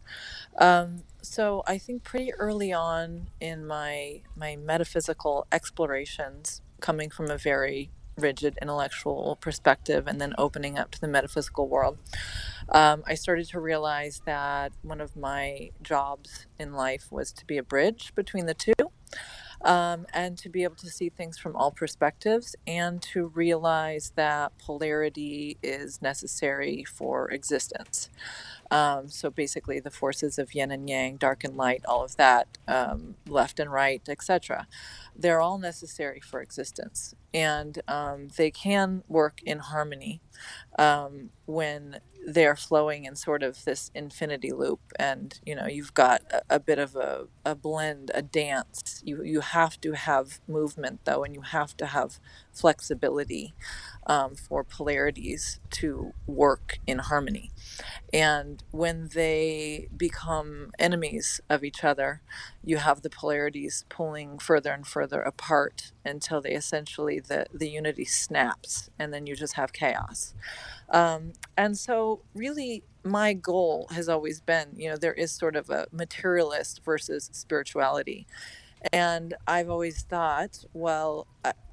Um, 0.60 1.04
so 1.24 1.63
I 1.66 1.80
think 1.80 2.04
pretty 2.04 2.34
early 2.36 2.72
on 2.72 3.30
in 3.42 3.66
my 3.66 4.22
my 4.36 4.56
metaphysical 4.56 5.48
explorations, 5.52 6.62
coming 6.80 7.10
from 7.10 7.32
a 7.32 7.38
very 7.38 7.89
rigid 8.18 8.58
intellectual 8.62 9.38
perspective 9.42 10.08
and 10.08 10.22
then 10.22 10.36
opening 10.38 10.78
up 10.78 10.92
to 10.92 11.02
the 11.02 11.08
metaphysical 11.08 11.68
world, 11.68 11.98
um, 12.70 13.04
I 13.08 13.16
started 13.16 13.48
to 13.50 13.60
realize 13.60 14.22
that 14.26 14.72
one 14.84 15.02
of 15.02 15.16
my 15.16 15.72
jobs 15.82 16.46
in 16.60 16.74
life 16.74 17.12
was 17.12 17.32
to 17.34 17.46
be 17.46 17.58
a 17.58 17.63
bridge 17.63 18.13
between 18.16 18.46
the 18.46 18.54
two. 18.54 18.74
Um, 19.63 20.06
and 20.13 20.38
to 20.39 20.49
be 20.49 20.63
able 20.63 20.76
to 20.76 20.89
see 20.89 21.10
things 21.10 21.38
from 21.38 21.56
all 21.56 21.71
perspectives 21.71 22.56
and 22.67 23.02
to 23.04 23.28
realize 23.28 24.12
that 24.15 24.58
polarity 24.58 25.58
is 25.63 26.02
necessary 26.02 26.84
for 26.84 27.32
existence. 27.32 28.10
Um, 28.71 29.08
so 29.08 29.30
basically, 29.30 29.80
the 29.80 29.91
forces 29.91 30.39
of 30.39 30.56
yin 30.56 30.71
and 30.71 30.89
yang, 30.89 31.17
dark 31.17 31.43
and 31.43 31.56
light, 31.56 31.86
all 31.86 32.04
of 32.04 32.17
that, 32.17 32.58
um, 32.67 33.15
left 33.28 33.60
and 33.60 33.71
right, 33.71 34.02
etc., 34.10 34.67
they're 35.15 35.39
all 35.41 35.60
necessary 35.60 36.19
for 36.19 36.41
existence. 36.41 37.13
And 37.34 37.82
um, 37.88 38.30
they 38.36 38.52
can 38.52 39.04
work 39.08 39.41
in 39.45 39.60
harmony 39.60 40.21
um, 40.80 41.30
when 41.45 41.99
they're 42.26 42.56
flowing 42.56 43.06
in 43.06 43.16
sort 43.16 43.44
of 43.44 43.64
this 43.66 43.92
infinity 43.94 44.52
loop 44.52 44.80
and 44.98 45.40
you 45.46 45.56
know 45.56 45.68
you've 45.68 45.94
got 45.94 46.22
a, 46.32 46.56
a, 46.56 46.60
bit 46.60 46.80
of 46.80 46.96
a, 46.96 47.28
a 47.46 47.56
blend 47.56 48.12
a 48.14 48.22
dance. 48.22 49.02
You 49.06 49.24
you 49.24 49.42
have 49.42 49.80
to 49.82 49.94
have 49.94 50.40
movement 50.48 51.02
though 51.06 51.24
and 51.24 51.36
you 51.36 51.42
have 51.42 51.76
to 51.78 51.86
have 51.88 52.20
flexibility 52.54 53.54
um, 54.06 54.36
for 54.36 54.63
polarities 54.63 55.60
to 55.72 56.13
work 56.28 56.80
in 56.86 57.00
harmony 57.00 57.52
and 58.12 58.63
when 58.72 59.10
they 59.13 59.88
become 59.96 60.72
enemies 60.78 61.42
of 61.50 61.63
each 61.63 61.84
other 61.84 62.22
you 62.63 62.78
have 62.78 63.02
the 63.02 63.10
polarities 63.10 63.86
pulling 63.89 64.38
further 64.38 64.72
and 64.72 64.88
further 64.88 65.22
apart 65.22 65.92
until 66.06 66.42
they 66.42 66.52
essentially 66.52 67.20
the 67.20 67.46
the 67.54 67.70
unity 67.70 68.06
snaps 68.06 68.89
and 69.00 69.13
then 69.13 69.26
you 69.26 69.36
just 69.36 69.54
have 69.54 69.74
chaos 69.74 70.34
um, 70.89 71.34
and 71.58 71.78
so, 71.78 72.22
really, 72.36 72.84
my 73.04 73.34
goal 73.34 73.88
has 73.92 74.08
always 74.08 74.39
been 74.39 74.70
you 74.78 74.89
know, 74.89 74.96
there 74.96 75.13
is 75.13 75.32
sort 75.32 75.56
of 75.56 75.70
a 75.70 75.88
materialist 75.92 76.82
versus 76.86 77.30
spirituality. 77.34 78.28
And 78.92 79.34
I've 79.48 79.70
always 79.70 80.04
thought, 80.04 80.65
well, 80.73 81.27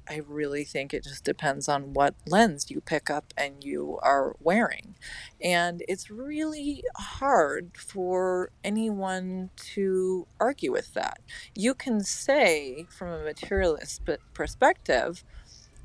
I, 0.09 0.21
really 0.27 0.63
think 0.63 0.93
it 0.93 1.03
just 1.03 1.23
depends 1.23 1.67
on 1.67 1.93
what 1.93 2.15
lens 2.27 2.69
you 2.69 2.81
pick 2.81 3.09
up 3.09 3.33
and 3.37 3.63
you 3.63 3.99
are 4.01 4.35
wearing. 4.39 4.95
And 5.41 5.83
it's 5.87 6.09
really 6.09 6.83
hard 6.97 7.71
for 7.75 8.51
anyone 8.63 9.49
to 9.73 10.27
argue 10.39 10.71
with 10.71 10.93
that. 10.93 11.19
You 11.55 11.73
can 11.73 12.01
say, 12.01 12.85
from 12.89 13.09
a 13.09 13.23
materialist 13.23 14.01
perspective, 14.33 15.23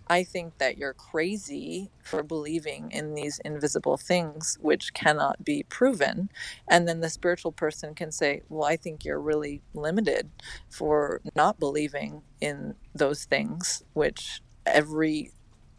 I 0.08 0.24
think 0.24 0.58
that 0.58 0.78
you're 0.78 0.94
crazy 0.94 1.90
for 2.02 2.22
believing 2.22 2.90
in 2.92 3.14
these 3.14 3.40
invisible 3.44 3.96
things 3.96 4.58
which 4.60 4.94
cannot 4.94 5.44
be 5.44 5.64
proven. 5.64 6.30
And 6.68 6.86
then 6.88 7.00
the 7.00 7.10
spiritual 7.10 7.52
person 7.52 7.94
can 7.94 8.12
say, 8.12 8.42
Well, 8.48 8.68
I 8.68 8.76
think 8.76 9.04
you're 9.04 9.20
really 9.20 9.62
limited 9.74 10.30
for 10.70 11.22
not 11.34 11.58
believing 11.58 12.22
in 12.40 12.74
those 12.94 13.24
things 13.24 13.82
which 13.94 14.42
every 14.66 15.32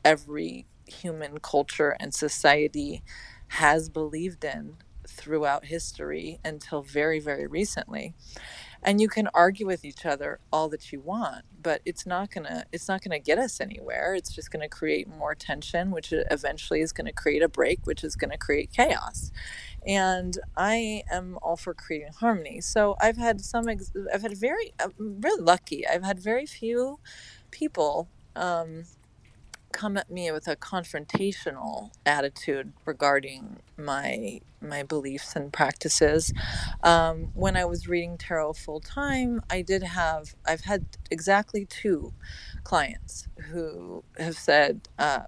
every 0.04 0.66
human 0.88 1.40
culture 1.40 1.96
and 2.00 2.14
society 2.14 3.04
has 3.50 3.90
believed 3.90 4.44
in 4.44 4.78
throughout 5.08 5.66
history 5.66 6.40
until 6.44 6.82
very 6.82 7.20
very 7.20 7.48
recently. 7.48 8.14
And 8.84 9.02
you 9.02 9.10
can 9.10 9.28
argue 9.34 9.66
with 9.66 9.84
each 9.84 10.06
other 10.06 10.40
all 10.52 10.70
that 10.70 10.92
you 10.92 11.02
want 11.02 11.46
but 11.62 11.82
it's 11.86 12.06
not 12.06 12.32
to 12.32 12.66
it's 12.72 12.88
not 12.88 13.02
to 13.02 13.20
get 13.20 13.38
us 13.38 13.60
anywhere. 13.60 14.16
It's 14.16 14.34
just 14.34 14.52
to 14.52 14.70
create 14.70 15.08
more 15.08 15.36
tension 15.36 15.92
which 15.92 16.14
eventually 16.14 16.82
is 16.82 16.94
to 17.08 17.12
create 17.12 17.44
a 17.44 17.50
break 17.50 17.86
which 17.86 18.04
is 18.04 18.16
to 18.16 18.38
create 18.38 18.72
chaos. 18.72 19.32
And 19.86 20.38
i 20.56 21.04
am 21.12 21.38
all 21.42 21.58
for 21.58 21.74
creating 21.74 22.14
harmony. 22.20 22.62
So 22.62 22.96
i've 23.02 23.18
had 23.18 23.42
some 23.42 23.68
ex- 23.70 23.92
i've 24.14 24.22
had 24.22 24.38
very 24.38 24.74
i'm 24.80 24.94
really 25.22 25.42
lucky. 25.44 25.88
I've 25.88 26.04
had 26.04 26.20
very 26.20 26.46
few 26.46 27.00
people 27.52 28.10
um, 28.36 28.86
come 29.78 29.96
at 29.96 30.10
me 30.10 30.32
with 30.32 30.48
a 30.48 30.56
confrontational 30.56 31.92
attitude 32.04 32.74
regarding 32.86 33.58
my 33.78 34.42
my 34.60 34.82
beliefs 34.82 35.36
and 35.36 35.54
practices. 35.54 36.34
Um, 36.84 37.30
when 37.36 37.56
I 37.56 37.64
was 37.66 37.88
reading 37.88 38.18
tarot 38.18 38.54
full 38.54 38.80
time, 38.80 39.40
I 39.52 39.62
did 39.62 39.84
have 39.84 40.36
I've 40.48 40.62
had 40.62 40.86
exactly 41.12 41.64
two 41.66 42.12
clients 42.64 43.28
who 43.52 44.04
have 44.18 44.36
said, 44.36 44.90
uh, 44.98 45.26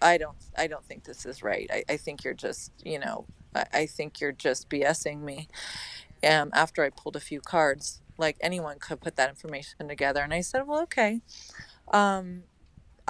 "I 0.00 0.18
don't 0.18 0.38
I 0.56 0.68
don't 0.68 0.84
think 0.84 1.04
this 1.04 1.26
is 1.26 1.42
right. 1.42 1.68
I, 1.72 1.82
I 1.88 1.96
think 1.96 2.22
you're 2.22 2.34
just 2.48 2.70
you 2.84 3.00
know 3.00 3.26
I, 3.56 3.64
I 3.72 3.86
think 3.86 4.20
you're 4.20 4.32
just 4.48 4.70
BSing 4.70 5.22
me." 5.22 5.48
Um, 6.22 6.50
after 6.52 6.84
I 6.84 6.90
pulled 6.90 7.16
a 7.16 7.20
few 7.20 7.40
cards, 7.40 8.02
like 8.18 8.36
anyone 8.40 8.78
could 8.78 9.00
put 9.00 9.16
that 9.16 9.30
information 9.30 9.88
together, 9.88 10.22
and 10.22 10.32
I 10.32 10.42
said, 10.42 10.68
"Well, 10.68 10.82
okay." 10.82 11.22
Um, 11.92 12.44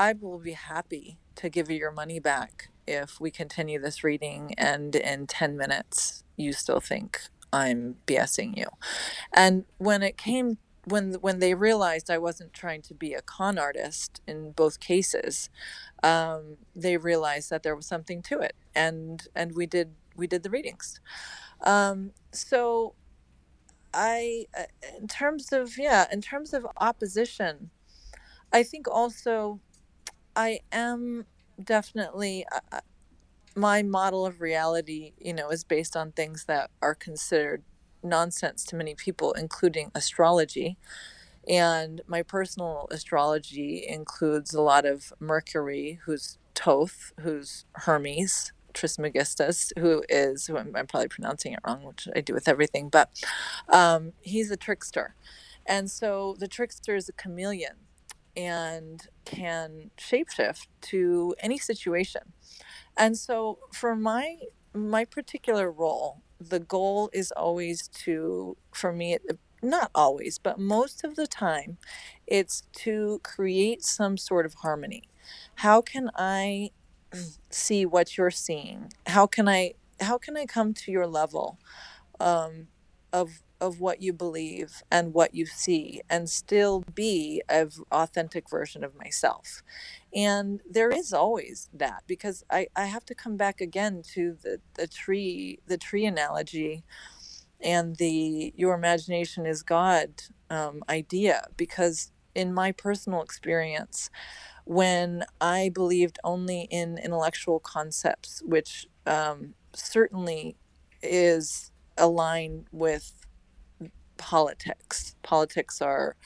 I 0.00 0.14
will 0.14 0.38
be 0.38 0.52
happy 0.52 1.18
to 1.34 1.50
give 1.50 1.70
you 1.70 1.76
your 1.76 1.92
money 1.92 2.20
back 2.20 2.70
if 2.86 3.20
we 3.20 3.30
continue 3.30 3.78
this 3.78 4.02
reading 4.02 4.54
and 4.56 4.96
in 4.96 5.26
10 5.26 5.58
minutes 5.58 6.24
you 6.38 6.54
still 6.54 6.80
think 6.80 7.20
I'm 7.52 7.96
BSing 8.06 8.56
you. 8.56 8.68
And 9.30 9.66
when 9.76 10.02
it 10.02 10.16
came 10.16 10.56
when 10.84 11.12
when 11.20 11.40
they 11.40 11.52
realized 11.52 12.10
I 12.10 12.16
wasn't 12.16 12.54
trying 12.54 12.80
to 12.82 12.94
be 12.94 13.12
a 13.12 13.20
con 13.20 13.58
artist 13.58 14.22
in 14.26 14.52
both 14.52 14.80
cases, 14.80 15.50
um, 16.02 16.56
they 16.74 16.96
realized 16.96 17.50
that 17.50 17.62
there 17.62 17.76
was 17.76 17.86
something 17.86 18.22
to 18.22 18.38
it, 18.38 18.54
and 18.74 19.28
and 19.34 19.54
we 19.54 19.66
did 19.66 19.90
we 20.16 20.26
did 20.26 20.42
the 20.42 20.48
readings. 20.48 20.98
Um, 21.60 22.12
so 22.32 22.94
I, 23.92 24.46
uh, 24.58 24.62
in 24.98 25.08
terms 25.08 25.52
of 25.52 25.76
yeah, 25.76 26.06
in 26.10 26.22
terms 26.22 26.54
of 26.54 26.66
opposition, 26.78 27.68
I 28.50 28.62
think 28.62 28.88
also 28.88 29.60
I 30.36 30.60
am 30.72 31.26
definitely 31.62 32.46
uh, 32.52 32.60
uh, 32.72 32.80
my 33.56 33.82
model 33.82 34.24
of 34.26 34.40
reality, 34.40 35.12
you 35.18 35.34
know, 35.34 35.50
is 35.50 35.64
based 35.64 35.96
on 35.96 36.12
things 36.12 36.44
that 36.44 36.70
are 36.80 36.94
considered 36.94 37.62
nonsense 38.02 38.64
to 38.64 38.76
many 38.76 38.94
people, 38.94 39.32
including 39.32 39.90
astrology. 39.94 40.76
And 41.48 42.00
my 42.06 42.22
personal 42.22 42.86
astrology 42.90 43.84
includes 43.86 44.54
a 44.54 44.62
lot 44.62 44.84
of 44.86 45.12
Mercury, 45.18 45.98
who's 46.04 46.38
Thoth, 46.54 47.12
who's 47.20 47.64
Hermes, 47.72 48.52
Trismegistus, 48.72 49.72
who 49.78 50.04
is, 50.08 50.46
who 50.46 50.56
I'm, 50.56 50.74
I'm, 50.76 50.86
probably 50.86 51.08
pronouncing 51.08 51.52
it 51.52 51.60
wrong, 51.66 51.82
which 51.82 52.06
I 52.14 52.20
do 52.20 52.34
with 52.34 52.46
everything, 52.46 52.88
but 52.88 53.10
um, 53.68 54.12
he's 54.20 54.50
a 54.50 54.56
trickster. 54.56 55.14
And 55.66 55.90
so 55.90 56.36
the 56.38 56.48
trickster 56.48 56.94
is 56.94 57.08
a 57.08 57.12
chameleon 57.12 57.76
and 58.36 59.08
can 59.24 59.90
shapeshift 59.98 60.66
to 60.82 61.34
any 61.40 61.58
situation. 61.58 62.32
And 62.96 63.16
so 63.16 63.58
for 63.72 63.96
my 63.96 64.36
my 64.72 65.04
particular 65.04 65.70
role, 65.70 66.22
the 66.40 66.60
goal 66.60 67.10
is 67.12 67.32
always 67.32 67.88
to 67.88 68.56
for 68.72 68.92
me 68.92 69.18
not 69.62 69.90
always, 69.94 70.38
but 70.38 70.58
most 70.58 71.04
of 71.04 71.16
the 71.16 71.26
time 71.26 71.76
it's 72.26 72.62
to 72.72 73.20
create 73.22 73.84
some 73.84 74.16
sort 74.16 74.46
of 74.46 74.54
harmony. 74.54 75.04
How 75.56 75.82
can 75.82 76.10
I 76.16 76.70
see 77.50 77.84
what 77.84 78.16
you're 78.16 78.30
seeing? 78.30 78.92
How 79.06 79.26
can 79.26 79.48
I 79.48 79.74
how 80.00 80.16
can 80.18 80.36
I 80.36 80.46
come 80.46 80.72
to 80.74 80.90
your 80.90 81.06
level 81.06 81.58
um, 82.18 82.68
of 83.12 83.42
of 83.60 83.80
what 83.80 84.00
you 84.02 84.12
believe 84.12 84.82
and 84.90 85.14
what 85.14 85.34
you 85.34 85.46
see 85.46 86.00
and 86.08 86.28
still 86.28 86.82
be 86.94 87.42
an 87.48 87.70
authentic 87.92 88.48
version 88.48 88.82
of 88.84 88.96
myself. 88.96 89.62
And 90.14 90.60
there 90.68 90.90
is 90.90 91.12
always 91.12 91.68
that 91.72 92.02
because 92.06 92.44
I, 92.50 92.68
I 92.74 92.86
have 92.86 93.04
to 93.06 93.14
come 93.14 93.36
back 93.36 93.60
again 93.60 94.02
to 94.14 94.36
the, 94.42 94.60
the 94.74 94.86
tree 94.86 95.60
the 95.66 95.78
tree 95.78 96.06
analogy 96.06 96.84
and 97.60 97.96
the 97.96 98.52
your 98.56 98.74
imagination 98.74 99.46
is 99.46 99.62
god 99.62 100.22
um, 100.48 100.82
idea. 100.88 101.46
Because 101.56 102.12
in 102.34 102.54
my 102.54 102.72
personal 102.72 103.22
experience 103.22 104.10
when 104.64 105.24
i 105.40 105.68
believed 105.74 106.18
only 106.22 106.62
in 106.70 106.98
intellectual 106.98 107.58
concepts 107.58 108.42
which 108.44 108.86
um, 109.06 109.54
certainly 109.74 110.56
is 111.02 111.70
aligned 111.96 112.66
with 112.72 113.14
politics. 114.20 115.16
Politics 115.22 115.82
are 115.82 116.16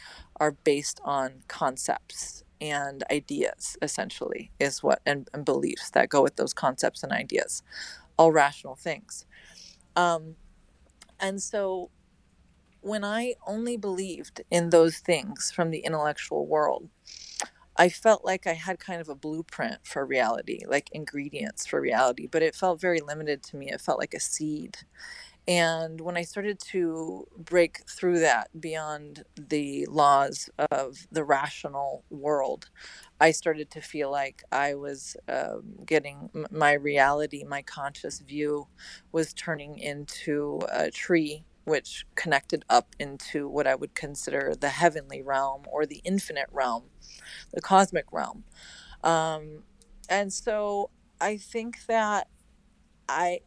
are 0.41 0.53
based 0.53 1.01
on 1.05 1.43
concepts 1.49 2.45
and 2.61 3.05
ideas 3.11 3.77
essentially 3.83 4.53
is 4.61 4.83
what 4.83 5.01
and, 5.07 5.29
and 5.35 5.45
beliefs 5.45 5.91
that 5.91 6.09
go 6.11 6.23
with 6.23 6.37
those 6.37 6.55
concepts 6.55 7.03
and 7.05 7.13
ideas. 7.13 7.63
All 8.19 8.33
rational 8.33 8.77
things. 8.77 9.27
Um, 9.97 10.37
and 11.21 11.43
so 11.43 11.91
when 12.81 13.05
i 13.05 13.35
only 13.47 13.77
believed 13.79 14.43
in 14.51 14.71
those 14.71 14.99
things 14.99 15.53
from 15.53 15.71
the 15.71 15.81
intellectual 15.81 16.47
world 16.47 16.89
i 17.77 17.89
felt 17.89 18.25
like 18.25 18.47
i 18.47 18.55
had 18.55 18.79
kind 18.79 19.01
of 19.01 19.09
a 19.09 19.15
blueprint 19.15 19.79
for 19.85 20.05
reality 20.07 20.61
like 20.69 20.91
ingredients 20.93 21.67
for 21.67 21.81
reality 21.81 22.29
but 22.31 22.43
it 22.43 22.55
felt 22.55 22.81
very 22.81 23.01
limited 23.01 23.43
to 23.43 23.57
me. 23.57 23.71
It 23.71 23.81
felt 23.81 23.99
like 23.99 24.15
a 24.15 24.21
seed 24.21 24.79
and 25.47 26.01
when 26.01 26.17
I 26.17 26.23
started 26.23 26.59
to 26.71 27.27
break 27.37 27.83
through 27.89 28.21
that 28.21 28.49
beyond 28.59 29.25
the 29.37 29.87
laws 29.87 30.49
of 30.71 31.07
the 31.13 31.25
rational 31.25 32.05
world, 32.09 32.71
I 33.21 33.31
started 33.31 33.71
to 33.73 33.83
feel 33.83 34.11
like 34.11 34.43
I 34.51 34.75
was 34.75 35.17
um, 35.29 35.75
getting 35.85 36.31
my 36.51 36.73
reality, 36.73 37.45
my 37.45 37.61
conscious 37.61 38.21
view 38.21 38.69
was 39.13 39.35
turning 39.35 39.79
into 39.79 40.61
a 40.73 40.91
tree 40.91 41.45
which 41.65 42.07
connected 42.15 42.65
up 42.69 42.95
into 42.99 43.49
what 43.49 43.67
I 43.67 43.75
would 43.75 43.95
consider 43.95 44.55
the 44.59 44.69
heavenly 44.69 45.23
realm 45.23 45.65
or 45.67 45.87
the 45.87 46.01
infinite 46.05 46.49
realm, 46.53 46.85
the 47.53 47.61
cosmic 47.61 48.07
realm. 48.13 48.45
Um, 49.03 49.65
and 50.09 50.33
so 50.33 50.91
I 51.21 51.37
think 51.37 51.87
that 51.87 52.29
I 53.09 53.41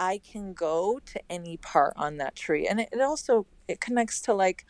I 0.00 0.18
can 0.20 0.54
go 0.54 1.00
to 1.06 1.22
any 1.30 1.58
part 1.58 1.94
on 1.96 2.18
that 2.18 2.36
tree. 2.36 2.68
And 2.68 2.80
it, 2.80 2.90
it 2.92 3.02
also 3.02 3.46
it 3.68 3.80
connects 3.80 4.22
to 4.22 4.34
like, 4.34 4.66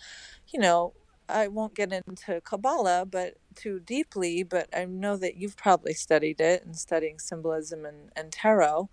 you 0.49 0.61
know, 0.61 0.95
I 1.31 1.49
won't 1.49 1.77
get 1.77 1.93
into 1.93 2.43
Kabbalah, 2.43 3.07
but 3.07 3.37
too 3.57 3.81
deeply, 3.81 4.43
but 4.45 4.69
I 4.77 4.87
know 4.87 5.17
that 5.19 5.37
you've 5.37 5.57
probably 5.57 5.95
studied 5.95 6.41
it 6.41 6.67
and 6.67 6.77
studying 6.77 7.21
symbolism 7.21 7.87
and, 7.87 8.11
and 8.17 8.33
tarot. 8.33 8.91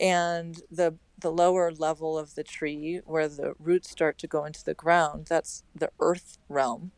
And 0.00 0.62
the 0.70 0.96
the 1.18 1.32
lower 1.32 1.72
level 1.72 2.18
of 2.18 2.34
the 2.36 2.44
tree 2.44 3.00
where 3.06 3.28
the 3.28 3.54
roots 3.60 3.90
start 3.90 4.18
to 4.18 4.28
go 4.28 4.44
into 4.46 4.64
the 4.64 4.74
ground, 4.74 5.26
that's 5.30 5.64
the 5.74 5.90
earth 6.00 6.38
realm. 6.48 6.92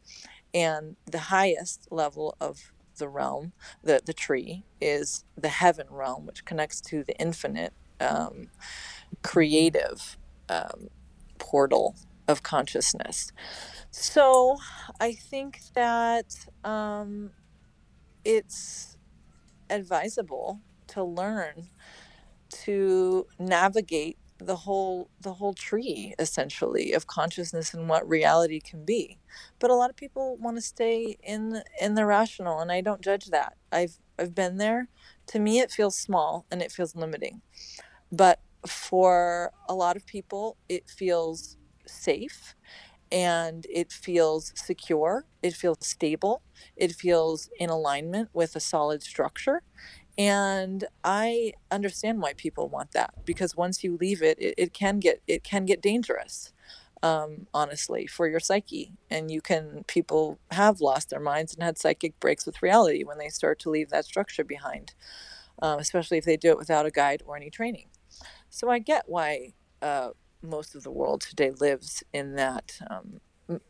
And 0.55 0.97
the 1.07 1.21
highest 1.21 1.89
level 1.91 2.37
of 2.41 2.73
the 2.99 3.09
realm, 3.09 3.53
the, 3.85 4.03
the 4.05 4.15
tree, 4.15 4.65
is 4.81 5.25
the 5.37 5.49
heaven 5.51 5.87
realm, 5.91 6.27
which 6.27 6.45
connects 6.45 6.81
to 6.83 7.05
the 7.05 7.17
infinite 7.19 7.75
um, 8.01 8.49
creative 9.23 10.17
um, 10.49 10.89
portal 11.39 11.97
of 12.29 12.43
consciousness. 12.43 13.33
So 13.91 14.59
I 15.01 15.13
think 15.13 15.61
that 15.75 16.35
um, 16.65 17.31
it's 18.25 18.97
advisable 19.71 20.61
to 20.89 21.05
learn 21.05 21.69
to 22.51 23.27
navigate 23.39 24.19
the 24.39 24.57
whole 24.57 25.11
the 25.21 25.35
whole 25.35 25.53
tree 25.55 26.15
essentially 26.19 26.93
of 26.93 27.07
consciousness 27.07 27.75
and 27.75 27.89
what 27.89 28.09
reality 28.09 28.61
can 28.61 28.85
be. 28.85 29.19
But 29.59 29.71
a 29.71 29.75
lot 29.75 29.91
of 29.91 29.97
people 29.97 30.37
want 30.39 30.57
to 30.57 30.63
stay 30.63 31.19
in 31.23 31.63
in 31.81 31.95
the 31.95 32.07
rational 32.07 32.61
and 32.61 32.73
i 32.73 32.81
don't 32.81 33.03
judge 33.03 33.27
that. 33.27 33.57
I've 33.73 33.99
i've 34.19 34.35
been 34.35 34.57
there. 34.57 34.89
To 35.29 35.39
me 35.39 35.61
it 35.61 35.71
feels 35.71 35.97
small 35.97 36.47
and 36.51 36.63
it 36.63 36.73
feels 36.73 36.97
limiting 36.97 37.43
but 38.13 38.41
for 38.67 39.53
a 39.69 39.75
lot 39.75 39.97
of 39.97 40.07
people 40.07 40.57
it 40.69 40.89
feels 40.89 41.57
safe 41.87 42.55
and 43.13 43.67
it 43.71 43.93
feels 43.93 44.53
secure. 44.57 45.27
It 45.43 45.55
feels 45.55 45.79
stable. 45.81 46.43
It 46.77 46.93
feels 46.93 47.49
in 47.59 47.71
alignment 47.71 48.31
with 48.33 48.57
a 48.57 48.61
solid 48.61 49.03
structure. 49.03 49.63
And 50.19 50.85
i 51.05 51.53
understand 51.71 52.21
why 52.21 52.35
people 52.35 52.69
want 52.69 52.93
that 52.93 53.15
because 53.25 53.57
once 53.57 53.83
you 53.85 53.97
leave 54.01 54.23
it 54.23 54.39
it, 54.41 54.55
it 54.59 54.75
can 54.75 55.01
get 55.01 55.23
it 55.27 55.45
can 55.45 55.65
get 55.65 55.81
dangerous 55.83 56.53
um, 57.03 57.47
honestly 57.55 58.07
for 58.07 58.29
your 58.29 58.41
psyche. 58.41 58.93
And 59.11 59.31
you 59.31 59.41
can 59.41 59.85
people 59.89 60.39
have 60.51 60.81
lost 60.81 61.11
their 61.11 61.21
minds 61.21 61.55
and 61.55 61.63
had 61.63 61.79
psychic 61.79 62.19
breaks 62.21 62.47
with 62.47 62.63
reality 62.63 63.05
when 63.05 63.19
they 63.19 63.29
start 63.31 63.59
to 63.61 63.71
leave 63.71 63.91
that 63.91 64.05
structure 64.05 64.45
behind 64.45 64.95
um, 65.63 65.79
especially 65.79 66.19
if 66.19 66.25
they 66.25 66.37
do 66.37 66.51
it 66.51 66.59
without 66.59 66.87
a 66.87 66.91
guide 66.91 67.23
or 67.27 67.37
any 67.37 67.51
training 67.51 67.89
so 68.51 68.69
i 68.71 68.79
get 68.79 69.05
why 69.07 69.53
uh, 69.83 70.11
most 70.43 70.75
of 70.75 70.83
the 70.83 70.91
world 70.91 71.23
today 71.23 71.51
lives 71.53 72.03
in 72.13 72.35
that 72.35 72.79
um, 72.91 73.21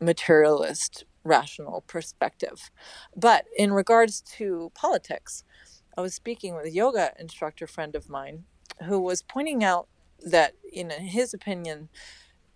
materialist 0.00 1.04
rational 1.24 1.82
perspective 1.86 2.70
but 3.16 3.44
in 3.56 3.72
regards 3.72 4.20
to 4.20 4.72
politics 4.74 5.44
I 5.96 6.02
was 6.02 6.14
speaking 6.14 6.54
with 6.54 6.66
a 6.66 6.70
yoga 6.70 7.12
instructor 7.18 7.66
friend 7.66 7.94
of 7.94 8.08
mine 8.08 8.44
who 8.84 9.00
was 9.00 9.22
pointing 9.22 9.62
out 9.64 9.88
that, 10.20 10.54
in 10.72 10.90
his 10.90 11.34
opinion, 11.34 11.90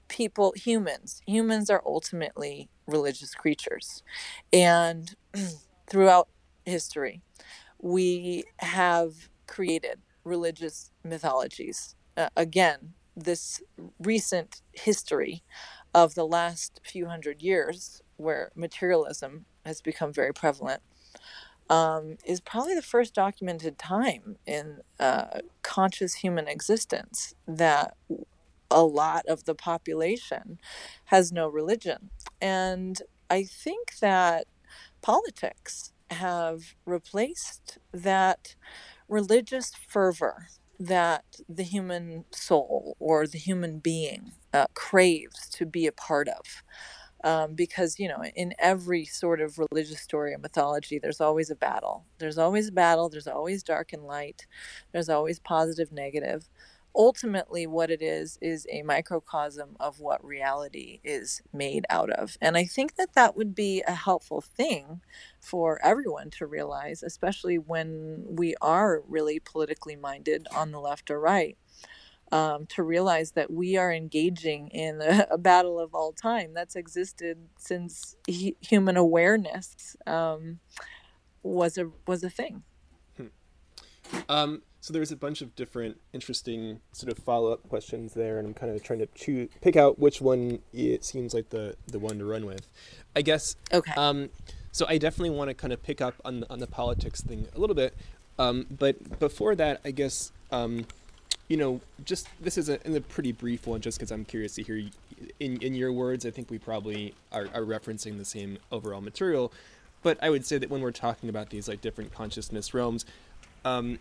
people, 0.08 0.54
humans, 0.56 1.20
humans 1.26 1.68
are 1.68 1.82
ultimately 1.84 2.70
religious 2.86 3.34
creatures. 3.34 4.02
And 4.52 5.14
throughout 5.86 6.28
history, 6.64 7.22
we 7.78 8.44
have 8.58 9.28
created 9.46 10.00
religious 10.24 10.90
mythologies. 11.02 11.96
Uh, 12.16 12.28
again, 12.36 12.94
this 13.16 13.62
recent 13.98 14.62
history 14.72 15.42
of 15.94 16.14
the 16.14 16.26
last 16.26 16.80
few 16.84 17.06
hundred 17.06 17.42
years, 17.42 18.02
where 18.16 18.50
materialism 18.54 19.46
has 19.64 19.80
become 19.80 20.12
very 20.12 20.32
prevalent, 20.32 20.82
um, 21.70 22.16
is 22.26 22.40
probably 22.40 22.74
the 22.74 22.82
first 22.82 23.14
documented 23.14 23.78
time 23.78 24.36
in 24.46 24.80
uh, 25.00 25.40
conscious 25.62 26.14
human 26.14 26.48
existence 26.48 27.34
that 27.46 27.96
a 28.70 28.82
lot 28.82 29.24
of 29.26 29.44
the 29.44 29.54
population 29.54 30.58
has 31.06 31.32
no 31.32 31.48
religion. 31.48 32.10
And 32.40 33.00
I 33.30 33.44
think 33.44 33.98
that 34.00 34.46
politics 35.00 35.92
have 36.10 36.74
replaced 36.84 37.78
that 37.92 38.56
religious 39.08 39.72
fervor 39.88 40.48
that 40.78 41.24
the 41.48 41.62
human 41.62 42.24
soul 42.32 42.96
or 42.98 43.26
the 43.26 43.38
human 43.38 43.78
being 43.78 44.32
uh, 44.52 44.66
craves 44.74 45.48
to 45.50 45.66
be 45.66 45.86
a 45.86 45.92
part 45.92 46.28
of 46.28 46.62
um, 47.24 47.54
because 47.54 47.98
you 47.98 48.08
know 48.08 48.22
in 48.36 48.54
every 48.58 49.04
sort 49.04 49.40
of 49.40 49.58
religious 49.58 50.00
story 50.00 50.34
or 50.34 50.38
mythology 50.38 50.98
there's 50.98 51.20
always 51.20 51.50
a 51.50 51.56
battle. 51.56 52.04
There's 52.18 52.38
always 52.38 52.68
a 52.68 52.72
battle 52.72 53.08
there's 53.08 53.26
always 53.28 53.62
dark 53.62 53.92
and 53.92 54.04
light 54.04 54.46
there's 54.92 55.08
always 55.08 55.38
positive 55.40 55.92
negative 55.92 56.48
ultimately 56.96 57.66
what 57.66 57.90
it 57.90 58.00
is 58.00 58.38
is 58.40 58.66
a 58.70 58.82
microcosm 58.82 59.76
of 59.80 59.98
what 60.00 60.24
reality 60.24 61.00
is 61.02 61.42
made 61.52 61.84
out 61.90 62.10
of 62.10 62.36
and 62.40 62.56
i 62.56 62.64
think 62.64 62.96
that 62.96 63.14
that 63.14 63.36
would 63.36 63.54
be 63.54 63.82
a 63.86 63.94
helpful 63.94 64.40
thing 64.40 65.00
for 65.40 65.80
everyone 65.84 66.30
to 66.30 66.46
realize 66.46 67.02
especially 67.02 67.58
when 67.58 68.24
we 68.28 68.54
are 68.60 69.02
really 69.08 69.40
politically 69.40 69.96
minded 69.96 70.46
on 70.54 70.70
the 70.70 70.80
left 70.80 71.10
or 71.10 71.20
right 71.20 71.56
um, 72.32 72.66
to 72.66 72.82
realize 72.82 73.32
that 73.32 73.50
we 73.52 73.76
are 73.76 73.92
engaging 73.92 74.68
in 74.68 75.00
a, 75.00 75.26
a, 75.30 75.38
battle 75.38 75.78
of 75.78 75.94
all 75.94 76.12
time 76.12 76.52
that's 76.52 76.74
existed 76.74 77.38
since 77.58 78.16
he, 78.26 78.56
human 78.60 78.96
awareness 78.96 79.96
um, 80.06 80.58
was 81.42 81.78
a 81.78 81.90
was 82.06 82.24
a 82.24 82.30
thing. 82.30 82.62
Hmm. 83.16 83.26
Um, 84.28 84.62
so 84.84 84.92
there's 84.92 85.10
a 85.10 85.16
bunch 85.16 85.40
of 85.40 85.56
different 85.56 85.98
interesting 86.12 86.78
sort 86.92 87.10
of 87.10 87.16
follow 87.16 87.50
up 87.50 87.66
questions 87.70 88.12
there, 88.12 88.38
and 88.38 88.46
I'm 88.46 88.52
kind 88.52 88.70
of 88.70 88.82
trying 88.82 88.98
to 88.98 89.06
choose 89.14 89.48
pick 89.62 89.76
out 89.76 89.98
which 89.98 90.20
one 90.20 90.58
it 90.74 91.06
seems 91.06 91.32
like 91.32 91.48
the 91.48 91.74
the 91.86 91.98
one 91.98 92.18
to 92.18 92.26
run 92.26 92.44
with. 92.44 92.68
I 93.16 93.22
guess. 93.22 93.56
Okay. 93.72 93.92
Um, 93.92 94.28
so 94.72 94.84
I 94.86 94.98
definitely 94.98 95.30
want 95.30 95.48
to 95.48 95.54
kind 95.54 95.72
of 95.72 95.82
pick 95.82 96.02
up 96.02 96.16
on 96.22 96.40
the, 96.40 96.52
on 96.52 96.58
the 96.58 96.66
politics 96.66 97.22
thing 97.22 97.46
a 97.56 97.58
little 97.58 97.74
bit, 97.74 97.94
um, 98.38 98.66
but 98.70 99.18
before 99.18 99.54
that, 99.54 99.80
I 99.86 99.90
guess 99.90 100.32
um, 100.52 100.84
you 101.48 101.56
know, 101.56 101.80
just 102.04 102.28
this 102.38 102.58
is 102.58 102.68
a, 102.68 102.78
a 102.84 103.00
pretty 103.00 103.32
brief 103.32 103.66
one, 103.66 103.80
just 103.80 103.96
because 103.96 104.10
I'm 104.10 104.26
curious 104.26 104.56
to 104.56 104.62
hear 104.62 104.90
in 105.40 105.62
in 105.62 105.74
your 105.74 105.94
words. 105.94 106.26
I 106.26 106.30
think 106.30 106.50
we 106.50 106.58
probably 106.58 107.14
are, 107.32 107.48
are 107.54 107.62
referencing 107.62 108.18
the 108.18 108.26
same 108.26 108.58
overall 108.70 109.00
material, 109.00 109.50
but 110.02 110.18
I 110.22 110.28
would 110.28 110.44
say 110.44 110.58
that 110.58 110.68
when 110.68 110.82
we're 110.82 110.92
talking 110.92 111.30
about 111.30 111.48
these 111.48 111.68
like 111.68 111.80
different 111.80 112.12
consciousness 112.12 112.74
realms, 112.74 113.06
um, 113.64 113.98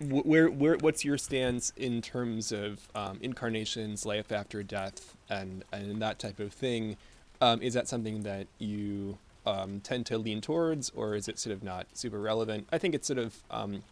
where 0.00 0.48
where 0.48 0.76
what's 0.76 1.04
your 1.04 1.18
stance 1.18 1.72
in 1.76 2.02
terms 2.02 2.52
of 2.52 2.88
um, 2.94 3.18
incarnations, 3.22 4.04
life 4.04 4.32
after 4.32 4.62
death, 4.62 5.16
and 5.28 5.64
and 5.72 6.00
that 6.02 6.18
type 6.18 6.40
of 6.40 6.52
thing? 6.52 6.96
Um, 7.40 7.62
is 7.62 7.74
that 7.74 7.88
something 7.88 8.22
that 8.22 8.46
you 8.58 9.18
um, 9.46 9.80
tend 9.80 10.06
to 10.06 10.18
lean 10.18 10.40
towards, 10.40 10.90
or 10.90 11.14
is 11.14 11.28
it 11.28 11.38
sort 11.38 11.54
of 11.54 11.62
not 11.62 11.86
super 11.92 12.20
relevant? 12.20 12.66
I 12.72 12.78
think 12.78 12.94
it's 12.94 13.06
sort 13.06 13.18
of 13.18 13.42
um, 13.50 13.82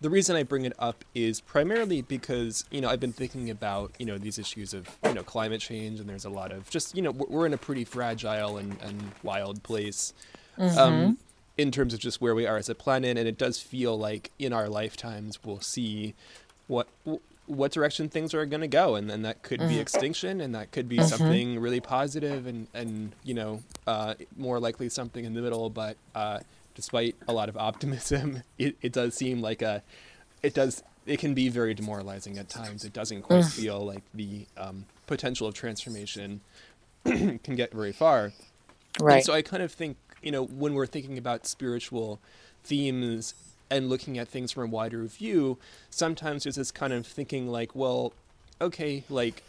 the 0.00 0.10
reason 0.10 0.36
I 0.36 0.42
bring 0.42 0.64
it 0.64 0.74
up 0.78 1.04
is 1.14 1.40
primarily 1.40 2.02
because 2.02 2.64
you 2.70 2.80
know 2.80 2.88
I've 2.88 3.00
been 3.00 3.12
thinking 3.12 3.50
about 3.50 3.92
you 3.98 4.06
know 4.06 4.18
these 4.18 4.38
issues 4.38 4.74
of 4.74 4.88
you 5.04 5.14
know 5.14 5.22
climate 5.22 5.60
change 5.60 6.00
and 6.00 6.08
there's 6.08 6.24
a 6.24 6.30
lot 6.30 6.52
of 6.52 6.68
just 6.68 6.94
you 6.94 7.02
know 7.02 7.12
we're 7.12 7.46
in 7.46 7.54
a 7.54 7.58
pretty 7.58 7.84
fragile 7.84 8.58
and, 8.58 8.76
and 8.82 9.12
wild 9.22 9.62
place 9.62 10.12
mm-hmm. 10.58 10.78
um, 10.78 11.18
in 11.58 11.70
terms 11.70 11.94
of 11.94 12.00
just 12.00 12.20
where 12.20 12.34
we 12.34 12.46
are 12.46 12.56
as 12.56 12.68
a 12.68 12.74
planet 12.74 13.16
and 13.16 13.26
it 13.26 13.38
does 13.38 13.60
feel 13.60 13.98
like 13.98 14.30
in 14.38 14.52
our 14.52 14.68
lifetimes 14.68 15.42
we'll 15.44 15.60
see 15.60 16.14
what 16.66 16.88
what 17.46 17.70
direction 17.70 18.08
things 18.08 18.34
are 18.34 18.44
going 18.44 18.60
to 18.60 18.66
go 18.66 18.96
and 18.96 19.08
then 19.08 19.22
that 19.22 19.42
could 19.42 19.60
mm-hmm. 19.60 19.68
be 19.68 19.78
extinction 19.78 20.40
and 20.40 20.54
that 20.54 20.72
could 20.72 20.88
be 20.88 20.98
mm-hmm. 20.98 21.06
something 21.06 21.60
really 21.60 21.80
positive 21.80 22.46
and 22.46 22.66
and 22.74 23.12
you 23.22 23.32
know 23.32 23.62
uh, 23.86 24.14
more 24.36 24.58
likely 24.58 24.88
something 24.88 25.24
in 25.24 25.32
the 25.32 25.40
middle 25.40 25.70
but 25.70 25.96
uh, 26.14 26.40
despite 26.76 27.16
a 27.26 27.32
lot 27.32 27.48
of 27.48 27.56
optimism, 27.68 28.44
it, 28.56 28.76
it 28.80 28.92
does 28.92 29.14
seem 29.16 29.40
like 29.40 29.62
a, 29.62 29.82
it 30.44 30.54
does, 30.54 30.84
it 31.06 31.18
can 31.18 31.34
be 31.34 31.48
very 31.48 31.74
demoralizing 31.74 32.38
at 32.38 32.48
times. 32.48 32.84
It 32.84 32.92
doesn't 32.92 33.22
quite 33.22 33.44
mm. 33.44 33.52
feel 33.52 33.84
like 33.84 34.02
the 34.14 34.46
um, 34.56 34.84
potential 35.08 35.48
of 35.48 35.54
transformation 35.54 36.42
can 37.04 37.38
get 37.56 37.72
very 37.72 37.92
far. 37.92 38.32
Right. 39.00 39.16
And 39.16 39.24
so 39.24 39.32
I 39.32 39.42
kind 39.42 39.62
of 39.62 39.72
think, 39.72 39.96
you 40.26 40.32
know, 40.32 40.44
when 40.44 40.74
we're 40.74 40.86
thinking 40.86 41.16
about 41.18 41.46
spiritual 41.46 42.20
themes 42.64 43.32
and 43.70 43.88
looking 43.88 44.18
at 44.18 44.26
things 44.26 44.50
from 44.50 44.64
a 44.64 44.66
wider 44.66 45.04
view, 45.04 45.56
sometimes 45.88 46.42
there's 46.42 46.56
this 46.56 46.72
kind 46.72 46.92
of 46.92 47.06
thinking 47.06 47.46
like, 47.46 47.76
well, 47.76 48.12
okay, 48.60 49.04
like 49.08 49.44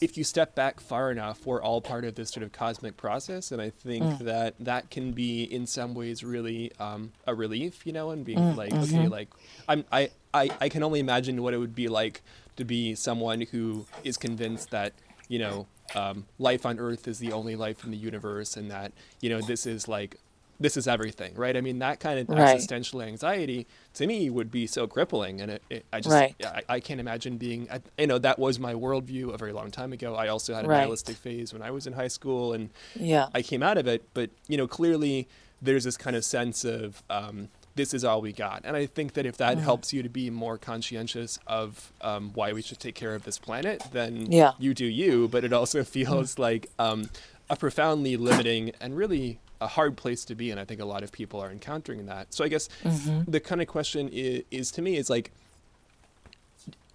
if 0.00 0.16
you 0.16 0.24
step 0.24 0.54
back 0.54 0.80
far 0.80 1.10
enough, 1.10 1.44
we're 1.44 1.62
all 1.62 1.82
part 1.82 2.06
of 2.06 2.14
this 2.14 2.30
sort 2.30 2.42
of 2.42 2.50
cosmic 2.50 2.96
process, 2.96 3.52
and 3.52 3.60
I 3.60 3.68
think 3.68 4.02
mm. 4.02 4.18
that 4.20 4.54
that 4.60 4.88
can 4.88 5.12
be 5.12 5.42
in 5.42 5.66
some 5.66 5.92
ways 5.92 6.24
really 6.24 6.72
um, 6.80 7.12
a 7.26 7.34
relief, 7.34 7.86
you 7.86 7.92
know, 7.92 8.08
and 8.08 8.24
being 8.24 8.38
mm, 8.38 8.56
like, 8.56 8.72
mm-hmm. 8.72 8.96
okay, 8.96 9.08
like 9.08 9.28
I'm, 9.68 9.84
I, 9.92 10.08
I, 10.32 10.48
I 10.62 10.68
can 10.70 10.82
only 10.82 11.00
imagine 11.00 11.42
what 11.42 11.52
it 11.52 11.58
would 11.58 11.74
be 11.74 11.88
like 11.88 12.22
to 12.56 12.64
be 12.64 12.94
someone 12.94 13.42
who 13.42 13.84
is 14.02 14.16
convinced 14.16 14.70
that 14.70 14.94
you 15.30 15.38
know 15.38 15.66
um, 15.94 16.26
life 16.38 16.66
on 16.66 16.78
Earth 16.78 17.08
is 17.08 17.18
the 17.18 17.32
only 17.32 17.56
life 17.56 17.84
in 17.84 17.90
the 17.90 17.96
universe, 17.96 18.56
and 18.56 18.70
that 18.70 18.92
you 19.20 19.30
know 19.30 19.40
this 19.40 19.64
is 19.64 19.88
like 19.88 20.16
this 20.60 20.76
is 20.76 20.86
everything, 20.86 21.34
right? 21.36 21.56
I 21.56 21.62
mean, 21.62 21.78
that 21.78 22.00
kind 22.00 22.18
of 22.18 22.28
right. 22.28 22.40
existential 22.40 23.00
anxiety 23.00 23.66
to 23.94 24.06
me 24.06 24.28
would 24.28 24.50
be 24.50 24.66
so 24.66 24.86
crippling, 24.86 25.40
and 25.40 25.52
it, 25.52 25.62
it 25.70 25.86
I 25.92 26.00
just 26.00 26.12
right. 26.12 26.34
I, 26.44 26.62
I, 26.68 26.80
can't 26.80 27.00
imagine 27.00 27.38
being. 27.38 27.66
I, 27.70 27.80
you 27.96 28.06
know, 28.06 28.18
that 28.18 28.38
was 28.38 28.58
my 28.58 28.74
worldview 28.74 29.32
a 29.32 29.38
very 29.38 29.52
long 29.52 29.70
time 29.70 29.94
ago. 29.94 30.14
I 30.14 30.28
also 30.28 30.54
had 30.54 30.66
a 30.66 30.68
right. 30.68 30.78
nihilistic 30.80 31.16
phase 31.16 31.54
when 31.54 31.62
I 31.62 31.70
was 31.70 31.86
in 31.86 31.94
high 31.94 32.08
school, 32.08 32.52
and 32.52 32.68
yeah, 32.94 33.28
I 33.32 33.40
came 33.40 33.62
out 33.62 33.78
of 33.78 33.88
it. 33.88 34.02
But 34.12 34.30
you 34.48 34.58
know, 34.58 34.66
clearly 34.66 35.28
there's 35.62 35.84
this 35.84 35.96
kind 35.96 36.14
of 36.14 36.24
sense 36.24 36.64
of 36.64 37.02
um, 37.08 37.48
this 37.80 37.94
is 37.94 38.04
all 38.04 38.20
we 38.20 38.32
got, 38.32 38.62
and 38.64 38.76
I 38.76 38.86
think 38.86 39.14
that 39.14 39.24
if 39.24 39.36
that 39.38 39.56
mm. 39.56 39.62
helps 39.62 39.92
you 39.92 40.02
to 40.02 40.08
be 40.08 40.28
more 40.28 40.58
conscientious 40.58 41.38
of 41.46 41.92
um, 42.02 42.30
why 42.34 42.52
we 42.52 42.62
should 42.62 42.78
take 42.78 42.94
care 42.94 43.14
of 43.14 43.24
this 43.24 43.38
planet, 43.38 43.82
then 43.92 44.30
yeah. 44.30 44.52
you 44.58 44.74
do 44.74 44.84
you. 44.84 45.28
But 45.28 45.44
it 45.44 45.52
also 45.52 45.82
feels 45.96 46.34
mm. 46.34 46.38
like 46.38 46.70
um, 46.78 47.08
a 47.48 47.56
profoundly 47.56 48.16
limiting 48.16 48.72
and 48.80 48.96
really 48.96 49.40
a 49.62 49.66
hard 49.66 49.94
place 49.94 50.24
to 50.24 50.34
be 50.34 50.50
and 50.50 50.58
i 50.58 50.64
think 50.64 50.80
a 50.80 50.86
lot 50.86 51.02
of 51.02 51.12
people 51.12 51.38
are 51.38 51.50
encountering 51.50 52.06
that 52.06 52.32
so 52.32 52.42
i 52.42 52.48
guess 52.48 52.70
mm-hmm. 52.82 53.30
the 53.30 53.38
kind 53.38 53.60
of 53.60 53.68
question 53.68 54.08
is, 54.08 54.42
is, 54.50 54.70
to 54.70 54.80
me 54.80 54.96
is 54.96 55.10
like 55.10 55.32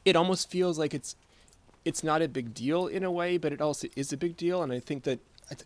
it 0.04 0.16
almost 0.16 0.50
feels 0.50 0.80
like 0.80 0.92
it's 0.92 1.16
it's 1.86 2.04
not 2.04 2.24
a 2.24 2.28
big 2.28 2.54
deal 2.54 2.88
in 2.88 3.04
a 3.04 3.12
way, 3.12 3.38
but 3.38 3.54
it 3.54 3.62
also 3.62 3.88
is 3.96 4.12
a 4.12 4.18
big 4.18 4.36
deal. 4.36 4.64
And 4.64 4.74
I 4.74 4.80
think 4.80 5.04
that 5.04 5.20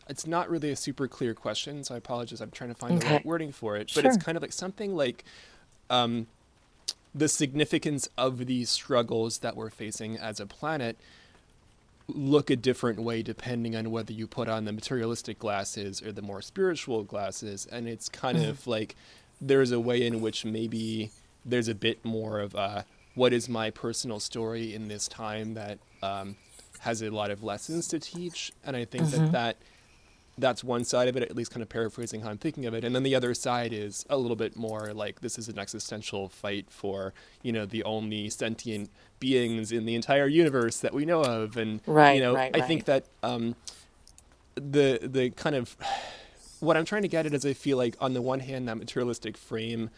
it's, 0.07 0.27
not 0.27 0.49
really 0.49 0.71
a 0.71 0.75
super 0.75 1.07
clear 1.07 1.33
question. 1.33 1.83
So 1.83 1.95
I 1.95 1.97
apologize. 1.97 2.41
I'm 2.41 2.51
trying 2.51 2.69
to 2.69 2.75
find 2.75 2.97
okay. 2.97 3.07
the 3.07 3.13
right 3.15 3.25
wording 3.25 3.51
for 3.51 3.75
it. 3.75 3.91
But 3.93 4.01
sure. 4.01 4.11
it's 4.11 4.23
kind 4.23 4.35
of 4.35 4.41
like 4.41 4.51
something 4.51 4.95
like 4.95 5.23
um, 5.89 6.27
the 7.13 7.27
significance 7.27 8.09
of 8.17 8.45
these 8.45 8.69
struggles 8.69 9.39
that 9.39 9.55
we're 9.55 9.69
facing 9.69 10.17
as 10.17 10.39
a 10.39 10.45
planet 10.45 10.97
look 12.07 12.49
a 12.49 12.55
different 12.55 12.99
way 12.99 13.21
depending 13.21 13.75
on 13.75 13.91
whether 13.91 14.11
you 14.11 14.25
put 14.25 14.49
on 14.49 14.65
the 14.65 14.71
materialistic 14.71 15.37
glasses 15.37 16.01
or 16.01 16.11
the 16.11 16.21
more 16.21 16.41
spiritual 16.41 17.03
glasses. 17.03 17.67
And 17.71 17.87
it's 17.87 18.09
kind 18.09 18.37
mm. 18.37 18.49
of 18.49 18.65
like 18.67 18.95
there's 19.39 19.71
a 19.71 19.79
way 19.79 20.05
in 20.05 20.21
which 20.21 20.43
maybe 20.43 21.11
there's 21.45 21.67
a 21.67 21.75
bit 21.75 22.03
more 22.03 22.39
of 22.39 22.55
a 22.55 22.85
what 23.15 23.33
is 23.33 23.49
my 23.49 23.69
personal 23.69 24.19
story 24.19 24.73
in 24.73 24.87
this 24.87 25.07
time 25.07 25.53
that 25.53 25.77
um, 26.01 26.35
has 26.79 27.01
a 27.01 27.09
lot 27.09 27.31
of 27.31 27.43
lessons 27.43 27.87
to 27.89 27.99
teach, 27.99 28.51
and 28.65 28.75
I 28.75 28.85
think 28.85 29.05
mm-hmm. 29.05 29.25
that 29.25 29.31
that 29.31 29.57
that's 30.37 30.63
one 30.63 30.83
side 30.83 31.07
of 31.07 31.17
it, 31.17 31.23
at 31.23 31.35
least 31.35 31.51
kind 31.51 31.61
of 31.61 31.69
paraphrasing 31.69 32.21
how 32.21 32.29
I'm 32.29 32.37
thinking 32.37 32.65
of 32.65 32.73
it. 32.73 32.83
And 32.83 32.95
then 32.95 33.03
the 33.03 33.15
other 33.15 33.33
side 33.33 33.73
is 33.73 34.05
a 34.09 34.17
little 34.17 34.37
bit 34.37 34.55
more 34.55 34.93
like 34.93 35.21
this 35.21 35.37
is 35.37 35.49
an 35.49 35.59
existential 35.59 36.29
fight 36.29 36.67
for, 36.69 37.13
you 37.43 37.51
know, 37.51 37.65
the 37.65 37.83
only 37.83 38.29
sentient 38.29 38.89
beings 39.19 39.71
in 39.71 39.85
the 39.85 39.95
entire 39.95 40.27
universe 40.27 40.79
that 40.79 40.93
we 40.93 41.05
know 41.05 41.21
of. 41.21 41.57
And, 41.57 41.81
right, 41.85 42.13
you 42.13 42.21
know, 42.21 42.35
right, 42.35 42.55
I 42.55 42.59
right. 42.59 42.67
think 42.67 42.85
that 42.85 43.05
um, 43.21 43.55
the, 44.55 44.99
the 45.01 45.31
kind 45.31 45.55
of, 45.55 45.75
what 46.61 46.77
I'm 46.77 46.85
trying 46.85 47.01
to 47.03 47.09
get 47.09 47.25
at 47.25 47.33
is 47.33 47.45
I 47.45 47.53
feel 47.53 47.77
like 47.77 47.97
on 47.99 48.13
the 48.13 48.21
one 48.21 48.39
hand, 48.39 48.67
that 48.69 48.77
materialistic 48.77 49.37
frame 49.37 49.89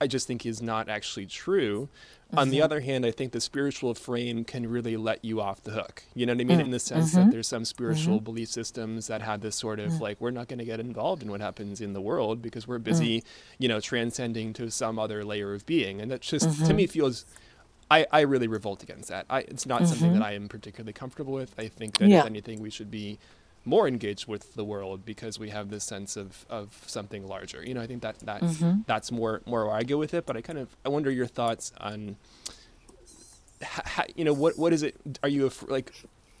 I 0.00 0.06
just 0.06 0.26
think 0.26 0.44
is 0.44 0.60
not 0.60 0.88
actually 0.88 1.26
true. 1.26 1.88
Mm-hmm. 2.34 2.40
On 2.40 2.48
the 2.50 2.56
mm-hmm. 2.56 2.64
other 2.64 2.80
hand, 2.80 3.06
I 3.06 3.10
think 3.10 3.32
the 3.32 3.40
spiritual 3.40 3.94
frame 3.94 4.44
can 4.44 4.68
really 4.68 4.96
let 4.96 5.24
you 5.24 5.40
off 5.40 5.62
the 5.62 5.70
hook. 5.70 6.02
You 6.14 6.26
know 6.26 6.32
what 6.32 6.40
I 6.40 6.44
mean? 6.44 6.58
Mm-hmm. 6.58 6.66
In 6.66 6.70
the 6.72 6.78
sense 6.78 7.12
mm-hmm. 7.12 7.26
that 7.26 7.30
there's 7.32 7.48
some 7.48 7.64
spiritual 7.64 8.16
mm-hmm. 8.16 8.24
belief 8.24 8.48
systems 8.48 9.06
that 9.06 9.22
have 9.22 9.40
this 9.40 9.56
sort 9.56 9.80
of 9.80 9.92
mm. 9.92 10.00
like, 10.00 10.20
we're 10.20 10.30
not 10.30 10.48
going 10.48 10.58
to 10.58 10.64
get 10.64 10.80
involved 10.80 11.22
in 11.22 11.30
what 11.30 11.40
happens 11.40 11.80
in 11.80 11.92
the 11.92 12.00
world 12.00 12.42
because 12.42 12.68
we're 12.68 12.78
busy, 12.78 13.20
mm. 13.20 13.24
you 13.58 13.68
know, 13.68 13.80
transcending 13.80 14.52
to 14.54 14.70
some 14.70 14.98
other 14.98 15.24
layer 15.24 15.54
of 15.54 15.64
being. 15.64 16.00
And 16.00 16.10
that 16.10 16.20
just, 16.20 16.44
to 16.44 16.50
mm-hmm. 16.50 16.76
me, 16.76 16.86
feels. 16.86 17.24
I, 17.90 18.06
I 18.10 18.20
really 18.22 18.48
revolt 18.48 18.82
against 18.82 19.10
that. 19.10 19.26
I, 19.28 19.40
it's 19.40 19.66
not 19.66 19.86
something 19.86 20.14
that 20.14 20.22
I 20.22 20.32
am 20.32 20.48
particularly 20.48 20.94
comfortable 20.94 21.34
with. 21.34 21.54
I 21.58 21.68
think 21.68 21.98
that 21.98 22.08
yeah. 22.08 22.20
if 22.20 22.26
anything, 22.26 22.60
we 22.60 22.70
should 22.70 22.90
be 22.90 23.18
more 23.64 23.88
engaged 23.88 24.26
with 24.26 24.54
the 24.54 24.64
world 24.64 25.04
because 25.04 25.38
we 25.38 25.50
have 25.50 25.70
this 25.70 25.84
sense 25.84 26.16
of, 26.16 26.44
of 26.50 26.82
something 26.86 27.26
larger. 27.26 27.64
You 27.64 27.74
know, 27.74 27.80
I 27.80 27.86
think 27.86 28.02
that 28.02 28.18
that's 28.20 28.58
mm-hmm. 28.58 28.80
that's 28.86 29.10
more 29.10 29.42
more 29.46 29.66
where 29.66 29.74
I 29.74 29.82
go 29.82 29.98
with 29.98 30.14
it. 30.14 30.26
But 30.26 30.36
I 30.36 30.40
kind 30.40 30.58
of 30.58 30.76
I 30.84 30.88
wonder 30.88 31.10
your 31.10 31.26
thoughts 31.26 31.72
on, 31.80 32.16
how, 33.62 34.04
you 34.14 34.24
know, 34.24 34.32
what 34.32 34.58
what 34.58 34.72
is 34.72 34.82
it? 34.82 34.96
Are 35.22 35.28
you 35.28 35.50
like? 35.68 35.92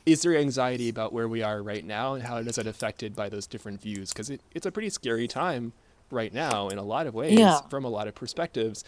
Is 0.06 0.20
there 0.20 0.36
anxiety 0.36 0.90
about 0.90 1.14
where 1.14 1.28
we 1.28 1.42
are 1.42 1.62
right 1.62 1.84
now, 1.84 2.14
and 2.14 2.22
how 2.22 2.36
is 2.36 2.56
that 2.56 2.66
affected 2.66 3.16
by 3.16 3.30
those 3.30 3.46
different 3.46 3.80
views? 3.80 4.12
Because 4.12 4.28
it, 4.28 4.42
it's 4.54 4.66
a 4.66 4.72
pretty 4.72 4.90
scary 4.90 5.26
time 5.26 5.72
right 6.10 6.32
now 6.32 6.68
in 6.68 6.76
a 6.76 6.82
lot 6.82 7.06
of 7.06 7.14
ways, 7.14 7.38
yeah. 7.38 7.60
from 7.70 7.84
a 7.84 7.88
lot 7.88 8.06
of 8.06 8.14
perspectives. 8.14 8.84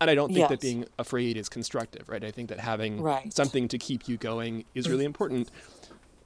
And 0.00 0.08
I 0.08 0.14
don't 0.14 0.28
think 0.28 0.38
yes. 0.38 0.48
that 0.48 0.60
being 0.60 0.86
afraid 0.98 1.36
is 1.36 1.50
constructive, 1.50 2.08
right? 2.08 2.24
I 2.24 2.30
think 2.30 2.48
that 2.48 2.58
having 2.58 3.02
right. 3.02 3.30
something 3.34 3.68
to 3.68 3.76
keep 3.76 4.08
you 4.08 4.16
going 4.16 4.64
is 4.74 4.88
really 4.88 5.04
important 5.04 5.50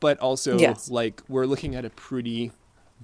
but 0.05 0.19
also 0.19 0.59
yes. 0.59 0.91
like 0.91 1.23
we're 1.31 1.47
looking 1.47 1.75
at 1.75 1.87
a 1.87 1.89
pretty 1.89 2.53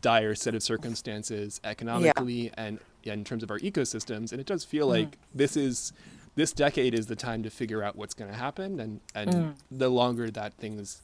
dire 0.02 0.34
set 0.34 0.54
of 0.54 0.62
circumstances 0.62 1.58
economically 1.64 2.44
yeah. 2.48 2.54
and, 2.58 2.78
in 3.04 3.24
terms 3.24 3.42
of 3.42 3.50
our 3.50 3.58
ecosystems 3.60 4.32
and 4.32 4.38
it 4.38 4.46
does 4.46 4.64
feel 4.64 4.86
mm. 4.86 4.90
like 4.90 5.16
this 5.34 5.56
is 5.56 5.94
this 6.34 6.52
decade 6.52 6.92
is 6.92 7.06
the 7.06 7.16
time 7.16 7.42
to 7.42 7.48
figure 7.48 7.82
out 7.82 7.96
what's 7.96 8.12
going 8.12 8.30
to 8.30 8.36
happen 8.36 8.78
and 8.78 9.00
and 9.14 9.32
mm. 9.32 9.54
the 9.70 9.88
longer 9.88 10.30
that 10.30 10.52
things 10.58 11.00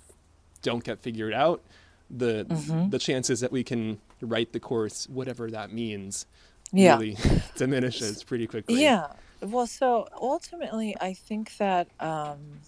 don't 0.61 0.85
get 0.85 0.99
figured 1.01 1.33
out 1.33 1.63
the 2.11 2.45
mm-hmm. 2.45 2.91
the 2.91 2.99
chances 2.99 3.41
that 3.41 3.51
we 3.51 3.65
can 3.65 3.99
right 4.21 4.53
the 4.53 4.61
course 4.61 5.09
whatever 5.09 5.51
that 5.51 5.73
means 5.73 6.27
yeah. 6.75 6.99
really 6.99 7.17
diminishes 7.57 8.23
pretty 8.23 8.47
quickly 8.47 8.83
yeah 8.83 9.07
well 9.41 9.67
so 9.67 10.07
ultimately 10.21 10.95
i 11.01 11.15
think 11.15 11.57
that 11.57 11.89
um, 12.01 12.61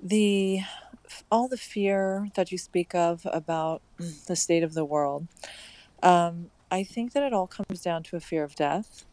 the 0.00 0.60
all 1.30 1.48
the 1.48 1.56
fear 1.56 2.28
that 2.34 2.52
you 2.52 2.58
speak 2.58 2.94
of 2.94 3.26
about 3.32 3.82
the 4.26 4.36
state 4.36 4.62
of 4.62 4.74
the 4.74 4.84
world, 4.84 5.26
um, 6.02 6.50
I 6.70 6.82
think 6.82 7.12
that 7.12 7.22
it 7.22 7.32
all 7.32 7.46
comes 7.46 7.82
down 7.82 8.02
to 8.04 8.16
a 8.16 8.20
fear 8.20 8.44
of 8.44 8.54
death. 8.54 9.04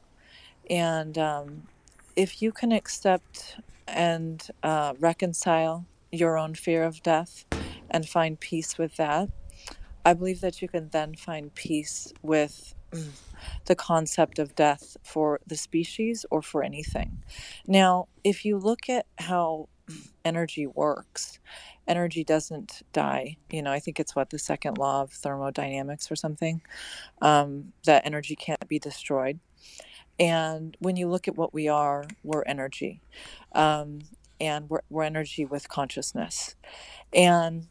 And 0.69 1.17
um, 1.17 1.67
if 2.15 2.41
you 2.41 2.51
can 2.51 2.71
accept 2.71 3.57
and 3.87 4.45
uh, 4.63 4.93
reconcile 4.99 5.85
your 6.11 6.37
own 6.37 6.55
fear 6.55 6.83
of 6.83 7.03
death 7.03 7.45
and 7.89 8.07
find 8.07 8.39
peace 8.39 8.77
with 8.77 8.95
that, 8.97 9.29
I 10.05 10.13
believe 10.13 10.41
that 10.41 10.61
you 10.61 10.67
can 10.67 10.89
then 10.89 11.15
find 11.15 11.53
peace 11.53 12.13
with 12.21 12.75
the 13.65 13.75
concept 13.75 14.39
of 14.39 14.55
death 14.55 14.97
for 15.03 15.39
the 15.45 15.55
species 15.55 16.25
or 16.29 16.41
for 16.41 16.63
anything. 16.63 17.23
Now, 17.67 18.07
if 18.23 18.45
you 18.45 18.57
look 18.57 18.89
at 18.89 19.05
how 19.17 19.69
energy 20.25 20.67
works, 20.67 21.39
energy 21.87 22.23
doesn't 22.23 22.81
die. 22.93 23.37
You 23.49 23.61
know, 23.61 23.71
I 23.71 23.79
think 23.79 23.99
it's 23.99 24.15
what 24.15 24.29
the 24.29 24.39
second 24.39 24.77
law 24.77 25.01
of 25.01 25.11
thermodynamics 25.11 26.11
or 26.11 26.15
something 26.15 26.61
um, 27.21 27.73
that 27.85 28.05
energy 28.05 28.35
can't 28.35 28.67
be 28.67 28.79
destroyed. 28.79 29.39
And 30.19 30.77
when 30.79 30.95
you 30.95 31.07
look 31.07 31.27
at 31.27 31.35
what 31.35 31.53
we 31.53 31.67
are, 31.67 32.05
we're 32.23 32.43
energy, 32.43 33.01
um, 33.53 33.99
and 34.39 34.69
we're, 34.69 34.81
we're 34.89 35.03
energy 35.03 35.45
with 35.45 35.69
consciousness. 35.69 36.55
And 37.11 37.67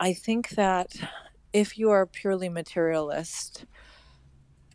I 0.00 0.12
think 0.12 0.50
that 0.50 0.96
if 1.52 1.78
you 1.78 1.90
are 1.90 2.06
purely 2.06 2.48
materialist, 2.48 3.66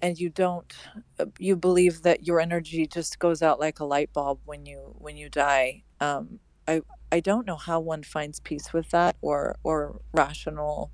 and 0.02 0.20
you 0.20 0.30
don't 0.30 0.74
uh, 1.20 1.26
you 1.38 1.56
believe 1.56 2.02
that 2.02 2.26
your 2.26 2.40
energy 2.40 2.88
just 2.88 3.20
goes 3.20 3.42
out 3.42 3.60
like 3.60 3.80
a 3.80 3.86
light 3.86 4.12
bulb 4.14 4.40
when 4.46 4.66
you 4.66 4.96
when 4.98 5.16
you 5.16 5.30
die 5.30 5.84
um, 6.00 6.40
I 6.68 6.82
I 7.12 7.22
don't 7.22 7.48
know 7.48 7.58
how 7.58 7.80
one 7.82 8.04
finds 8.04 8.40
peace 8.42 8.74
with 8.74 8.92
that 8.92 9.18
or 9.22 9.58
or 9.64 10.02
rational 10.14 10.92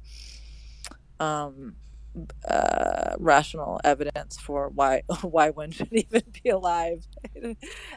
um, 1.20 1.76
uh, 2.50 3.16
rational 3.20 3.82
evidence 3.84 4.38
for 4.40 4.70
why 4.70 5.04
why 5.22 5.52
one 5.52 5.72
should 5.72 5.90
even 5.94 6.24
be 6.44 6.50
alive. 6.50 7.08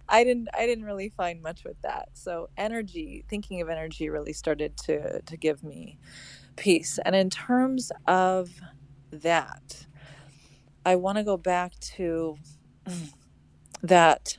I 0.09 0.25
didn't 0.25 0.49
I 0.59 0.66
didn't 0.66 0.85
really 0.87 1.11
find 1.11 1.43
much 1.43 1.64
with 1.64 1.81
that. 1.83 2.11
So 2.14 2.49
energy, 2.57 3.25
thinking 3.29 3.61
of 3.62 3.71
energy, 3.71 4.11
really 4.11 4.35
started 4.35 4.77
to 4.87 5.23
to 5.23 5.39
give 5.39 5.64
me 5.64 5.99
peace. 6.57 6.99
And 7.05 7.16
in 7.16 7.31
terms 7.31 7.93
of 8.07 8.51
that, 9.12 9.87
I 10.87 10.97
want 10.97 11.18
to 11.18 11.25
go 11.25 11.37
back 11.37 11.79
to 11.97 12.37
that 13.83 14.39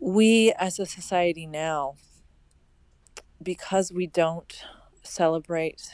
we 0.00 0.52
as 0.58 0.78
a 0.78 0.86
society 0.86 1.46
now, 1.46 1.94
because 3.42 3.92
we 3.92 4.06
don't 4.06 4.62
celebrate 5.02 5.90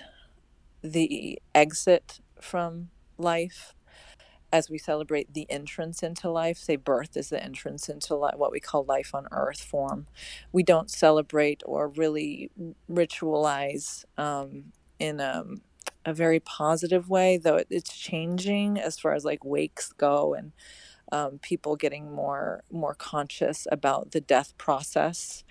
the 0.83 1.39
exit 1.55 2.21
from 2.41 2.91
life 3.19 3.75
as 4.53 4.71
we 4.71 4.79
celebrate 4.79 5.35
the 5.35 5.51
entrance 5.51 6.01
into 6.03 6.31
life, 6.31 6.59
say 6.59 6.77
birth 6.77 7.17
is 7.17 7.29
the 7.29 7.43
entrance 7.43 7.89
into 7.89 8.15
li- 8.15 8.31
what 8.37 8.53
we 8.53 8.61
call 8.61 8.85
life 8.85 9.13
on 9.13 9.27
earth 9.33 9.61
form. 9.61 10.07
We 10.53 10.63
don't 10.63 10.89
celebrate 10.89 11.63
or 11.67 11.89
really 11.89 12.53
ritualize 12.89 14.05
um, 14.17 14.67
in 15.01 15.19
a, 15.19 15.45
a 16.05 16.15
very 16.15 16.39
positive 16.39 17.09
way, 17.09 17.37
though 17.37 17.61
it's 17.69 17.99
changing 17.99 18.79
as 18.79 18.97
far 18.97 19.15
as 19.15 19.25
like 19.25 19.45
wakes 19.45 19.93
go 19.93 20.35
and 20.35 20.53
um, 21.15 21.39
people 21.39 21.77
getting 21.77 22.13
more 22.13 22.65
more 22.73 22.95
conscious 22.95 23.69
about 23.71 24.11
the 24.11 24.21
death 24.21 24.53
process 24.59 25.45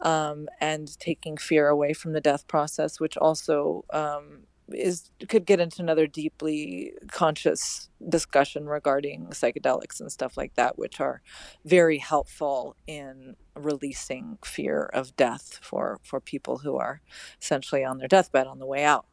um, 0.00 0.48
and 0.60 0.98
taking 0.98 1.36
fear 1.36 1.68
away 1.68 1.92
from 1.92 2.12
the 2.14 2.22
death 2.22 2.48
process, 2.48 2.98
which 2.98 3.18
also 3.18 3.84
um, 3.92 4.44
is 4.72 5.10
could 5.28 5.44
get 5.44 5.60
into 5.60 5.82
another 5.82 6.06
deeply 6.06 6.94
conscious 7.10 7.90
discussion 8.08 8.66
regarding 8.66 9.26
psychedelics 9.26 10.00
and 10.00 10.10
stuff 10.10 10.38
like 10.38 10.54
that, 10.54 10.78
which 10.78 11.00
are 11.00 11.20
very 11.66 11.98
helpful 11.98 12.74
in 12.86 13.36
releasing 13.54 14.38
fear 14.42 14.88
of 14.94 15.14
death 15.16 15.58
for 15.60 15.98
for 16.02 16.18
people 16.18 16.58
who 16.58 16.78
are 16.78 17.02
essentially 17.42 17.84
on 17.84 17.98
their 17.98 18.08
deathbed 18.08 18.46
on 18.46 18.58
the 18.58 18.66
way 18.66 18.84
out. 18.84 19.04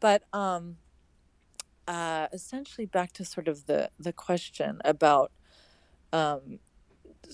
But 0.00 0.22
um, 0.32 0.76
uh, 1.86 2.28
essentially, 2.32 2.86
back 2.86 3.12
to 3.12 3.24
sort 3.26 3.48
of 3.48 3.66
the 3.66 3.90
the 3.98 4.14
question 4.14 4.80
about 4.82 5.30
um, 6.12 6.58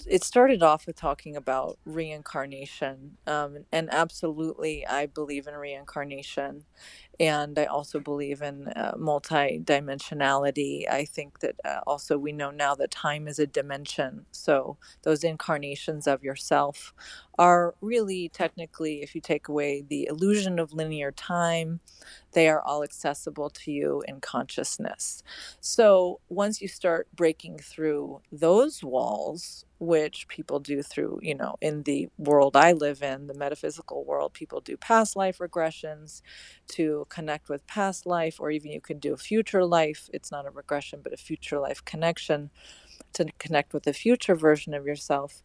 it 0.08 0.24
started 0.24 0.62
off 0.62 0.86
with 0.86 0.96
talking 0.96 1.36
about 1.36 1.78
reincarnation 1.84 3.16
um, 3.26 3.64
and 3.72 3.88
absolutely 3.92 4.86
i 4.86 5.06
believe 5.06 5.46
in 5.46 5.54
reincarnation 5.54 6.64
and 7.20 7.58
I 7.58 7.64
also 7.64 8.00
believe 8.00 8.42
in 8.42 8.68
uh, 8.68 8.94
multi-dimensionality. 8.96 10.88
I 10.88 11.04
think 11.04 11.40
that 11.40 11.56
uh, 11.64 11.80
also 11.86 12.16
we 12.18 12.32
know 12.32 12.50
now 12.50 12.74
that 12.76 12.90
time 12.92 13.26
is 13.26 13.38
a 13.38 13.46
dimension. 13.46 14.26
So 14.30 14.76
those 15.02 15.24
incarnations 15.24 16.06
of 16.06 16.22
yourself 16.22 16.94
are 17.38 17.74
really 17.80 18.28
technically, 18.28 19.02
if 19.02 19.14
you 19.14 19.20
take 19.20 19.48
away 19.48 19.82
the 19.88 20.06
illusion 20.06 20.58
of 20.58 20.72
linear 20.72 21.12
time, 21.12 21.80
they 22.32 22.48
are 22.48 22.62
all 22.62 22.82
accessible 22.84 23.50
to 23.50 23.72
you 23.72 24.02
in 24.06 24.20
consciousness. 24.20 25.22
So 25.60 26.20
once 26.28 26.60
you 26.60 26.68
start 26.68 27.08
breaking 27.14 27.58
through 27.58 28.22
those 28.30 28.84
walls, 28.84 29.64
which 29.80 30.26
people 30.28 30.58
do 30.60 30.82
through, 30.82 31.20
you 31.22 31.34
know, 31.36 31.56
in 31.60 31.84
the 31.84 32.08
world 32.18 32.56
I 32.56 32.72
live 32.72 33.02
in, 33.02 33.28
the 33.28 33.34
metaphysical 33.34 34.04
world, 34.04 34.32
people 34.34 34.60
do 34.60 34.76
past 34.76 35.16
life 35.16 35.38
regressions 35.38 36.22
to 36.68 37.06
connect 37.08 37.48
with 37.48 37.66
past 37.66 38.06
life, 38.06 38.40
or 38.40 38.50
even 38.50 38.70
you 38.70 38.80
can 38.80 38.98
do 38.98 39.12
a 39.12 39.16
future 39.16 39.64
life. 39.64 40.08
It's 40.12 40.30
not 40.30 40.46
a 40.46 40.50
regression, 40.50 41.00
but 41.02 41.12
a 41.12 41.16
future 41.16 41.58
life 41.58 41.84
connection 41.84 42.50
to 43.14 43.26
connect 43.38 43.72
with 43.72 43.84
the 43.84 43.92
future 43.92 44.34
version 44.34 44.74
of 44.74 44.86
yourself. 44.86 45.42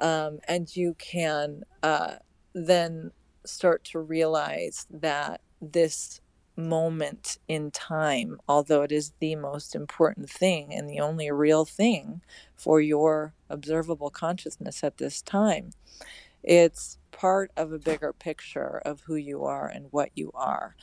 Um, 0.00 0.40
and 0.48 0.74
you 0.74 0.94
can 0.98 1.62
uh, 1.82 2.16
then 2.54 3.12
start 3.44 3.84
to 3.84 4.00
realize 4.00 4.86
that 4.90 5.40
this 5.60 6.20
moment 6.56 7.38
in 7.48 7.70
time, 7.70 8.38
although 8.48 8.82
it 8.82 8.92
is 8.92 9.12
the 9.18 9.36
most 9.36 9.74
important 9.74 10.30
thing 10.30 10.72
and 10.72 10.88
the 10.88 11.00
only 11.00 11.30
real 11.30 11.64
thing 11.64 12.20
for 12.54 12.80
your 12.80 13.34
observable 13.50 14.10
consciousness 14.10 14.84
at 14.84 14.98
this 14.98 15.20
time, 15.22 15.70
it's 16.42 16.98
part 17.24 17.50
of 17.56 17.72
a 17.72 17.78
bigger 17.78 18.12
picture 18.12 18.82
of 18.84 19.00
who 19.06 19.16
you 19.16 19.44
are 19.44 19.66
and 19.66 19.86
what 19.92 20.10
you 20.14 20.30
are. 20.34 20.76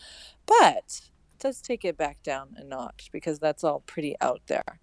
But 0.48 1.02
let's 1.44 1.62
take 1.62 1.86
it 1.86 1.96
back 1.96 2.24
down 2.24 2.56
a 2.58 2.64
notch 2.64 3.10
because 3.12 3.38
that's 3.38 3.64
all 3.64 3.82
pretty 3.82 4.16
out 4.22 4.42
there. 4.48 4.80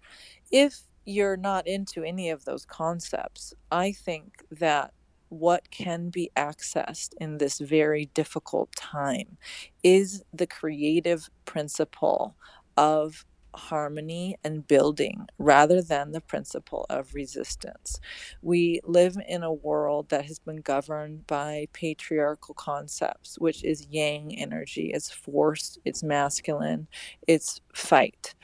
If 0.53 0.83
you're 1.03 1.35
not 1.35 1.67
into 1.67 2.01
any 2.01 2.29
of 2.29 2.45
those 2.45 2.63
concepts, 2.63 3.53
I 3.69 3.91
think 3.91 4.41
that 4.49 4.93
what 5.27 5.69
can 5.69 6.07
be 6.07 6.31
accessed 6.37 7.09
in 7.19 7.39
this 7.39 7.59
very 7.59 8.05
difficult 8.13 8.73
time 8.77 9.35
is 9.83 10.23
the 10.33 10.47
creative 10.47 11.29
principle 11.43 12.37
of 12.77 13.25
harmony 13.55 14.35
and 14.43 14.67
building 14.67 15.27
rather 15.37 15.81
than 15.81 16.11
the 16.11 16.21
principle 16.21 16.85
of 16.89 17.13
resistance. 17.13 17.99
We 18.41 18.81
live 18.83 19.17
in 19.27 19.43
a 19.43 19.53
world 19.53 20.09
that 20.09 20.25
has 20.25 20.39
been 20.39 20.61
governed 20.61 21.27
by 21.27 21.67
patriarchal 21.73 22.55
concepts, 22.55 23.37
which 23.39 23.63
is 23.63 23.87
yang 23.89 24.37
energy, 24.37 24.91
it's 24.93 25.11
force, 25.11 25.77
it's 25.85 26.03
masculine, 26.03 26.87
it's 27.27 27.61
fight. 27.73 28.35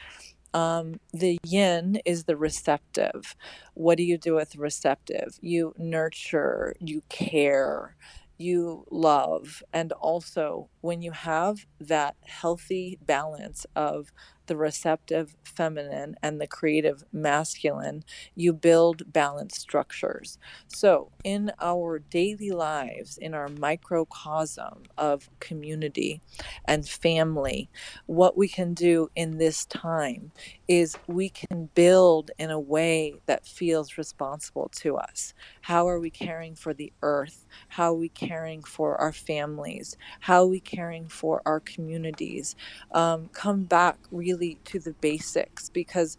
Um, 0.54 1.02
the 1.14 1.38
yin 1.44 2.00
is 2.06 2.24
the 2.24 2.38
receptive. 2.38 3.36
What 3.74 3.98
do 3.98 4.04
you 4.04 4.18
do 4.18 4.36
with 4.36 4.56
receptive? 4.56 5.38
You 5.42 5.74
nurture, 5.78 6.76
you 6.80 7.02
care, 7.10 7.98
you 8.38 8.86
love. 8.90 9.62
And 9.74 9.92
also, 9.94 10.70
when 10.82 11.02
you 11.02 11.12
have 11.12 11.66
that 11.80 12.16
healthy 12.22 12.98
balance 13.06 13.66
of 13.76 14.14
the 14.48 14.58
receptive 14.58 15.36
feminine 15.44 16.16
and 16.22 16.40
the 16.40 16.48
creative 16.48 17.04
masculine, 17.12 18.04
you 18.36 18.54
build 18.54 19.12
balanced 19.12 19.60
structures. 19.62 20.38
So, 20.68 21.12
in 21.24 21.52
our 21.62 22.00
daily 22.00 22.52
lives, 22.52 23.18
in 23.18 23.34
our 23.34 23.48
microcosm 23.48 24.84
of 24.98 25.30
community 25.40 26.22
and 26.66 26.88
family, 26.88 27.70
what 28.06 28.38
we 28.38 28.48
can 28.48 28.74
do 28.74 29.10
in 29.16 29.38
this 29.38 29.66
time 29.66 30.32
is 30.68 30.98
we 31.08 31.30
can 31.30 31.70
build 31.76 32.32
in 32.38 32.52
a 32.52 32.60
way 32.60 33.16
that 33.26 33.46
feels 33.46 33.98
responsible 33.98 34.70
to 34.76 34.98
us. 34.98 35.34
How 35.62 35.88
are 35.88 36.00
we 36.00 36.10
caring 36.10 36.56
for 36.56 36.74
the 36.74 36.92
earth? 37.02 37.46
How 37.70 37.92
are 37.92 37.98
we 37.98 38.10
caring 38.10 38.64
for 38.64 39.00
our 39.00 39.14
families? 39.14 39.98
How 40.22 40.44
are 40.44 40.48
we 40.48 40.60
caring 40.60 41.08
for 41.08 41.42
our 41.46 41.60
communities? 41.60 42.56
Um, 42.92 43.30
come 43.34 43.64
back 43.64 43.98
really 44.12 44.35
to 44.38 44.80
the 44.80 44.94
basics 45.02 45.70
because 45.70 46.18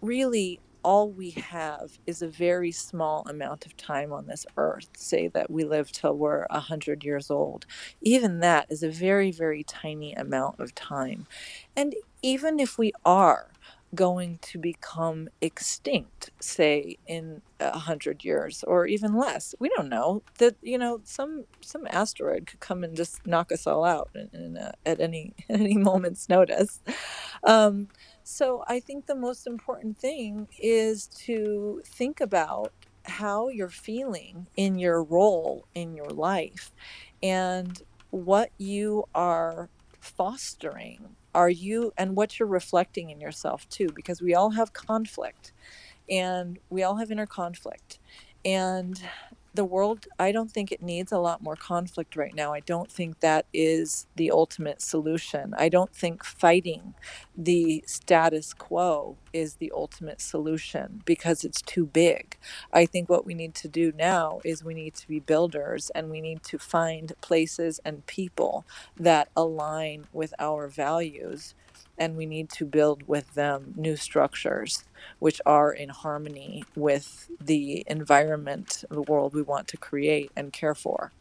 really 0.00 0.60
all 0.84 1.10
we 1.10 1.30
have 1.30 1.98
is 2.06 2.22
a 2.22 2.28
very 2.28 2.72
small 2.72 3.24
amount 3.28 3.66
of 3.66 3.76
time 3.76 4.12
on 4.12 4.26
this 4.26 4.46
earth. 4.56 4.88
Say 4.96 5.28
that 5.28 5.50
we 5.50 5.64
live 5.64 5.92
till 5.92 6.16
we're 6.16 6.46
100 6.50 7.04
years 7.04 7.30
old. 7.30 7.66
Even 8.00 8.40
that 8.40 8.66
is 8.70 8.82
a 8.82 8.90
very, 8.90 9.30
very 9.30 9.62
tiny 9.62 10.12
amount 10.14 10.58
of 10.60 10.74
time. 10.74 11.26
And 11.76 11.94
even 12.22 12.58
if 12.58 12.78
we 12.78 12.92
are 13.04 13.51
going 13.94 14.38
to 14.40 14.58
become 14.58 15.28
extinct, 15.40 16.30
say 16.40 16.96
in 17.06 17.42
a 17.60 17.78
hundred 17.78 18.24
years 18.24 18.64
or 18.66 18.86
even 18.86 19.14
less. 19.14 19.54
We 19.58 19.68
don't 19.70 19.88
know 19.88 20.22
that 20.38 20.56
you 20.62 20.78
know 20.78 21.00
some 21.04 21.44
some 21.60 21.86
asteroid 21.90 22.46
could 22.46 22.60
come 22.60 22.84
and 22.84 22.96
just 22.96 23.26
knock 23.26 23.52
us 23.52 23.66
all 23.66 23.84
out 23.84 24.10
in, 24.14 24.30
in 24.32 24.56
a, 24.56 24.72
at 24.86 25.00
any 25.00 25.34
any 25.48 25.76
moment's 25.76 26.28
notice. 26.28 26.80
Um, 27.44 27.88
so 28.24 28.64
I 28.68 28.80
think 28.80 29.06
the 29.06 29.16
most 29.16 29.46
important 29.46 29.98
thing 29.98 30.48
is 30.58 31.06
to 31.26 31.82
think 31.84 32.20
about 32.20 32.72
how 33.04 33.48
you're 33.48 33.68
feeling 33.68 34.46
in 34.56 34.78
your 34.78 35.02
role 35.02 35.66
in 35.74 35.94
your 35.94 36.10
life 36.10 36.72
and 37.22 37.82
what 38.10 38.50
you 38.58 39.04
are 39.14 39.68
fostering 40.00 41.16
are 41.34 41.50
you 41.50 41.92
and 41.96 42.16
what 42.16 42.38
you're 42.38 42.48
reflecting 42.48 43.10
in 43.10 43.20
yourself 43.20 43.68
too 43.68 43.88
because 43.94 44.20
we 44.20 44.34
all 44.34 44.50
have 44.50 44.72
conflict 44.72 45.52
and 46.08 46.58
we 46.70 46.82
all 46.82 46.96
have 46.96 47.10
inner 47.10 47.26
conflict. 47.26 47.98
And 48.44 49.00
the 49.54 49.64
world 49.64 50.06
i 50.18 50.32
don't 50.32 50.52
think 50.52 50.72
it 50.72 50.82
needs 50.82 51.12
a 51.12 51.18
lot 51.18 51.42
more 51.42 51.56
conflict 51.56 52.16
right 52.16 52.34
now. 52.34 52.52
I 52.54 52.60
don't 52.60 52.90
think 52.90 53.20
that 53.20 53.46
is 53.52 54.06
the 54.16 54.30
ultimate 54.30 54.82
solution. 54.82 55.54
I 55.58 55.68
don't 55.68 55.94
think 55.94 56.24
fighting 56.24 56.94
the 57.36 57.84
status 57.86 58.54
quo 58.54 59.16
is 59.32 59.56
the 59.56 59.72
ultimate 59.74 60.20
solution 60.20 61.02
because 61.04 61.44
it's 61.44 61.62
too 61.62 61.86
big. 61.86 62.38
I 62.72 62.86
think 62.86 63.08
what 63.08 63.26
we 63.26 63.34
need 63.34 63.54
to 63.56 63.68
do 63.68 63.92
now 63.96 64.40
is 64.44 64.64
we 64.64 64.74
need 64.74 64.94
to 64.96 65.08
be 65.08 65.20
builders 65.20 65.90
and 65.94 66.10
we 66.10 66.20
need 66.20 66.42
to 66.44 66.58
find 66.58 67.12
places 67.20 67.80
and 67.84 68.06
people 68.06 68.66
that 68.98 69.28
align 69.36 70.06
with 70.12 70.34
our 70.38 70.68
values 70.68 71.54
and 71.98 72.16
we 72.16 72.26
need 72.26 72.50
to 72.50 72.64
build 72.64 73.06
with 73.06 73.34
them 73.34 73.74
new 73.76 73.96
structures 73.96 74.84
which 75.18 75.40
are 75.46 75.72
in 75.72 75.88
harmony 75.88 76.64
with 76.76 77.28
the 77.40 77.84
environment, 77.86 78.84
the 78.90 79.02
world 79.02 79.34
we 79.34 79.42
want 79.42 79.68
to 79.68 79.76
create 79.76 80.30
and 80.36 80.52
care 80.52 80.74
for. 80.74 81.12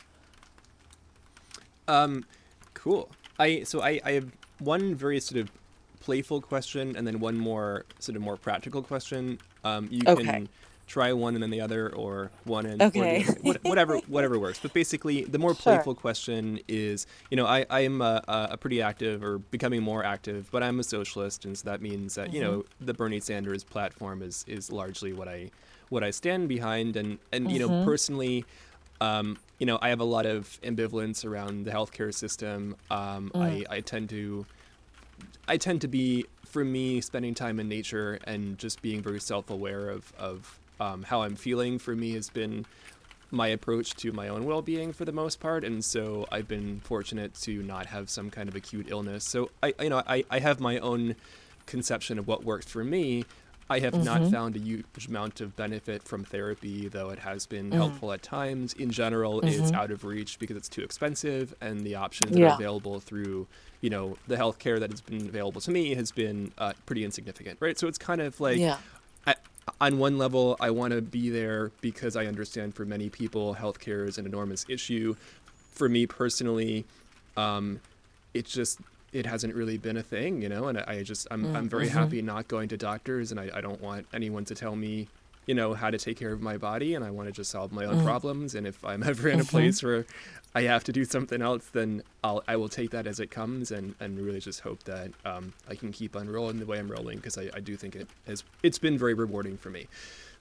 Um, 1.88 2.26
cool. 2.74 3.10
I 3.40 3.64
so 3.64 3.82
I, 3.82 4.00
I 4.04 4.12
have 4.14 4.32
one 4.60 4.96
very 4.96 5.20
sort 5.20 5.42
of 5.42 5.52
playful 6.00 6.42
question 6.42 6.96
and 6.96 7.06
then 7.06 7.20
one 7.20 7.38
more 7.38 7.86
sort 8.00 8.16
of 8.16 8.22
more 8.22 8.38
practical 8.38 8.82
question. 8.82 9.40
Um, 9.64 9.88
you 9.92 10.02
okay. 10.08 10.24
can 10.24 10.50
try 10.92 11.14
one 11.14 11.36
and 11.36 11.42
then 11.42 11.50
the 11.50 11.62
other, 11.62 11.90
or 11.96 12.32
one 12.44 12.66
and 12.66 12.82
okay. 12.82 13.24
whatever 13.62 13.98
whatever 14.08 14.38
works. 14.38 14.60
But 14.62 14.74
basically, 14.74 15.24
the 15.24 15.40
more 15.40 15.56
sure. 15.56 15.76
playful 15.76 15.96
question 15.96 16.60
is, 16.68 17.08
you 17.30 17.38
know, 17.38 17.46
I 17.46 17.66
I 17.70 17.82
am 17.82 18.02
a, 18.02 18.22
a, 18.28 18.58
pretty 18.58 18.82
active 18.82 19.24
or 19.24 19.40
becoming 19.40 19.82
more 19.82 20.04
active, 20.04 20.50
but 20.52 20.62
I'm 20.62 20.80
a 20.80 20.84
socialist, 20.84 21.46
and 21.46 21.58
so 21.58 21.70
that 21.70 21.82
means 21.82 22.16
that 22.16 22.28
mm-hmm. 22.28 22.36
you 22.36 22.42
know 22.42 22.58
mm-hmm. 22.60 22.86
the 22.86 22.94
Bernie 22.94 23.20
Sanders 23.20 23.64
platform 23.64 24.22
is 24.22 24.44
is 24.48 24.72
largely 24.72 25.14
what 25.14 25.28
I 25.28 25.52
what 25.90 26.04
I 26.04 26.12
stand 26.12 26.50
behind, 26.50 26.96
and 26.98 27.20
and 27.32 27.46
mm-hmm. 27.46 27.54
you 27.54 27.60
know 27.60 27.70
mm-hmm. 27.70 27.86
personally. 27.86 28.46
Um, 29.00 29.40
you 29.58 29.66
know, 29.66 29.80
I 29.82 29.90
have 29.90 30.00
a 30.00 30.04
lot 30.04 30.28
of 30.28 30.60
ambivalence 30.62 31.26
around 31.26 31.66
the 31.66 31.72
healthcare 31.72 32.14
system. 32.14 32.76
Um, 32.92 33.32
mm. 33.34 33.42
I, 33.42 33.78
I 33.78 33.80
tend 33.82 34.10
to, 34.10 34.46
I 35.48 35.58
tend 35.58 35.82
to 35.82 35.88
be, 35.88 36.28
for 36.46 36.64
me, 36.64 37.02
spending 37.02 37.34
time 37.34 37.60
in 37.60 37.68
nature 37.68 38.20
and 38.26 38.60
just 38.60 38.84
being 38.84 39.02
very 39.02 39.20
self-aware 39.20 39.90
of, 39.90 40.14
of 40.20 40.60
um, 40.82 41.04
how 41.04 41.22
I'm 41.22 41.36
feeling 41.36 41.78
for 41.78 41.96
me 41.96 42.14
has 42.14 42.30
been 42.30 42.66
my 43.30 43.48
approach 43.48 43.94
to 43.96 44.12
my 44.12 44.28
own 44.28 44.46
well-being 44.46 44.92
for 44.92 45.06
the 45.06 45.12
most 45.12 45.40
part 45.40 45.64
and 45.64 45.86
so 45.86 46.28
i've 46.34 46.50
been 46.50 46.82
fortunate 46.82 47.34
to 47.34 47.64
not 47.64 47.86
have 47.86 48.10
some 48.10 48.30
kind 48.30 48.50
of 48.50 48.56
acute 48.56 48.88
illness 48.90 49.24
so 49.24 49.50
i 49.64 49.74
you 49.80 49.90
know 49.90 50.04
i, 50.06 50.26
I 50.30 50.40
have 50.40 50.60
my 50.60 50.80
own 50.80 51.16
conception 51.66 52.20
of 52.20 52.28
what 52.28 52.44
works 52.44 52.66
for 52.66 52.84
me 52.84 53.24
i 53.70 53.80
have 53.80 53.94
mm-hmm. 53.94 54.04
not 54.04 54.30
found 54.30 54.58
a 54.58 54.60
huge 54.60 55.08
amount 55.08 55.40
of 55.40 55.56
benefit 55.56 56.04
from 56.04 56.26
therapy 56.26 56.90
though 56.90 57.10
it 57.10 57.20
has 57.20 57.46
been 57.46 57.70
mm. 57.70 57.74
helpful 57.76 58.12
at 58.12 58.22
times 58.22 58.74
in 58.74 58.92
general 58.92 59.40
mm-hmm. 59.40 59.64
it's 59.64 59.72
out 59.72 59.92
of 59.92 60.04
reach 60.04 60.38
because 60.38 60.58
it's 60.58 60.68
too 60.68 60.82
expensive 60.82 61.56
and 61.62 61.86
the 61.86 61.96
options 61.96 62.36
yeah. 62.36 62.48
that 62.48 62.52
are 62.52 62.56
available 62.56 63.00
through 63.00 63.48
you 63.80 63.90
know 63.90 64.18
the 64.28 64.36
healthcare 64.36 64.78
that 64.78 64.92
has 64.92 65.00
been 65.00 65.26
available 65.26 65.62
to 65.62 65.72
me 65.72 65.96
has 65.96 66.12
been 66.12 66.52
uh, 66.58 66.74
pretty 66.86 67.06
insignificant 67.06 67.56
right 67.62 67.80
so 67.80 67.88
it's 67.88 67.98
kind 67.98 68.20
of 68.20 68.42
like 68.42 68.58
yeah 68.58 68.76
on 69.80 69.98
one 69.98 70.18
level, 70.18 70.58
I 70.60 70.70
want 70.72 70.94
to 70.94 71.02
be 71.02 71.30
there 71.30 71.72
because 71.82 72.16
I 72.16 72.26
understand 72.26 72.76
for 72.76 72.86
many 72.86 73.10
people, 73.10 73.56
healthcare 73.56 74.08
is 74.08 74.18
an 74.18 74.26
enormous 74.26 74.66
issue. 74.68 75.16
For 75.74 75.88
me 75.88 76.06
personally, 76.06 76.86
um, 77.38 77.80
it's 78.34 78.52
just 78.52 78.80
it 79.14 79.26
hasn't 79.26 79.54
really 79.56 79.78
been 79.78 79.98
a 79.98 80.04
thing, 80.04 80.42
you 80.42 80.48
know, 80.50 80.68
and 80.68 80.78
I, 80.78 80.84
I 80.88 81.04
just 81.04 81.28
I'm 81.32 81.46
Mm, 81.48 81.56
I'm 81.56 81.70
very 81.70 81.88
mhm. 81.88 81.92
happy 81.92 82.22
not 82.22 82.48
going 82.48 82.70
to 82.70 82.78
doctors, 82.78 83.32
and 83.32 83.40
I, 83.40 83.50
I 83.54 83.62
don't 83.62 83.82
want 83.82 84.06
anyone 84.14 84.46
to 84.46 84.56
tell 84.56 84.76
me, 84.76 85.08
you 85.48 85.54
know, 85.56 85.74
how 85.74 85.90
to 85.90 85.98
take 85.98 86.18
care 86.18 86.32
of 86.32 86.42
my 86.42 86.58
body, 86.58 86.94
and 86.94 87.04
I 87.04 87.12
want 87.12 87.28
to 87.28 87.32
just 87.32 87.52
solve 87.52 87.72
my 87.72 87.86
own 87.86 87.98
Mm. 87.98 88.04
problems. 88.04 88.56
And 88.56 88.68
if 88.68 88.84
I'm 88.86 89.04
ever 89.12 89.30
in 89.30 89.40
a 89.40 89.44
Mhm. 89.44 89.50
place 89.50 89.84
where 89.84 90.06
I 90.54 90.64
have 90.64 90.84
to 90.86 90.92
do 90.92 91.06
something 91.06 91.42
else, 91.42 91.68
then 91.68 92.04
I'll 92.24 92.44
I 92.48 92.56
will 92.56 92.70
take 92.70 92.92
that 92.92 93.08
as 93.08 93.20
it 93.20 93.32
comes, 93.32 93.72
and 93.72 93.96
and 94.00 94.20
really 94.20 94.40
just 94.40 94.62
hope 94.62 94.84
that 94.84 95.12
um, 95.26 95.54
I 95.68 95.76
can 95.76 95.92
keep 95.92 96.16
on 96.16 96.30
rolling 96.30 96.60
the 96.60 96.66
way 96.66 96.78
I'm 96.80 96.92
rolling 96.92 97.18
because 97.18 97.38
I, 97.38 97.50
I 97.54 97.60
do 97.60 97.76
think 97.76 97.96
it 97.96 98.08
has 98.28 98.44
it's 98.64 98.80
been 98.80 98.98
very 98.98 99.14
rewarding 99.14 99.58
for 99.58 99.70
me. 99.70 99.88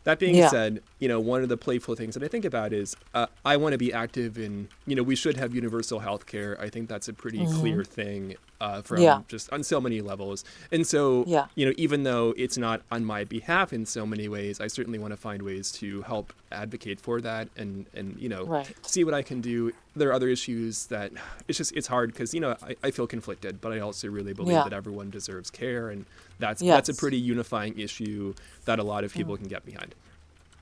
That 0.05 0.18
being 0.18 0.34
Yeah. 0.34 0.48
said, 0.48 0.82
you 0.98 1.09
know, 1.09 1.20
one 1.20 1.42
of 1.42 1.51
the 1.51 1.59
playful 1.59 1.94
things 1.94 2.14
that 2.14 2.22
I 2.22 2.28
think 2.28 2.46
about 2.46 2.72
is 2.72 2.96
uh, 3.12 3.26
I 3.44 3.59
want 3.59 3.72
to 3.72 3.78
be 3.78 3.92
active 3.92 4.38
in, 4.38 4.68
you 4.86 4.96
know, 4.96 5.03
we 5.03 5.14
should 5.14 5.36
have 5.36 5.55
universal 5.55 5.98
health 5.98 6.24
care. 6.24 6.59
I 6.59 6.70
think 6.70 6.88
that's 6.88 7.07
a 7.07 7.12
pretty 7.12 7.40
Mhm. 7.40 7.53
clear 7.53 7.84
thing 7.84 8.36
uh, 8.61 8.82
from 8.82 8.98
Yeah. 9.00 9.22
just 9.28 9.50
on 9.52 9.62
so 9.62 9.80
many 9.80 10.00
levels. 10.00 10.44
And 10.70 10.86
so, 10.86 11.24
Yeah. 11.26 11.46
you 11.54 11.64
know, 11.66 11.72
even 11.76 12.02
though 12.02 12.34
it's 12.36 12.58
not 12.58 12.82
on 12.92 13.04
my 13.04 13.24
behalf 13.24 13.72
in 13.72 13.86
so 13.86 14.04
many 14.06 14.28
ways, 14.28 14.61
I 14.61 14.66
certainly 14.66 14.98
want 14.98 15.12
to 15.12 15.16
find 15.16 15.42
ways 15.42 15.72
to 15.72 16.02
help 16.02 16.32
advocate 16.52 17.00
for 17.00 17.20
that 17.22 17.48
and, 17.56 17.86
and 17.94 18.16
you 18.18 18.28
know, 18.28 18.44
Right. 18.44 18.70
see 18.86 19.02
what 19.04 19.14
I 19.14 19.22
can 19.22 19.40
do. 19.40 19.72
There 19.96 20.11
are 20.11 20.12
other 20.12 20.28
issues 20.28 20.86
that 20.86 21.12
it's 21.48 21.58
just, 21.58 21.72
it's 21.72 21.86
hard 21.86 22.12
because, 22.12 22.34
you 22.34 22.40
know, 22.40 22.56
I, 22.62 22.76
I 22.84 22.90
feel 22.90 23.06
conflicted, 23.06 23.61
but 23.61 23.72
I 23.72 23.78
also 23.80 24.08
really 24.08 24.34
believe 24.34 24.52
Yeah. 24.56 24.64
that 24.64 24.72
everyone 24.72 25.11
deserves 25.11 25.50
care. 25.50 25.88
And 25.88 26.04
that's, 26.38 26.61
that's 26.61 26.88
a 26.88 26.94
pretty 26.94 27.18
unifying 27.18 27.78
issue 27.78 28.34
that 28.66 28.78
a 28.78 28.82
lot 28.84 29.04
of 29.04 29.12
people 29.14 29.36
can 29.36 29.48
get 29.48 29.64
behind 29.64 29.94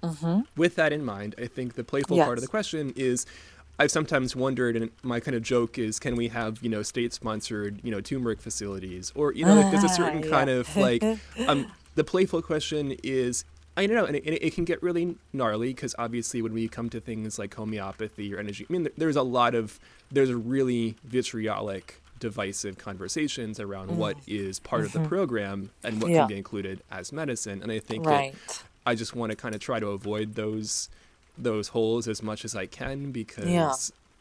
Mm-hmm. 0.00 0.42
with 0.56 0.76
that 0.76 0.92
in 0.92 1.04
mind, 1.04 1.34
I 1.38 1.48
think 1.48 1.74
the 1.74 1.82
playful 1.82 2.18
part 2.18 2.38
of 2.38 2.42
the 2.42 2.46
question 2.48 2.92
is 2.94 3.26
I've 3.78 3.90
sometimes 3.90 4.34
wondered, 4.34 4.76
and 4.76 4.90
my 5.02 5.20
kind 5.20 5.36
of 5.36 5.42
joke 5.42 5.78
is, 5.78 5.98
can 6.00 6.16
we 6.16 6.28
have, 6.28 6.58
you 6.62 6.68
know, 6.68 6.82
state 6.82 7.12
sponsored, 7.12 7.80
you 7.84 7.90
know, 7.92 8.00
turmeric 8.00 8.40
facilities? 8.40 9.12
Or, 9.14 9.32
you 9.32 9.44
know, 9.44 9.54
like 9.54 9.70
there's 9.70 9.84
a 9.84 9.88
certain 9.88 10.22
Yeah. 10.24 10.30
kind 10.30 10.50
of 10.50 10.76
like, 10.76 11.02
um, 11.46 11.70
the 11.94 12.02
playful 12.04 12.42
question 12.42 12.96
is, 13.04 13.44
I 13.76 13.86
don't 13.86 13.94
know, 13.94 14.04
and 14.06 14.16
it, 14.16 14.26
it 14.26 14.54
can 14.54 14.64
get 14.64 14.82
really 14.82 15.16
gnarly 15.32 15.68
because 15.68 15.94
obviously 15.98 16.42
when 16.42 16.52
we 16.52 16.66
come 16.66 16.90
to 16.90 17.00
things 17.00 17.38
like 17.38 17.54
homeopathy 17.54 18.34
or 18.34 18.38
energy, 18.40 18.66
I 18.68 18.72
mean, 18.72 18.88
there's 18.96 19.14
a 19.14 19.22
lot 19.22 19.54
of, 19.54 19.78
there's 20.10 20.32
really 20.32 20.96
vitriolic, 21.04 22.02
divisive 22.18 22.78
conversations 22.78 23.60
around 23.60 23.96
what 23.96 24.16
is 24.26 24.58
part 24.58 24.84
of 24.84 24.92
the 24.92 24.98
program 25.00 25.70
and 25.84 26.02
what 26.02 26.10
Mm. 26.10 26.14
Yeah. 26.14 26.20
can 26.22 26.28
be 26.28 26.36
included 26.36 26.82
as 26.90 27.12
medicine. 27.12 27.62
And 27.62 27.70
I 27.70 27.78
think 27.78 28.04
it, 28.06 28.08
Right. 28.10 28.34
I 28.84 28.96
just 28.96 29.14
want 29.14 29.30
to 29.30 29.36
kind 29.36 29.54
of 29.54 29.60
try 29.60 29.78
to 29.78 29.88
avoid 29.90 30.34
those 30.34 30.88
those 31.38 31.68
holes 31.68 32.08
as 32.08 32.22
much 32.22 32.44
as 32.44 32.54
I 32.56 32.66
can 32.66 33.12
because 33.12 33.46
Yeah. 33.48 33.72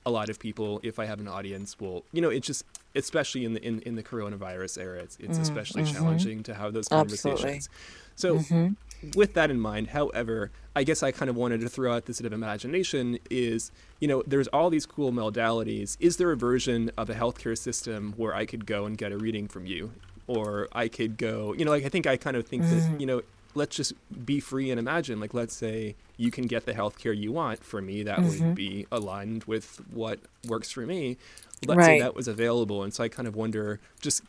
a 0.05 0.11
lot 0.11 0.29
of 0.29 0.39
people, 0.39 0.79
if 0.83 0.99
I 0.99 1.05
have 1.05 1.19
an 1.19 1.27
audience, 1.27 1.79
will 1.79 2.05
you 2.13 2.21
know 2.21 2.29
it 2.29 2.41
just 2.41 2.63
especially 2.95 3.43
in 3.45 3.53
the 3.53 3.63
in, 3.63 3.79
in 3.81 3.95
the 3.95 4.03
coronavirus 4.03 4.77
era, 4.79 4.99
it's 4.99 5.17
it's 5.19 5.37
Mm, 5.37 5.41
especially 5.41 5.83
mhm. 5.83 5.93
challenging 5.93 6.43
to 6.43 6.53
have 6.53 6.73
those 6.73 6.87
Absolutely. 6.89 7.43
conversations. 7.43 7.69
So 8.15 8.37
Mhm. 8.39 8.75
with 9.15 9.33
that 9.35 9.51
in 9.51 9.59
mind, 9.59 9.87
however, 9.89 10.51
I 10.75 10.83
guess 10.83 11.03
I 11.03 11.11
kind 11.11 11.29
of 11.29 11.35
wanted 11.35 11.61
to 11.61 11.69
throw 11.69 11.93
out 11.93 12.05
this 12.05 12.19
bit 12.19 12.25
of 12.27 12.33
imagination 12.33 13.19
is, 13.29 13.71
you 13.99 14.07
know, 14.07 14.23
there's 14.25 14.47
all 14.47 14.69
these 14.71 14.87
cool 14.87 15.11
modalities. 15.11 15.95
Is 15.99 16.17
there 16.17 16.31
a 16.31 16.37
version 16.37 16.89
of 16.97 17.09
a 17.09 17.13
healthcare 17.13 17.55
system 17.57 18.13
where 18.17 18.33
I 18.33 18.45
could 18.47 18.65
go 18.65 18.85
and 18.85 18.97
get 18.97 19.11
a 19.11 19.17
reading 19.17 19.47
from 19.47 19.65
you? 19.67 19.91
Or 20.25 20.67
I 20.73 20.87
could 20.87 21.17
go, 21.17 21.53
you 21.53 21.63
know, 21.63 21.71
like 21.71 21.85
I 21.85 21.89
think 21.89 22.07
I 22.07 22.17
kind 22.17 22.35
of 22.35 22.47
think 22.47 22.63
Mhm. 22.63 22.69
that, 22.69 22.99
you 22.99 23.05
know, 23.05 23.21
let's 23.57 23.75
just 23.75 23.93
be 24.25 24.39
free 24.39 24.71
and 24.71 24.79
imagine. 24.79 25.19
Like, 25.19 25.33
let's 25.33 25.55
say 25.55 25.95
you 26.15 26.31
can 26.31 26.45
get 26.47 26.65
the 26.65 26.73
healthcare 26.73 27.15
you 27.17 27.31
want 27.31 27.63
for 27.63 27.81
me. 27.81 28.03
That 28.03 28.19
Mhm. 28.19 28.29
would 28.29 28.55
be 28.55 28.87
aligned 28.91 29.43
with 29.45 29.81
what 29.91 30.19
works 30.47 30.71
for 30.71 30.85
me. 30.85 31.17
Let's 31.65 31.79
say 31.85 31.99
that 31.99 32.15
was 32.15 32.27
available. 32.27 32.83
And 32.83 32.93
so 32.93 33.03
I 33.03 33.09
kind 33.09 33.27
of 33.27 33.35
wonder 33.35 33.79
just 33.99 34.21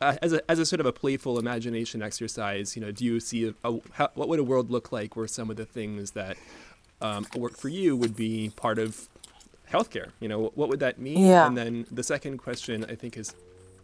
uh, 0.00 0.16
as 0.22 0.32
a, 0.32 0.50
as 0.50 0.58
a 0.60 0.66
sort 0.66 0.78
of 0.78 0.86
a 0.86 0.92
playful 0.92 1.38
imagination 1.38 2.02
exercise, 2.02 2.76
you 2.76 2.82
know, 2.82 2.92
do 2.92 3.04
you 3.04 3.18
see 3.18 3.48
a, 3.48 3.54
a, 3.68 3.80
how, 3.92 4.10
what 4.14 4.28
would 4.28 4.38
a 4.38 4.44
world 4.44 4.70
look 4.70 4.92
like 4.92 5.16
where 5.16 5.26
some 5.26 5.50
of 5.50 5.56
the 5.56 5.64
things 5.64 6.12
that 6.12 6.36
um, 7.00 7.26
work 7.36 7.56
for 7.56 7.68
you 7.68 7.96
would 7.96 8.14
be 8.14 8.52
part 8.54 8.78
of 8.78 9.08
healthcare? 9.70 10.10
You 10.20 10.28
know, 10.28 10.52
what 10.54 10.68
would 10.68 10.78
that 10.80 10.98
mean? 11.00 11.18
Yeah. 11.26 11.46
And 11.46 11.56
then 11.56 11.86
the 11.90 12.02
second 12.04 12.38
question 12.38 12.84
I 12.88 12.94
think 12.94 13.16
is 13.16 13.34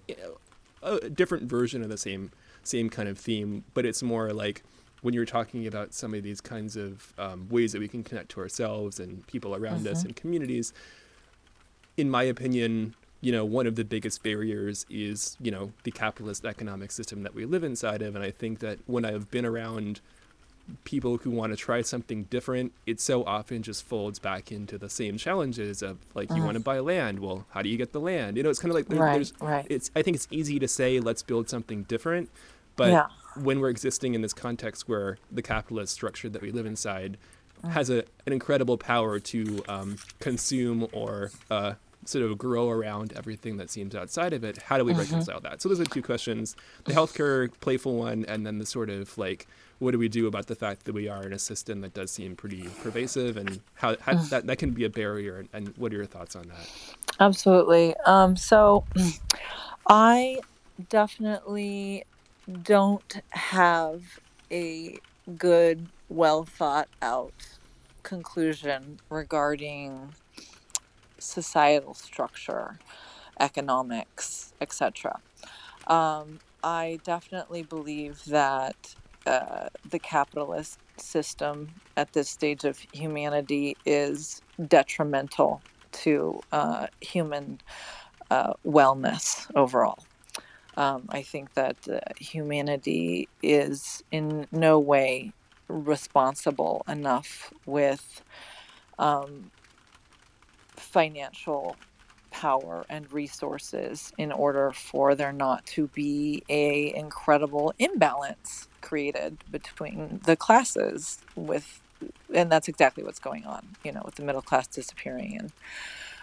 you 0.06 0.14
know, 0.22 0.38
a 0.82 1.10
different 1.10 1.44
version 1.44 1.82
of 1.82 1.88
the 1.88 1.98
same 1.98 2.30
same 2.62 2.90
kind 2.90 3.08
of 3.08 3.18
theme, 3.18 3.64
but 3.74 3.84
it's 3.86 4.02
more 4.02 4.32
like 4.32 4.62
when 5.02 5.14
you're 5.14 5.24
talking 5.24 5.66
about 5.66 5.94
some 5.94 6.14
of 6.14 6.22
these 6.22 6.40
kinds 6.40 6.76
of 6.76 7.12
um, 7.18 7.48
ways 7.48 7.72
that 7.72 7.80
we 7.80 7.88
can 7.88 8.02
connect 8.02 8.30
to 8.30 8.40
ourselves 8.40 8.98
and 8.98 9.26
people 9.26 9.54
around 9.54 9.86
us 9.86 10.02
Mhm. 10.02 10.06
and 10.06 10.16
communities. 10.16 10.72
In 11.96 12.10
my 12.10 12.22
opinion, 12.24 12.94
you 13.20 13.32
know, 13.32 13.44
one 13.44 13.66
of 13.66 13.74
the 13.76 13.84
biggest 13.84 14.22
barriers 14.22 14.86
is, 14.88 15.36
you 15.40 15.50
know, 15.50 15.72
the 15.82 15.90
capitalist 15.90 16.44
economic 16.44 16.90
system 16.92 17.22
that 17.24 17.34
we 17.34 17.44
live 17.44 17.64
inside 17.64 18.02
of. 18.02 18.14
And 18.14 18.24
I 18.24 18.30
think 18.30 18.60
that 18.60 18.78
when 18.86 19.04
I've 19.04 19.30
been 19.30 19.44
around 19.44 20.00
people 20.84 21.16
who 21.18 21.30
want 21.30 21.50
to 21.52 21.56
try 21.56 21.80
something 21.80 22.24
different, 22.24 22.72
it 22.86 23.00
so 23.00 23.24
often 23.24 23.62
just 23.62 23.82
folds 23.84 24.18
back 24.18 24.52
into 24.52 24.76
the 24.78 24.88
same 24.90 25.16
challenges 25.16 25.80
of 25.82 25.96
like, 26.14 26.28
you 26.30 26.42
Mhm. 26.42 26.44
want 26.44 26.54
to 26.56 26.60
buy 26.60 26.78
land. 26.78 27.20
Well, 27.20 27.46
how 27.50 27.62
do 27.62 27.68
you 27.68 27.76
get 27.78 27.92
the 27.92 28.00
land? 28.00 28.36
You 28.36 28.42
know, 28.42 28.50
it's 28.50 28.58
kind 28.58 28.70
of 28.70 28.76
like 28.76 28.88
there, 28.88 29.00
Right. 29.00 29.14
there's, 29.14 29.32
Right. 29.40 29.66
it's, 29.70 29.90
I 29.96 30.02
think 30.02 30.16
it's 30.16 30.28
easy 30.30 30.58
to 30.58 30.68
say, 30.68 31.00
let's 31.00 31.22
build 31.22 31.48
something 31.48 31.84
different. 31.84 32.28
But 32.78 32.92
yeah. 32.92 33.06
when 33.42 33.60
we're 33.60 33.68
existing 33.68 34.14
in 34.14 34.22
this 34.22 34.32
context 34.32 34.88
where 34.88 35.18
the 35.30 35.42
capitalist 35.42 35.92
structure 35.92 36.30
that 36.30 36.40
we 36.40 36.50
live 36.50 36.64
inside 36.66 37.18
Mm. 37.64 37.70
has 37.72 37.90
a, 37.90 38.04
an 38.24 38.32
incredible 38.32 38.78
power 38.78 39.18
to 39.18 39.64
um, 39.68 39.96
consume 40.20 40.86
or 40.92 41.32
uh, 41.50 41.72
sort 42.04 42.24
of 42.24 42.38
grow 42.38 42.70
around 42.70 43.12
everything 43.16 43.56
that 43.56 43.68
seems 43.68 43.96
outside 43.96 44.32
of 44.32 44.44
it, 44.44 44.58
how 44.62 44.78
do 44.78 44.84
we 44.84 44.92
Mhm. 44.92 44.98
reconcile 44.98 45.40
that? 45.40 45.60
So 45.60 45.68
those 45.68 45.80
are 45.80 45.84
two 45.84 46.00
questions: 46.00 46.54
the 46.84 46.92
healthcare 46.92 47.50
playful 47.60 47.96
one, 47.96 48.24
and 48.28 48.46
then 48.46 48.58
the 48.58 48.64
sort 48.64 48.90
of 48.90 49.18
like, 49.18 49.48
what 49.80 49.90
do 49.90 49.98
we 49.98 50.08
do 50.08 50.28
about 50.28 50.46
the 50.46 50.54
fact 50.54 50.84
that 50.84 50.92
we 50.92 51.08
are 51.08 51.24
in 51.26 51.32
a 51.32 51.38
system 51.40 51.80
that 51.80 51.94
does 51.94 52.12
seem 52.12 52.36
pretty 52.36 52.62
pervasive, 52.84 53.36
and 53.36 53.60
how, 53.74 53.96
how 54.02 54.12
Mm. 54.12 54.28
that 54.30 54.46
that 54.46 54.58
can 54.58 54.70
be 54.70 54.84
a 54.84 54.88
barrier? 54.90 55.38
And, 55.40 55.48
and 55.52 55.76
what 55.76 55.92
are 55.92 55.96
your 55.96 56.06
thoughts 56.06 56.36
on 56.36 56.44
that? 56.54 56.66
Absolutely. 57.18 57.96
Um, 58.06 58.36
so 58.36 58.84
I 59.88 60.38
definitely 60.90 62.04
don't 62.48 63.20
have 63.30 64.20
a 64.50 64.98
good, 65.36 65.86
well 66.08 66.44
thought 66.44 66.88
out 67.02 67.34
conclusion 68.02 69.00
regarding 69.10 70.14
societal 71.18 71.94
structure, 71.94 72.78
economics, 73.40 74.54
etc. 74.60 75.20
Um, 75.86 76.40
I 76.64 77.00
definitely 77.04 77.62
believe 77.62 78.24
that 78.26 78.94
uh, 79.26 79.68
the 79.88 79.98
capitalist 79.98 80.78
system 80.96 81.70
at 81.96 82.12
this 82.14 82.28
stage 82.30 82.64
of 82.64 82.78
humanity 82.92 83.76
is 83.84 84.40
detrimental 84.68 85.60
to 85.92 86.40
uh, 86.52 86.86
human 87.00 87.60
uh, 88.30 88.54
wellness 88.66 89.46
overall. 89.54 90.07
Um, 90.78 91.06
I 91.08 91.22
think 91.22 91.54
that 91.54 91.76
uh, 91.92 91.98
humanity 92.20 93.28
is 93.42 94.04
in 94.12 94.46
no 94.52 94.78
way 94.78 95.32
responsible 95.68 96.84
enough 96.88 97.52
with 97.66 98.22
um, 98.96 99.50
financial 100.76 101.74
power 102.30 102.86
and 102.88 103.12
resources 103.12 104.12
in 104.18 104.30
order 104.30 104.70
for 104.70 105.16
there 105.16 105.32
not 105.32 105.66
to 105.66 105.88
be 105.88 106.44
a 106.48 106.94
incredible 106.94 107.74
imbalance 107.80 108.68
created 108.80 109.42
between 109.50 110.20
the 110.26 110.36
classes 110.36 111.18
with 111.34 111.80
and 112.32 112.52
that's 112.52 112.68
exactly 112.68 113.02
what's 113.02 113.18
going 113.18 113.44
on 113.46 113.66
you 113.82 113.90
know 113.90 114.02
with 114.04 114.14
the 114.14 114.22
middle 114.22 114.42
class 114.42 114.68
disappearing 114.68 115.36
and 115.38 115.52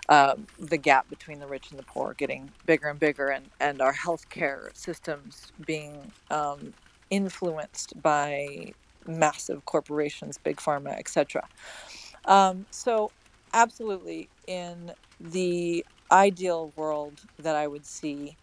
um, 0.09 0.47
the 0.59 0.77
gap 0.77 1.09
between 1.09 1.39
the 1.39 1.47
rich 1.47 1.69
and 1.71 1.79
the 1.79 1.83
poor 1.83 2.13
getting 2.13 2.51
bigger 2.65 2.87
and 2.89 2.99
bigger 2.99 3.29
and, 3.29 3.45
and 3.59 3.81
our 3.81 3.93
healthcare 3.93 4.75
systems 4.75 5.51
being 5.65 6.11
um, 6.29 6.73
influenced 7.09 7.99
by 8.01 8.73
massive 9.07 9.65
corporations 9.65 10.37
big 10.37 10.57
pharma 10.57 10.97
etc 10.97 11.47
um, 12.25 12.65
so 12.71 13.11
absolutely 13.53 14.29
in 14.47 14.91
the 15.19 15.85
ideal 16.11 16.73
world 16.75 17.21
that 17.39 17.55
i 17.55 17.67
would 17.67 17.85
see 17.85 18.35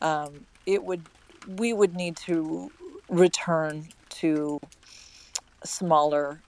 um, 0.00 0.46
it 0.66 0.84
would 0.84 1.02
we 1.46 1.72
would 1.72 1.94
need 1.94 2.16
to 2.16 2.70
return 3.08 3.86
to 4.08 4.60
smaller 5.64 6.40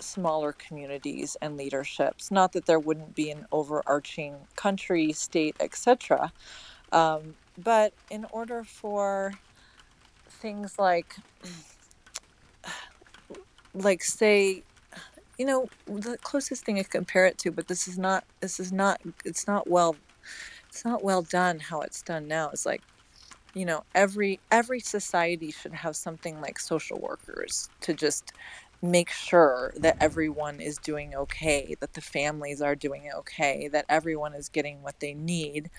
smaller 0.00 0.52
communities 0.52 1.36
and 1.42 1.56
leaderships. 1.56 2.30
Not 2.30 2.52
that 2.52 2.66
there 2.66 2.78
wouldn't 2.78 3.14
be 3.14 3.30
an 3.30 3.46
overarching 3.52 4.36
country 4.56 5.12
state 5.12 5.56
etc 5.60 6.32
um, 6.92 7.34
but 7.56 7.92
in 8.10 8.26
order 8.30 8.64
for 8.64 9.34
things 10.28 10.78
like 10.78 11.16
like 13.74 14.02
say 14.02 14.62
you 15.38 15.44
know 15.44 15.68
the 15.86 16.16
closest 16.18 16.64
thing 16.64 16.78
i 16.78 16.82
compare 16.82 17.26
it 17.26 17.38
to 17.38 17.50
but 17.50 17.68
this 17.68 17.86
is 17.86 17.98
not 17.98 18.24
this 18.40 18.58
is 18.58 18.72
not 18.72 19.00
it's 19.24 19.46
not 19.46 19.68
well 19.68 19.96
it's 20.68 20.84
not 20.84 21.04
well 21.04 21.22
done 21.22 21.58
how 21.58 21.80
it's 21.80 22.02
done 22.02 22.26
now 22.26 22.50
it's 22.50 22.66
like 22.66 22.82
you 23.54 23.64
know 23.64 23.84
every 23.94 24.40
every 24.50 24.80
society 24.80 25.50
should 25.50 25.72
have 25.72 25.96
something 25.96 26.40
like 26.40 26.58
social 26.58 26.98
workers 26.98 27.68
to 27.80 27.94
just 27.94 28.32
make 28.82 29.10
sure 29.10 29.72
that 29.76 29.96
everyone 30.00 30.60
is 30.60 30.78
doing 30.78 31.14
okay, 31.14 31.74
that 31.80 31.94
the 31.94 32.00
families 32.00 32.62
are 32.62 32.76
doing 32.76 33.10
okay, 33.16 33.68
that 33.68 33.84
everyone 33.88 34.34
is 34.34 34.48
getting 34.48 34.82
what 34.82 35.00
they 35.00 35.14
need. 35.14 35.70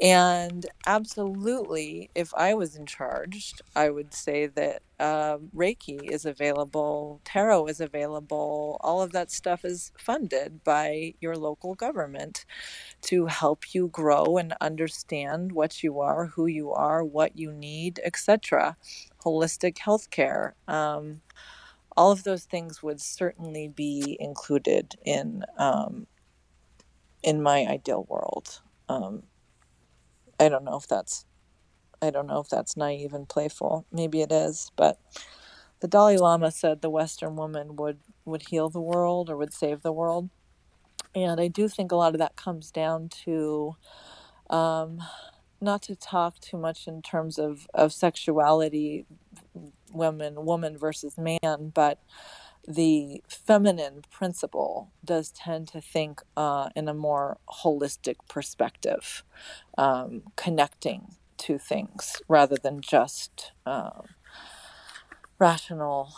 And 0.00 0.66
absolutely, 0.86 2.10
if 2.14 2.32
I 2.34 2.54
was 2.54 2.76
in 2.76 2.86
charge, 2.86 3.54
I 3.74 3.90
would 3.90 4.14
say 4.14 4.46
that 4.46 4.82
uh, 5.00 5.38
Reiki 5.56 6.10
is 6.10 6.24
available, 6.24 7.20
tarot 7.24 7.66
is 7.66 7.80
available, 7.80 8.78
all 8.80 9.02
of 9.02 9.12
that 9.12 9.30
stuff 9.30 9.64
is 9.64 9.92
funded 9.98 10.62
by 10.64 11.14
your 11.20 11.36
local 11.36 11.74
government 11.74 12.44
to 13.02 13.26
help 13.26 13.74
you 13.74 13.88
grow 13.88 14.36
and 14.38 14.54
understand 14.60 15.52
what 15.52 15.82
you 15.82 16.00
are, 16.00 16.26
who 16.26 16.46
you 16.46 16.72
are, 16.72 17.04
what 17.04 17.38
you 17.38 17.52
need, 17.52 18.00
etc. 18.04 18.76
Holistic 19.24 19.76
healthcare. 19.76 20.52
Um, 20.68 21.20
all 21.98 22.12
of 22.12 22.22
those 22.22 22.44
things 22.44 22.80
would 22.80 23.00
certainly 23.00 23.66
be 23.66 24.16
included 24.20 24.94
in 25.04 25.42
um, 25.58 26.06
in 27.24 27.42
my 27.42 27.66
ideal 27.66 28.06
world. 28.08 28.62
Um, 28.88 29.24
I 30.38 30.48
don't 30.48 30.62
know 30.62 30.76
if 30.76 30.86
that's 30.86 31.26
I 32.00 32.10
don't 32.10 32.28
know 32.28 32.38
if 32.38 32.48
that's 32.48 32.76
naive 32.76 33.12
and 33.12 33.28
playful. 33.28 33.84
Maybe 33.90 34.22
it 34.22 34.30
is, 34.30 34.70
but 34.76 35.00
the 35.80 35.88
Dalai 35.88 36.18
Lama 36.18 36.52
said 36.52 36.82
the 36.82 36.88
Western 36.88 37.34
woman 37.34 37.74
would 37.74 37.98
would 38.24 38.42
heal 38.48 38.70
the 38.70 38.80
world 38.80 39.28
or 39.28 39.36
would 39.36 39.52
save 39.52 39.82
the 39.82 39.92
world, 39.92 40.30
and 41.16 41.40
I 41.40 41.48
do 41.48 41.66
think 41.66 41.90
a 41.90 41.96
lot 41.96 42.14
of 42.14 42.20
that 42.20 42.36
comes 42.36 42.70
down 42.70 43.08
to. 43.24 43.74
Um, 44.48 45.02
not 45.60 45.82
to 45.82 45.96
talk 45.96 46.38
too 46.38 46.56
much 46.56 46.86
in 46.86 47.02
terms 47.02 47.36
of, 47.36 47.66
of 47.74 47.92
sexuality 47.92 49.06
women, 49.92 50.44
woman 50.44 50.76
versus 50.78 51.16
man, 51.18 51.72
but 51.74 52.00
the 52.66 53.22
feminine 53.28 54.02
principle 54.10 54.90
does 55.02 55.30
tend 55.30 55.68
to 55.68 55.80
think 55.80 56.20
uh, 56.36 56.68
in 56.76 56.86
a 56.86 56.94
more 56.94 57.38
holistic 57.64 58.16
perspective, 58.28 59.24
um, 59.78 60.22
connecting 60.36 61.14
to 61.38 61.58
things 61.58 62.20
rather 62.28 62.56
than 62.56 62.80
just 62.80 63.52
uh, 63.64 64.02
rational 65.38 66.12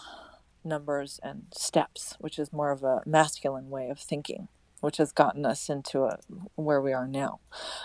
numbers 0.64 1.20
and 1.22 1.44
steps, 1.52 2.16
which 2.18 2.38
is 2.38 2.52
more 2.52 2.70
of 2.70 2.82
a 2.82 3.02
masculine 3.06 3.70
way 3.70 3.88
of 3.88 3.98
thinking, 3.98 4.48
which 4.80 4.96
has 4.96 5.12
gotten 5.12 5.46
us 5.46 5.68
into 5.68 6.02
a, 6.02 6.18
where 6.56 6.80
we 6.80 6.92
are 6.92 7.06
now. 7.06 7.40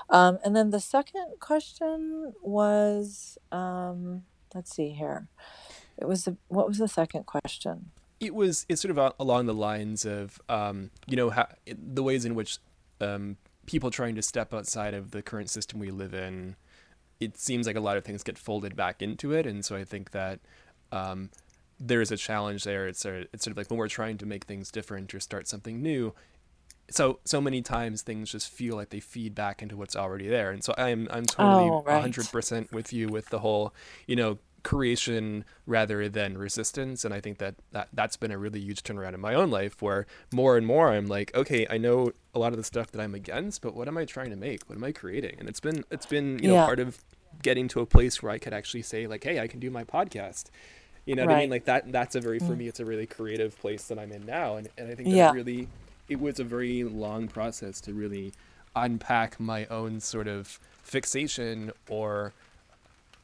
Um, 0.10 0.40
and 0.44 0.56
then 0.56 0.72
the 0.72 0.80
second 0.80 1.36
question 1.40 2.34
was 2.42 3.38
um, 3.52 4.24
let's 4.56 4.74
see 4.74 4.90
here. 4.90 5.28
It 5.98 6.08
was 6.08 6.28
a, 6.28 6.38
what 6.48 6.68
was 6.68 6.78
the 6.80 6.88
second 6.88 7.26
question? 7.26 7.92
It 8.20 8.34
was 8.34 8.66
it's 8.70 8.82
sort 8.82 8.98
of 8.98 9.14
along 9.20 9.46
the 9.46 9.54
lines 9.54 10.06
of 10.06 10.42
um, 10.50 10.90
you 11.06 11.18
know 11.18 11.30
how, 11.30 11.48
the 11.68 12.02
ways 12.02 12.26
in 12.26 12.34
which 12.34 12.58
um, 13.02 13.38
people 13.66 13.92
trying 13.92 14.16
to 14.16 14.22
step 14.22 14.54
outside 14.54 14.94
of 14.94 15.12
the 15.12 15.22
current 15.22 15.50
system 15.50 15.80
we 15.80 15.92
live 15.92 16.14
in. 16.14 16.56
It 17.20 17.38
seems 17.38 17.68
like 17.68 17.76
a 17.76 17.82
lot 17.82 17.98
of 17.98 18.04
things 18.04 18.24
get 18.24 18.38
folded 18.38 18.76
back 18.76 19.02
into 19.02 19.34
it, 19.34 19.46
and 19.46 19.64
so 19.64 19.76
I 19.76 19.84
think 19.84 20.12
that 20.12 20.40
um, 20.92 21.30
there 21.80 22.02
is 22.02 22.12
a 22.12 22.18
challenge 22.18 22.64
there. 22.64 22.88
It's 22.88 23.04
of, 23.06 23.28
it's 23.34 23.44
sort 23.44 23.52
of 23.52 23.58
like 23.58 23.70
when 23.70 23.78
we're 23.78 23.88
trying 23.88 24.18
to 24.20 24.26
make 24.26 24.46
things 24.46 24.72
different 24.72 25.14
or 25.14 25.20
start 25.20 25.48
something 25.48 25.82
new. 25.82 26.14
So 26.90 27.20
so 27.26 27.42
many 27.42 27.62
times 27.62 28.02
things 28.02 28.32
just 28.32 28.50
feel 28.50 28.76
like 28.76 28.90
they 28.90 29.00
feed 29.00 29.34
back 29.34 29.62
into 29.62 29.76
what's 29.76 29.96
already 29.96 30.28
there, 30.28 30.52
and 30.52 30.64
so 30.64 30.74
I'm 30.78 31.08
I'm 31.12 31.26
totally 31.26 31.70
100% 31.70 32.72
with 32.72 32.94
you 32.94 33.08
with 33.08 33.30
the 33.30 33.40
whole 33.40 33.74
you 34.08 34.16
know 34.16 34.38
creation 34.66 35.46
rather 35.68 36.10
than 36.10 36.36
resistance 36.36 37.06
and 37.06 37.14
i 37.14 37.22
think 37.22 37.38
that, 37.38 37.54
that 37.72 37.88
that's 37.94 38.18
been 38.18 38.32
a 38.32 38.38
really 38.38 38.60
huge 38.60 38.82
turnaround 38.82 39.14
in 39.14 39.20
my 39.20 39.36
own 39.36 39.52
life 39.52 39.80
where 39.80 40.08
more 40.34 40.58
and 40.58 40.66
more 40.66 40.92
i'm 40.92 41.06
like 41.06 41.34
okay 41.36 41.68
i 41.70 41.78
know 41.78 42.12
a 42.34 42.40
lot 42.40 42.52
of 42.52 42.58
the 42.58 42.64
stuff 42.64 42.92
that 42.92 43.00
i'm 43.00 43.14
against 43.14 43.62
but 43.62 43.76
what 43.76 43.88
am 43.88 43.96
i 43.96 44.04
trying 44.04 44.32
to 44.32 44.36
make 44.36 44.68
what 44.68 44.76
am 44.76 44.84
i 44.84 44.92
creating 44.92 45.36
and 45.38 45.48
it's 45.48 45.60
been 45.60 45.86
it's 45.92 46.08
been 46.08 46.40
you 46.40 46.48
know 46.48 46.56
yeah. 46.56 46.66
part 46.66 46.80
of 46.80 46.98
getting 47.44 47.68
to 47.68 47.80
a 47.80 47.86
place 47.86 48.24
where 48.24 48.32
i 48.32 48.40
could 48.40 48.54
actually 48.54 48.82
say 48.82 49.06
like 49.06 49.24
hey 49.24 49.40
i 49.40 49.46
can 49.46 49.60
do 49.60 49.70
my 49.70 49.84
podcast 49.84 50.46
you 51.06 51.14
know 51.14 51.26
right. 51.26 51.30
what 51.30 51.38
i 51.38 51.42
mean 51.42 51.52
like 51.52 51.66
that 51.66 51.92
that's 51.92 52.16
a 52.16 52.20
very 52.20 52.40
for 52.40 52.56
mm. 52.56 52.58
me 52.58 52.68
it's 52.68 52.80
a 52.80 52.86
really 52.86 53.06
creative 53.06 53.56
place 53.60 53.88
that 53.88 54.00
i'm 54.00 54.12
in 54.12 54.26
now 54.26 54.56
and, 54.56 54.68
and 54.80 54.92
i 54.92 54.96
think 54.96 55.08
that 55.08 55.16
yeah. 55.16 55.32
really 55.32 55.68
it 56.08 56.20
was 56.20 56.40
a 56.40 56.44
very 56.44 56.84
long 56.84 57.28
process 57.28 57.82
to 57.82 57.94
really 57.94 58.34
unpack 58.76 59.40
my 59.40 59.66
own 59.68 60.00
sort 60.00 60.28
of 60.28 60.60
fixation 60.84 61.72
or 61.90 62.34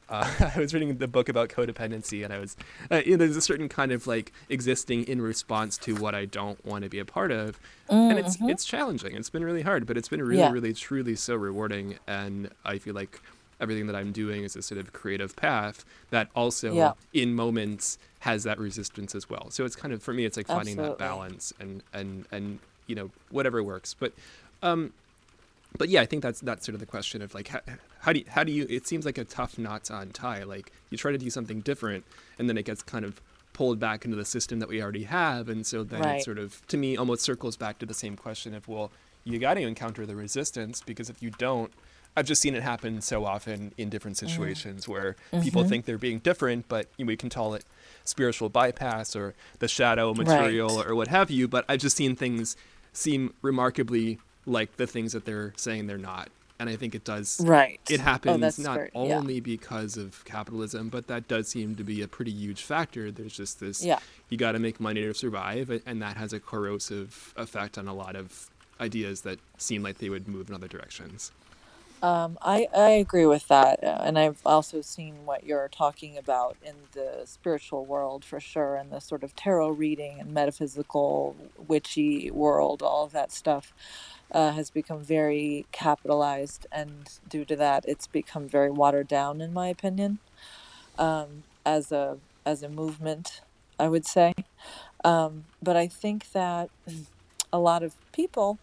uh, 0.08 0.50
I 0.54 0.60
was 0.60 0.74
reading 0.74 0.96
the 0.98 1.08
book 1.08 1.28
about 1.28 1.48
codependency, 1.48 2.22
and 2.22 2.32
I 2.32 2.38
was, 2.38 2.56
uh, 2.90 3.02
you 3.04 3.12
know, 3.12 3.16
there's 3.18 3.36
a 3.36 3.40
certain 3.40 3.68
kind 3.68 3.90
of 3.90 4.06
like 4.06 4.32
existing 4.48 5.04
in 5.04 5.22
response 5.22 5.78
to 5.78 5.94
what 5.96 6.14
I 6.14 6.26
don't 6.26 6.64
want 6.64 6.84
to 6.84 6.90
be 6.90 6.98
a 6.98 7.04
part 7.04 7.32
of, 7.32 7.58
mm-hmm. 7.88 7.94
and 7.94 8.18
it's 8.18 8.36
mm-hmm. 8.36 8.50
it's 8.50 8.64
challenging. 8.64 9.16
It's 9.16 9.30
been 9.30 9.44
really 9.44 9.62
hard, 9.62 9.86
but 9.86 9.96
it's 9.96 10.08
been 10.08 10.22
really, 10.22 10.40
yeah. 10.40 10.52
really, 10.52 10.74
truly 10.74 11.16
so 11.16 11.34
rewarding. 11.34 11.98
And 12.06 12.50
I 12.64 12.78
feel 12.78 12.94
like 12.94 13.20
everything 13.60 13.86
that 13.86 13.96
I'm 13.96 14.12
doing 14.12 14.44
is 14.44 14.54
a 14.54 14.62
sort 14.62 14.78
of 14.80 14.92
creative 14.92 15.34
path 15.34 15.84
that 16.10 16.28
also, 16.34 16.74
yeah. 16.74 16.92
in 17.14 17.34
moments, 17.34 17.96
has 18.20 18.44
that 18.44 18.58
resistance 18.58 19.14
as 19.14 19.30
well. 19.30 19.50
So 19.50 19.64
it's 19.64 19.76
kind 19.76 19.94
of 19.94 20.02
for 20.02 20.12
me, 20.12 20.26
it's 20.26 20.36
like 20.36 20.46
finding 20.46 20.78
Absolutely. 20.78 20.90
that 20.90 20.98
balance 20.98 21.54
and 21.58 21.82
and 21.94 22.26
and 22.30 22.58
you 22.86 22.94
know 22.94 23.10
whatever 23.30 23.62
works. 23.62 23.94
But 23.98 24.12
um, 24.62 24.92
but 25.78 25.88
yeah, 25.88 26.02
I 26.02 26.06
think 26.06 26.22
that's 26.22 26.40
that's 26.40 26.64
sort 26.64 26.74
of 26.74 26.80
the 26.80 26.86
question 26.86 27.22
of 27.22 27.34
like 27.34 27.48
how, 27.48 27.60
how 28.00 28.12
do 28.12 28.20
you, 28.20 28.24
how 28.28 28.44
do 28.44 28.52
you? 28.52 28.66
It 28.68 28.86
seems 28.86 29.04
like 29.04 29.18
a 29.18 29.24
tough 29.24 29.58
knot 29.58 29.84
to 29.84 29.98
untie. 29.98 30.42
Like 30.44 30.72
you 30.90 30.98
try 30.98 31.12
to 31.12 31.18
do 31.18 31.30
something 31.30 31.60
different, 31.60 32.04
and 32.38 32.48
then 32.48 32.58
it 32.58 32.64
gets 32.64 32.82
kind 32.82 33.04
of 33.04 33.20
pulled 33.52 33.78
back 33.78 34.04
into 34.04 34.16
the 34.16 34.24
system 34.24 34.60
that 34.60 34.68
we 34.68 34.82
already 34.82 35.04
have, 35.04 35.48
and 35.48 35.66
so 35.66 35.84
then 35.84 36.00
right. 36.00 36.20
it 36.20 36.24
sort 36.24 36.38
of 36.38 36.66
to 36.68 36.76
me 36.76 36.96
almost 36.96 37.22
circles 37.22 37.56
back 37.56 37.78
to 37.78 37.86
the 37.86 37.94
same 37.94 38.16
question 38.16 38.54
of 38.54 38.68
well, 38.68 38.90
you 39.24 39.38
got 39.38 39.54
to 39.54 39.60
encounter 39.60 40.06
the 40.06 40.16
resistance 40.16 40.82
because 40.84 41.08
if 41.08 41.22
you 41.22 41.30
don't, 41.30 41.72
I've 42.16 42.26
just 42.26 42.42
seen 42.42 42.54
it 42.54 42.62
happen 42.62 43.00
so 43.00 43.24
often 43.24 43.72
in 43.78 43.88
different 43.88 44.16
mm. 44.16 44.28
situations 44.28 44.84
mm. 44.84 44.88
where 44.88 45.16
mm-hmm. 45.32 45.42
people 45.42 45.64
think 45.64 45.84
they're 45.84 45.98
being 45.98 46.18
different, 46.18 46.68
but 46.68 46.88
we 46.98 47.16
can 47.16 47.30
call 47.30 47.54
it 47.54 47.64
spiritual 48.04 48.48
bypass 48.48 49.14
or 49.16 49.34
the 49.58 49.68
shadow 49.68 50.14
material 50.14 50.76
right. 50.76 50.86
or 50.86 50.94
what 50.94 51.08
have 51.08 51.30
you. 51.30 51.48
But 51.48 51.64
I've 51.68 51.80
just 51.80 51.96
seen 51.96 52.16
things 52.16 52.56
seem 52.92 53.34
remarkably 53.42 54.18
like 54.46 54.76
the 54.76 54.86
things 54.86 55.12
that 55.12 55.24
they're 55.24 55.52
saying 55.56 55.86
they're 55.86 55.98
not. 55.98 56.28
And 56.58 56.68
I 56.70 56.76
think 56.76 56.94
it 56.94 57.04
does. 57.04 57.40
Right. 57.42 57.80
It 57.90 58.00
oh, 58.00 58.02
happens 58.04 58.58
oh, 58.60 58.62
not 58.62 58.80
only 58.94 59.34
yeah. 59.34 59.40
because 59.40 59.96
of 59.96 60.24
capitalism, 60.24 60.90
but 60.90 61.08
that 61.08 61.26
does 61.26 61.48
seem 61.48 61.74
to 61.74 61.82
be 61.82 62.02
a 62.02 62.08
pretty 62.08 62.30
huge 62.30 62.62
factor. 62.62 63.10
There's 63.10 63.36
just 63.36 63.58
this. 63.58 63.84
Yeah. 63.84 63.98
You 64.28 64.36
got 64.36 64.52
to 64.52 64.60
make 64.60 64.78
money 64.78 65.02
to 65.02 65.12
survive, 65.12 65.82
and 65.84 66.00
that 66.02 66.16
has 66.16 66.32
a 66.32 66.38
corrosive 66.38 67.34
effect 67.36 67.78
on 67.78 67.88
a 67.88 67.94
lot 67.94 68.14
of 68.14 68.48
ideas 68.80 69.22
that 69.22 69.40
seem 69.56 69.82
like 69.82 69.98
they 69.98 70.08
would 70.08 70.28
move 70.28 70.48
in 70.50 70.54
other 70.54 70.68
directions. 70.68 71.32
Um, 72.02 72.38
I, 72.42 72.68
I 72.76 72.90
agree 72.90 73.26
with 73.26 73.48
that. 73.48 73.84
Uh, 73.84 74.02
and 74.04 74.18
I've 74.18 74.40
also 74.46 74.82
seen 74.82 75.26
what 75.26 75.44
you're 75.44 75.68
talking 75.68 76.18
about 76.18 76.56
in 76.64 76.74
the 76.94 77.22
spiritual 77.26 77.86
world 77.86 78.24
for 78.24 78.40
sure, 78.40 78.76
and 78.76 78.92
the 78.92 79.00
sort 79.00 79.24
of 79.24 79.36
tarot 79.36 79.70
reading 79.70 80.20
and 80.20 80.34
metaphysical, 80.34 81.36
witchy 81.68 82.30
world, 82.32 82.82
all 82.82 83.04
of 83.04 83.12
that 83.12 83.32
stuff 83.32 83.74
uh, 84.32 84.52
has 84.52 84.70
become 84.70 85.04
very 85.04 85.66
capitalized, 85.72 86.66
and 86.72 87.18
due 87.28 87.44
to 87.46 87.56
that, 87.56 87.84
it's 87.88 88.08
become 88.08 88.48
very 88.48 88.70
watered 88.70 89.08
down, 89.08 89.40
in 89.40 89.52
my 89.52 89.68
opinion, 89.68 90.18
um, 90.98 91.44
as 91.66 91.92
a 91.92 92.18
as 92.46 92.62
a 92.62 92.68
movement. 92.68 93.42
I 93.78 93.88
would 93.88 94.06
say, 94.06 94.34
um, 95.04 95.44
but 95.62 95.76
I 95.76 95.88
think 95.88 96.32
that 96.32 96.70
a 97.52 97.58
lot 97.60 97.82
of 97.82 97.94
people 98.12 98.58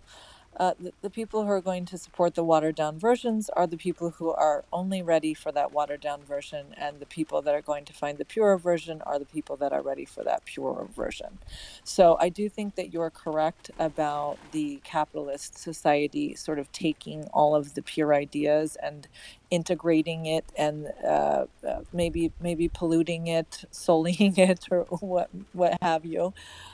uh, 0.60 0.74
the, 0.78 0.92
the, 1.02 1.10
people 1.10 1.46
who 1.46 1.50
are 1.50 1.62
going 1.62 1.86
to 1.86 1.98
support 1.98 2.36
the 2.36 2.44
watered 2.44 2.76
down 2.76 3.00
versions 3.00 3.50
are 3.52 3.66
the 3.66 3.78
people 3.78 4.10
who 4.10 4.30
are 4.30 4.66
only 4.74 5.02
ready 5.02 5.34
for 5.34 5.54
that 5.54 5.72
watered 5.72 6.02
down 6.02 6.22
version, 6.22 6.76
and 6.78 7.00
the 7.00 7.06
people 7.06 7.42
that 7.42 7.56
are 7.56 7.62
going 7.62 7.86
to 7.86 7.94
find 7.94 8.18
the 8.18 8.26
purer 8.26 8.58
version 8.58 9.02
are 9.04 9.18
the 9.18 9.26
people 9.26 9.56
that 9.56 9.72
are 9.72 9.82
ready 9.82 10.04
for 10.04 10.22
that 10.22 10.44
purer 10.44 10.86
version. 10.94 11.40
So 11.86 12.18
I 12.20 12.28
do 12.28 12.50
think 12.50 12.76
that 12.76 12.92
you're 12.92 13.10
correct 13.10 13.72
about 13.80 14.38
the 14.52 14.82
capitalist 14.84 15.58
society 15.58 16.36
sort 16.36 16.60
of 16.60 16.70
taking 16.74 17.24
all 17.28 17.56
of 17.56 17.74
the 17.74 17.82
pure 17.82 18.14
ideas 18.14 18.76
and 18.84 19.08
integrating 19.50 20.26
it 20.26 20.46
and 20.58 20.92
uh, 21.06 21.46
uh, 21.68 21.82
maybe 21.94 22.34
maybe 22.42 22.68
polluting 22.68 23.28
it, 23.28 23.64
sullying 23.72 24.36
it, 24.36 24.68
or 24.70 24.84
what 25.00 25.30
what 25.54 25.78
have 25.82 26.06
you. 26.06 26.34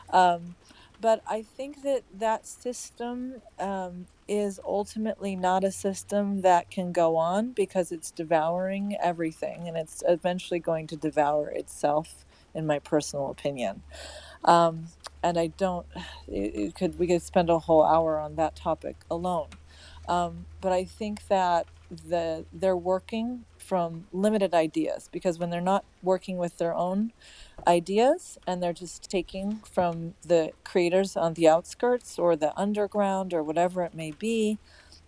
Um, 0.10 0.56
but 1.06 1.22
I 1.30 1.44
think 1.44 1.84
that 1.84 2.02
that 2.18 2.48
system 2.48 3.44
um, 3.60 4.08
is 4.28 4.60
ultimately 4.66 5.36
not 5.36 5.64
a 5.64 5.72
system 5.72 6.42
that 6.42 6.72
can 6.72 6.92
go 6.92 7.16
on 7.16 7.52
because 7.52 7.92
it's 7.92 8.10
devouring 8.10 8.98
everything 9.00 9.68
and 9.68 9.78
it's 9.78 10.02
eventually 10.08 10.60
going 10.60 10.88
to 10.88 10.96
devour 10.96 11.50
itself, 11.50 12.26
in 12.56 12.66
my 12.66 12.80
personal 12.80 13.30
opinion. 13.30 13.84
Um, 14.46 14.88
and 15.22 15.38
I 15.38 15.46
don't. 15.46 15.86
It, 16.28 16.56
it, 16.56 16.76
could 16.76 16.98
we 16.98 17.06
could 17.06 17.22
spend 17.22 17.52
a 17.52 17.60
whole 17.60 17.84
hour 17.84 18.18
on 18.18 18.36
that 18.38 18.56
topic 18.56 18.96
alone. 19.12 19.50
Um, 20.08 20.48
but 20.60 20.72
I 20.72 20.86
think 20.86 21.28
that 21.28 21.68
the 21.90 22.46
they're 22.52 22.76
working 22.76 23.46
from 23.60 24.08
limited 24.12 24.56
ideas 24.56 25.08
because 25.12 25.38
when 25.38 25.52
they're 25.52 25.62
not 25.62 25.86
working 26.02 26.38
with 26.38 26.58
their 26.58 26.74
own 26.74 27.14
ideas 27.68 28.38
and 28.48 28.64
they're 28.64 28.74
just 28.74 29.10
taking 29.10 29.62
from 29.72 30.16
the 30.26 30.54
creators 30.66 31.18
on 31.18 31.36
the 31.36 31.48
outskirts 31.50 32.20
or 32.20 32.36
the 32.36 32.58
underground 32.60 33.34
or 33.34 33.44
whatever 33.44 33.84
it 33.84 33.96
may 33.96 34.12
be, 34.12 34.60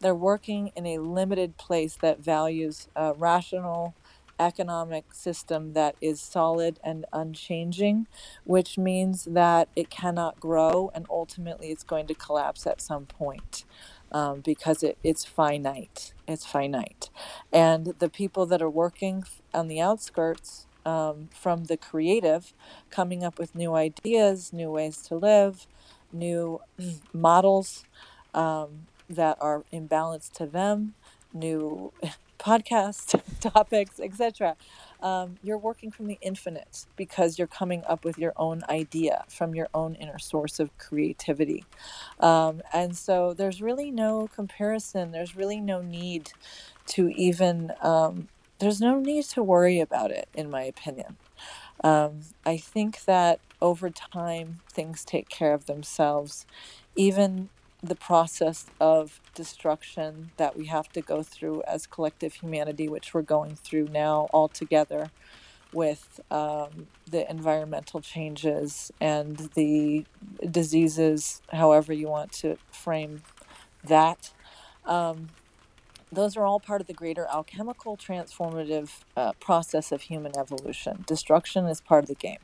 they're 0.01 0.15
working 0.15 0.71
in 0.75 0.85
a 0.87 0.99
limited 0.99 1.57
place 1.57 1.97
that 2.01 2.19
values 2.23 2.89
a 2.95 3.13
rational 3.15 3.95
economic 4.39 5.13
system 5.13 5.73
that 5.73 5.95
is 6.01 6.21
solid 6.21 6.79
and 6.83 7.05
unchanging, 7.13 8.07
which 8.45 8.77
means 8.77 9.25
that 9.25 9.69
it 9.75 9.89
cannot 9.89 10.39
grow 10.39 10.91
and 10.95 11.07
ultimately 11.09 11.69
it's 11.71 11.83
going 11.83 12.07
to 12.07 12.15
collapse 12.15 12.67
at 12.67 12.81
some 12.81 13.05
point 13.07 13.65
um, 14.11 14.41
because 14.41 14.83
it, 14.83 14.97
it's 15.03 15.25
finite. 15.25 16.13
It's 16.27 16.45
finite. 16.45 17.09
And 17.53 17.95
the 17.99 18.09
people 18.09 18.45
that 18.47 18.61
are 18.61 18.69
working 18.71 19.25
on 19.53 19.69
the 19.69 19.81
outskirts 19.81 20.66
um, 20.87 21.27
from 21.33 21.65
the 21.65 21.75
creative, 21.75 22.53
coming 22.89 23.23
up 23.23 23.37
with 23.37 23.53
new 23.53 23.75
ideas, 23.75 24.53
new 24.53 24.71
ways 24.71 24.97
to 25.01 25.15
live, 25.15 25.67
new 26.13 26.61
models 27.13 27.83
um, 28.33 28.87
that 29.09 29.37
are 29.41 29.65
in 29.69 29.87
balance 29.87 30.29
to 30.29 30.45
them, 30.45 30.93
new 31.33 31.91
podcast 32.39 33.19
topics, 33.41 33.99
etc. 33.99 34.55
Um, 35.01 35.35
you're 35.43 35.57
working 35.57 35.91
from 35.91 36.07
the 36.07 36.17
infinite 36.21 36.85
because 36.95 37.37
you're 37.37 37.47
coming 37.47 37.83
up 37.85 38.05
with 38.05 38.17
your 38.17 38.31
own 38.37 38.63
idea 38.69 39.25
from 39.27 39.53
your 39.53 39.67
own 39.73 39.95
inner 39.95 40.19
source 40.19 40.57
of 40.57 40.75
creativity. 40.77 41.65
Um, 42.21 42.61
and 42.73 42.95
so 42.95 43.33
there's 43.33 43.61
really 43.61 43.91
no 43.91 44.29
comparison, 44.33 45.11
there's 45.11 45.35
really 45.35 45.59
no 45.59 45.81
need 45.81 46.31
to 46.87 47.09
even, 47.09 47.73
um, 47.81 48.29
there's 48.59 48.81
no 48.81 48.99
need 48.99 49.25
to 49.25 49.43
worry 49.43 49.79
about 49.79 50.11
it, 50.11 50.27
in 50.33 50.49
my 50.49 50.63
opinion. 50.63 51.17
Um, 51.83 52.21
I 52.45 52.57
think 52.57 53.05
that 53.05 53.39
over 53.61 53.89
time, 53.89 54.59
things 54.71 55.05
take 55.05 55.29
care 55.29 55.53
of 55.53 55.65
themselves. 55.65 56.45
Even 56.95 57.49
the 57.83 57.95
process 57.95 58.65
of 58.79 59.21
destruction 59.35 60.31
that 60.37 60.57
we 60.57 60.65
have 60.65 60.89
to 60.89 61.01
go 61.01 61.21
through 61.21 61.61
as 61.67 61.85
collective 61.85 62.35
humanity, 62.35 62.89
which 62.89 63.13
we're 63.13 63.21
going 63.21 63.55
through 63.55 63.87
now 63.87 64.27
all 64.31 64.47
together 64.47 65.11
with 65.73 66.19
um, 66.31 66.87
the 67.09 67.29
environmental 67.29 68.01
changes 68.01 68.91
and 68.99 69.49
the 69.53 70.05
diseases, 70.49 71.41
however 71.51 71.93
you 71.93 72.07
want 72.07 72.31
to 72.31 72.57
frame 72.71 73.21
that. 73.83 74.31
Um, 74.85 75.29
those 76.11 76.37
are 76.37 76.45
all 76.45 76.59
part 76.59 76.81
of 76.81 76.87
the 76.87 76.93
greater 76.93 77.27
alchemical 77.31 77.97
transformative 77.97 79.01
uh, 79.15 79.33
process 79.33 79.91
of 79.91 80.03
human 80.03 80.37
evolution. 80.37 81.03
Destruction 81.05 81.65
is 81.65 81.81
part 81.81 82.03
of 82.03 82.07
the 82.07 82.15
game. 82.15 82.39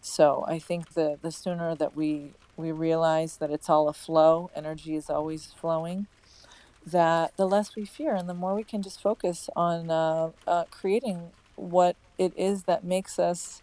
So 0.00 0.44
I 0.46 0.58
think 0.58 0.94
the 0.94 1.18
the 1.20 1.32
sooner 1.32 1.74
that 1.74 1.96
we 1.96 2.32
we 2.56 2.70
realize 2.72 3.38
that 3.38 3.50
it's 3.50 3.68
all 3.68 3.88
a 3.88 3.92
flow, 3.92 4.50
energy 4.54 4.94
is 4.94 5.10
always 5.10 5.46
flowing, 5.60 6.06
that 6.86 7.36
the 7.36 7.46
less 7.46 7.74
we 7.74 7.84
fear 7.84 8.14
and 8.14 8.28
the 8.28 8.34
more 8.34 8.54
we 8.54 8.64
can 8.64 8.82
just 8.82 9.02
focus 9.02 9.50
on 9.56 9.90
uh, 9.90 10.30
uh, 10.46 10.64
creating 10.70 11.30
what 11.56 11.96
it 12.18 12.32
is 12.36 12.64
that 12.64 12.84
makes 12.84 13.18
us 13.18 13.62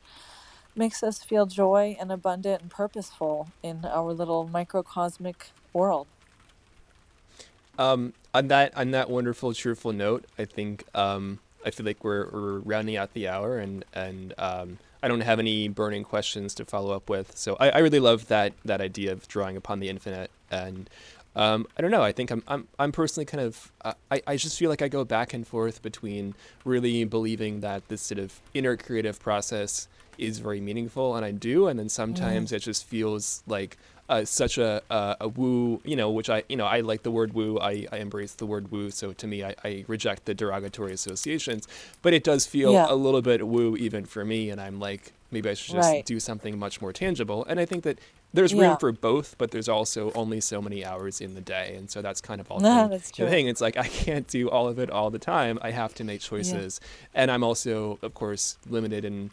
makes 0.76 1.04
us 1.04 1.24
feel 1.24 1.46
joy 1.46 1.96
and 2.00 2.12
abundant 2.12 2.62
and 2.62 2.72
purposeful 2.72 3.50
in 3.62 3.86
our 3.86 4.12
little 4.12 4.48
microcosmic 4.48 5.52
world. 5.72 6.08
Um, 7.78 8.14
on 8.34 8.48
that 8.48 8.76
on 8.76 8.92
that 8.92 9.10
wonderful 9.10 9.54
cheerful 9.54 9.94
note, 9.94 10.26
I 10.38 10.46
think 10.46 10.84
um, 10.96 11.40
I 11.66 11.72
feel 11.72 11.86
like 11.86 12.04
we're, 12.04 12.30
we're 12.32 12.60
rounding 12.60 12.98
out 12.98 13.14
the 13.14 13.28
hour 13.28 13.58
and 13.58 13.86
and 13.94 14.34
um, 14.38 14.80
I 15.02 15.08
don't 15.08 15.22
have 15.22 15.40
any 15.40 15.68
burning 15.68 16.04
questions 16.04 16.54
to 16.56 16.66
follow 16.66 16.96
up 16.96 17.10
with. 17.10 17.38
So 17.38 17.58
I, 17.60 17.70
I 17.70 17.78
really 17.80 18.00
love 18.00 18.28
that 18.28 18.54
that 18.66 18.82
idea 18.82 19.12
of 19.12 19.28
drawing 19.28 19.58
upon 19.58 19.80
the 19.80 19.90
infinite. 19.90 20.32
And 20.50 20.90
um, 21.36 21.68
I 21.78 21.82
don't 21.82 21.92
know. 21.92 22.04
I 22.04 22.12
think 22.12 22.32
I'm 22.32 22.44
I'm 22.48 22.68
I'm 22.78 22.92
personally 22.92 23.26
kind 23.26 23.44
of 23.44 23.72
uh, 23.84 23.94
I 24.12 24.22
I 24.28 24.38
just 24.38 24.58
feel 24.58 24.70
like 24.70 24.82
I 24.82 24.88
go 24.88 25.04
back 25.04 25.34
and 25.34 25.48
forth 25.48 25.82
between 25.82 26.36
really 26.64 27.04
believing 27.06 27.62
that 27.62 27.88
this 27.88 28.02
sort 28.02 28.20
of 28.20 28.40
inner 28.54 28.78
creative 28.78 29.20
process 29.20 29.88
is 30.18 30.40
very 30.40 30.62
meaningful, 30.62 31.16
and 31.16 31.26
I 31.26 31.32
do, 31.32 31.68
and 31.68 31.80
then 31.80 31.90
sometimes 31.90 32.52
mm. 32.52 32.56
it 32.56 32.60
just 32.60 32.86
feels 32.86 33.44
like 33.48 33.78
uh, 34.10 34.26
such 34.26 34.58
a, 34.58 34.82
a, 34.90 35.18
a 35.22 35.28
woo, 35.28 35.82
you 35.86 35.96
know, 35.96 36.10
which 36.10 36.30
I, 36.30 36.44
you 36.50 36.56
know, 36.56 36.66
I 36.66 36.82
like 36.82 37.04
the 37.04 37.12
word 37.12 37.34
woo. 37.34 37.58
I, 37.60 37.88
I 37.92 37.98
embrace 37.98 38.34
the 38.34 38.46
word 38.46 38.72
woo. 38.72 38.92
So 38.92 39.14
to 39.14 39.28
me, 39.28 39.44
I, 39.44 39.56
I 39.64 39.86
reject 39.88 40.26
the 40.26 40.34
derogatory 40.34 40.94
associations. 40.94 41.68
But 42.02 42.14
it 42.14 42.24
does 42.24 42.46
feel 42.46 42.74
yeah. 42.74 42.86
a 42.90 42.96
little 42.96 43.22
bit 43.22 43.48
woo 43.48 43.78
even 43.78 44.06
for 44.06 44.26
me. 44.26 44.50
And 44.50 44.60
I'm 44.60 44.80
like, 44.80 45.14
maybe 45.32 45.50
I 45.50 45.54
should 45.54 45.76
just 45.76 45.90
right. 45.90 46.06
do 46.06 46.20
something 46.20 46.60
much 46.60 46.82
more 46.82 46.92
tangible. 46.92 47.46
And 47.46 47.60
I 47.60 47.66
think 47.66 47.84
that 47.84 48.00
there's 48.34 48.54
room 48.54 48.64
yeah. 48.64 48.78
for 48.78 48.92
both, 48.92 49.36
but 49.38 49.52
there's 49.52 49.70
also 49.70 50.12
only 50.14 50.42
so 50.42 50.62
many 50.62 50.84
hours 50.84 51.22
in 51.22 51.36
the 51.36 51.42
day. 51.42 51.76
And 51.78 51.90
so 51.90 52.02
that's 52.02 52.20
kind 52.20 52.42
of 52.42 52.50
all 52.52 52.60
no, 52.62 52.88
the 52.88 53.00
thing. 53.00 53.48
It's 53.48 53.62
like 53.62 53.78
I 53.78 53.88
can't 53.88 54.28
do 54.28 54.50
all 54.50 54.68
of 54.68 54.80
it 54.80 54.90
all 54.90 55.12
the 55.12 55.20
time. 55.20 55.60
I 55.62 55.72
have 55.72 55.94
to 55.96 56.04
make 56.04 56.22
choices. 56.22 56.80
Yeah. 56.82 57.22
And 57.22 57.32
I'm 57.32 57.44
also, 57.44 58.00
of 58.02 58.14
course, 58.14 58.58
limited 58.68 59.06
in 59.06 59.32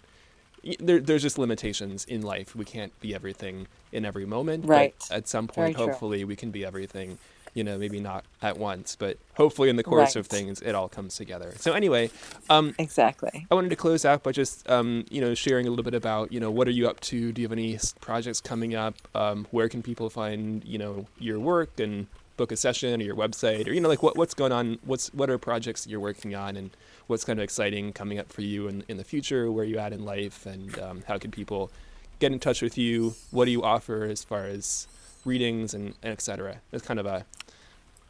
there, 0.79 1.01
there's 1.01 1.23
just 1.23 1.39
limitations 1.39 2.05
in 2.05 2.23
life. 2.23 2.55
We 2.55 2.65
can't 2.65 2.99
be 3.01 3.15
everything 3.15 3.67
in 3.93 4.05
every 4.05 4.27
moment. 4.27 4.67
Right. 4.67 4.95
But 5.09 5.17
at 5.17 5.29
some 5.29 5.49
point, 5.49 5.77
Very 5.77 5.89
hopefully, 5.89 6.19
true. 6.19 6.27
we 6.27 6.37
can 6.37 6.51
be 6.51 6.65
everything. 6.65 7.19
You 7.55 7.65
know, 7.65 7.79
maybe 7.79 8.01
not 8.01 8.25
at 8.43 8.59
once, 8.59 8.97
but 8.97 9.19
hopefully, 9.35 9.69
in 9.69 9.77
the 9.77 9.83
course 9.83 10.15
right. 10.15 10.17
of 10.17 10.27
things, 10.27 10.61
it 10.61 10.75
all 10.75 10.89
comes 10.89 11.17
together. 11.17 11.53
So, 11.57 11.73
anyway, 11.73 12.11
um, 12.49 12.75
exactly. 12.79 13.47
I 13.51 13.55
wanted 13.55 13.71
to 13.71 13.77
close 13.77 14.05
out 14.05 14.23
by 14.23 14.33
just, 14.33 14.69
um, 14.71 15.05
you 15.11 15.21
know, 15.21 15.35
sharing 15.35 15.67
a 15.67 15.71
little 15.71 15.85
bit 15.85 15.95
about, 15.95 16.33
you 16.33 16.41
know, 16.41 16.51
what 16.51 16.69
are 16.69 16.73
you 16.73 16.89
up 16.89 17.01
to? 17.01 17.33
Do 17.33 17.43
you 17.43 17.49
have 17.49 17.53
any 17.53 17.79
projects 18.01 18.41
coming 18.41 18.75
up? 18.75 18.95
Um, 19.15 19.47
where 19.51 19.69
can 19.69 19.83
people 19.83 20.11
find, 20.11 20.65
you 20.65 20.79
know, 20.79 21.07
your 21.19 21.41
work 21.41 21.81
and 21.81 22.07
book 22.37 22.53
a 22.53 22.57
session 22.57 23.03
or 23.03 23.05
your 23.05 23.17
website, 23.17 23.69
or 23.69 23.73
you 23.73 23.81
know, 23.81 23.89
like 23.89 24.03
what 24.03 24.17
what's 24.17 24.33
going 24.35 24.53
on? 24.53 24.79
What's 24.85 25.13
what 25.13 25.29
are 25.29 25.37
projects 25.37 25.85
that 25.85 25.91
you're 25.91 26.01
working 26.01 26.35
on 26.35 26.57
and 26.57 26.71
what's 27.07 27.25
kind 27.25 27.39
of 27.39 27.45
exciting 27.45 27.93
coming 27.93 28.19
up 28.19 28.33
for 28.33 28.41
you 28.41 28.69
in, 28.69 28.85
in 28.89 28.97
the 28.97 29.05
future, 29.05 29.51
where 29.51 29.63
are 29.63 29.67
you 29.67 29.79
at 29.79 29.93
in 29.93 30.05
life, 30.05 30.47
and 30.47 30.79
um, 30.79 31.03
how 31.07 31.19
can 31.19 31.31
people 31.31 31.71
get 32.19 32.33
in 32.33 32.39
touch 32.39 32.63
with 32.63 32.79
you? 32.79 33.15
What 33.31 33.45
do 33.45 33.51
you 33.51 33.63
offer 33.63 34.05
as 34.05 34.25
far 34.25 34.45
as 34.45 34.87
readings 35.25 35.75
and, 35.75 35.95
and 36.03 36.13
etc. 36.13 36.57
It's 36.73 36.87
kind 36.87 37.01
of 37.01 37.07
a 37.07 37.25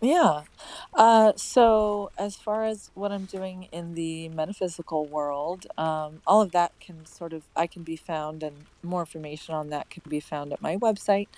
yeah. 0.00 0.42
Uh, 0.94 1.32
so, 1.36 2.10
as 2.18 2.36
far 2.36 2.64
as 2.64 2.90
what 2.94 3.12
I'm 3.12 3.26
doing 3.26 3.68
in 3.72 3.94
the 3.94 4.28
metaphysical 4.30 5.06
world, 5.06 5.66
um, 5.76 6.22
all 6.26 6.40
of 6.40 6.52
that 6.52 6.72
can 6.80 7.06
sort 7.06 7.32
of, 7.32 7.42
I 7.54 7.66
can 7.66 7.82
be 7.82 7.96
found, 7.96 8.42
and 8.42 8.66
more 8.82 9.00
information 9.00 9.54
on 9.54 9.70
that 9.70 9.90
can 9.90 10.02
be 10.08 10.20
found 10.20 10.52
at 10.52 10.62
my 10.62 10.76
website, 10.76 11.28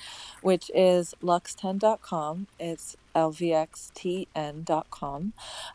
which 0.42 0.70
is 0.74 1.14
lux10.com. 1.22 2.46
It's 2.60 2.96
lvxtn.com. 3.14 4.32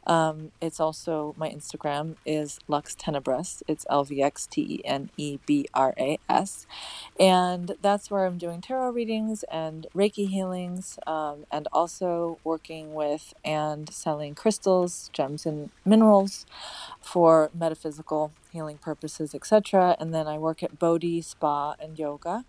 Um, 0.05 0.51
it's 0.61 0.79
also, 0.79 1.35
my 1.37 1.49
Instagram 1.49 2.15
is 2.25 2.59
Lux 2.67 2.95
Tenebras. 2.95 3.63
It's 3.67 3.85
L 3.89 4.03
V 4.03 4.21
X 4.21 4.47
T 4.47 4.61
E 4.61 4.81
N 4.85 5.09
E 5.17 5.39
B 5.45 5.67
R 5.73 5.93
A 5.97 6.19
S. 6.29 6.65
And 7.19 7.75
that's 7.81 8.09
where 8.11 8.25
I'm 8.25 8.37
doing 8.37 8.61
tarot 8.61 8.91
readings 8.91 9.43
and 9.43 9.87
Reiki 9.95 10.27
healings, 10.29 10.99
um, 11.07 11.45
and 11.51 11.67
also 11.71 12.39
working 12.43 12.93
with 12.93 13.33
and 13.43 13.91
selling 13.91 14.35
crystals, 14.35 15.09
gems, 15.13 15.45
and 15.45 15.69
minerals 15.85 16.45
for 17.01 17.49
metaphysical 17.53 18.31
healing 18.51 18.77
purposes, 18.77 19.33
etc. 19.35 19.95
And 19.99 20.13
then 20.13 20.27
I 20.27 20.37
work 20.37 20.63
at 20.63 20.79
Bodhi 20.79 21.21
Spa 21.21 21.75
and 21.79 21.97
Yoga 21.97 22.45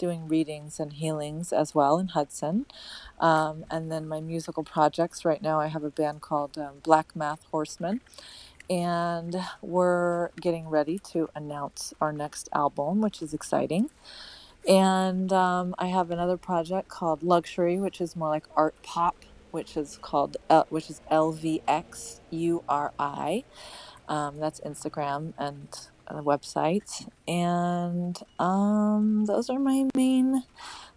doing 0.00 0.26
readings 0.36 0.80
and 0.80 0.90
healings 1.02 1.52
as 1.52 1.74
well 1.78 1.94
in 2.02 2.08
Hudson. 2.08 2.66
Um, 3.20 3.64
and 3.70 3.92
then 3.92 4.08
my 4.08 4.20
musical 4.20 4.64
projects 4.64 5.24
right 5.24 5.42
now, 5.42 5.60
I 5.60 5.68
have 5.74 5.84
a 5.84 5.90
band 6.00 6.18
called 6.28 6.56
um, 6.58 6.74
Black 6.82 7.14
Math 7.14 7.42
Horsemen. 7.52 8.00
And 8.68 9.36
we're 9.60 10.30
getting 10.40 10.68
ready 10.68 10.98
to 11.12 11.28
announce 11.34 11.92
our 12.00 12.12
next 12.12 12.48
album, 12.52 13.00
which 13.00 13.20
is 13.20 13.34
exciting. 13.34 13.90
And 14.68 15.32
um, 15.32 15.74
I 15.78 15.86
have 15.96 16.10
another 16.10 16.36
project 16.36 16.88
called 16.88 17.22
Luxury, 17.22 17.78
which 17.80 18.00
is 18.00 18.14
more 18.14 18.28
like 18.28 18.46
art 18.54 18.76
pop, 18.82 19.16
which 19.50 19.76
is 19.76 19.98
called 20.00 20.36
which 20.68 20.88
is 20.88 21.00
L 21.10 21.32
V 21.32 21.62
X 21.66 22.20
U 22.30 22.62
R 22.68 22.92
I. 22.98 23.44
Um, 24.08 24.38
that's 24.38 24.60
Instagram 24.60 25.32
and 25.36 25.68
the 26.16 26.22
website, 26.22 27.08
and 27.28 28.18
um, 28.38 29.26
those 29.26 29.50
are 29.50 29.58
my 29.58 29.86
main 29.94 30.44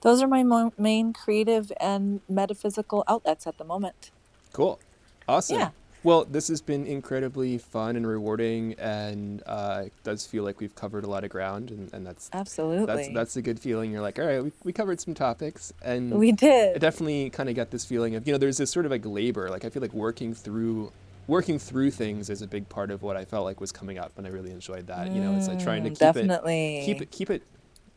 those 0.02 0.22
are 0.22 0.27
my 0.27 0.44
mo- 0.44 0.73
main 0.77 1.14
creative 1.14 1.72
and 1.80 2.22
metaphysical 2.27 3.03
outlets 3.07 3.48
at 3.48 3.57
the 3.57 3.64
moment. 3.64 4.11
Cool, 4.52 4.80
awesome. 5.27 5.60
Yeah. 5.60 5.69
Well, 6.03 6.26
this 6.26 6.49
has 6.49 6.61
been 6.61 6.85
incredibly 6.85 7.57
fun 7.57 7.95
and 7.95 8.06
rewarding, 8.06 8.73
and 8.73 9.41
uh, 9.45 9.84
it 9.85 9.94
does 10.03 10.26
feel 10.26 10.44
like 10.44 10.60
we've 10.60 10.76
covered 10.76 11.06
a 11.06 11.07
lot 11.07 11.23
of 11.23 11.30
ground, 11.30 11.72
and, 11.72 11.94
and 11.94 12.06
that's 12.06 12.30
absolutely 12.34 12.85
that's 12.85 13.07
that's 13.14 13.35
a 13.38 13.41
good 13.41 13.57
feeling. 13.57 13.91
You're 13.91 14.02
like, 14.02 14.19
all 14.19 14.26
right, 14.26 14.44
we, 14.44 14.52
we 14.65 14.73
covered 14.73 14.99
some 14.99 15.14
topics, 15.14 15.72
and 15.81 16.11
we 16.11 16.34
did. 16.34 16.76
I 16.76 16.80
definitely 16.80 17.30
kind 17.30 17.48
of 17.48 17.56
got 17.56 17.72
this 17.72 17.85
feeling 17.85 18.15
of 18.15 18.27
you 18.27 18.34
know, 18.34 18.38
there's 18.38 18.57
this 18.57 18.69
sort 18.69 18.85
of 18.85 18.91
like 18.91 19.06
labor. 19.06 19.49
Like 19.49 19.64
I 19.64 19.69
feel 19.69 19.81
like 19.81 19.94
working 19.94 20.34
through 20.34 20.91
working 21.28 21.60
through 21.60 21.91
things 21.91 22.30
is 22.30 22.41
a 22.41 22.48
big 22.48 22.68
part 22.70 22.91
of 22.91 23.02
what 23.02 23.16
I 23.18 23.26
felt 23.26 23.45
like 23.45 23.62
was 23.62 23.72
coming 23.72 23.98
up, 23.98 24.12
and 24.18 24.28
I 24.28 24.30
really 24.30 24.52
enjoyed 24.52 24.88
that. 24.88 25.12
You 25.12 25.22
know, 25.22 25.36
it's 25.36 25.48
like 25.48 25.60
trying 25.60 25.84
to 25.84 25.90
Mm, 25.91 26.00
keep 26.00 26.16
it 26.18 26.86
keep 26.86 27.02
it 27.02 27.12
keep 27.12 27.30
it 27.30 27.44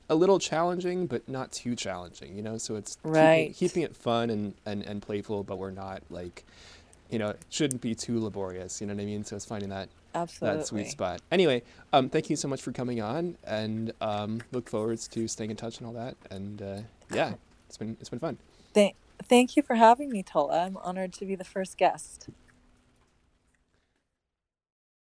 a 0.09 0.15
little 0.15 0.39
challenging, 0.39 1.07
but 1.07 1.29
not 1.29 1.51
too 1.53 1.75
challenging. 1.75 2.37
You 2.37 2.43
know, 2.43 2.59
so 2.59 2.77
it's 2.77 2.97
keeping- 2.97 3.13
Right. 3.13 3.55
keeping, 3.57 3.83
it 3.83 3.97
fun 3.97 4.31
and, 4.31 4.55
and 4.65 4.83
and 4.85 5.03
playful, 5.03 5.43
but 5.43 5.59
we're 5.59 5.73
not 5.73 6.03
like, 6.11 6.45
you 7.11 7.19
know, 7.19 7.31
it 7.31 7.41
shouldn't 7.51 7.81
be 7.81 7.95
too 7.95 8.21
laborious. 8.23 8.81
You 8.81 8.87
know 8.87 8.95
what 8.95 9.03
I 9.03 9.07
mean? 9.07 9.25
So 9.25 9.35
it's 9.37 9.45
finding 9.45 9.71
that 9.71 9.89
Absolutely. 10.15 10.59
that 10.61 10.67
sweet 10.67 10.87
spot. 10.89 11.21
Anyway, 11.33 11.63
um, 11.93 12.09
thank 12.09 12.31
you 12.31 12.37
so 12.37 12.47
much 12.49 12.63
for 12.63 12.71
coming 12.73 13.01
on, 13.03 13.37
and 13.45 13.93
um, 14.01 14.41
look 14.53 14.69
forward 14.69 14.99
to 15.01 15.29
staying 15.29 15.51
in 15.51 15.57
touch 15.57 15.79
and 15.79 15.87
all 15.87 15.93
that. 15.95 16.17
And 16.31 16.63
uh, 16.63 16.79
yeah, 17.13 17.35
it's 17.69 17.77
been 17.77 17.97
it's 18.01 18.09
been 18.09 18.21
fun. 18.21 18.39
Thank, 18.73 18.95
thank 19.25 19.57
you 19.57 19.63
for 19.63 19.75
having 19.75 20.11
me, 20.11 20.23
Tola. 20.23 20.65
I'm 20.67 20.77
honored 20.77 21.13
to 21.15 21.27
be 21.27 21.35
the 21.35 21.45
first 21.45 21.77
guest. 21.77 22.29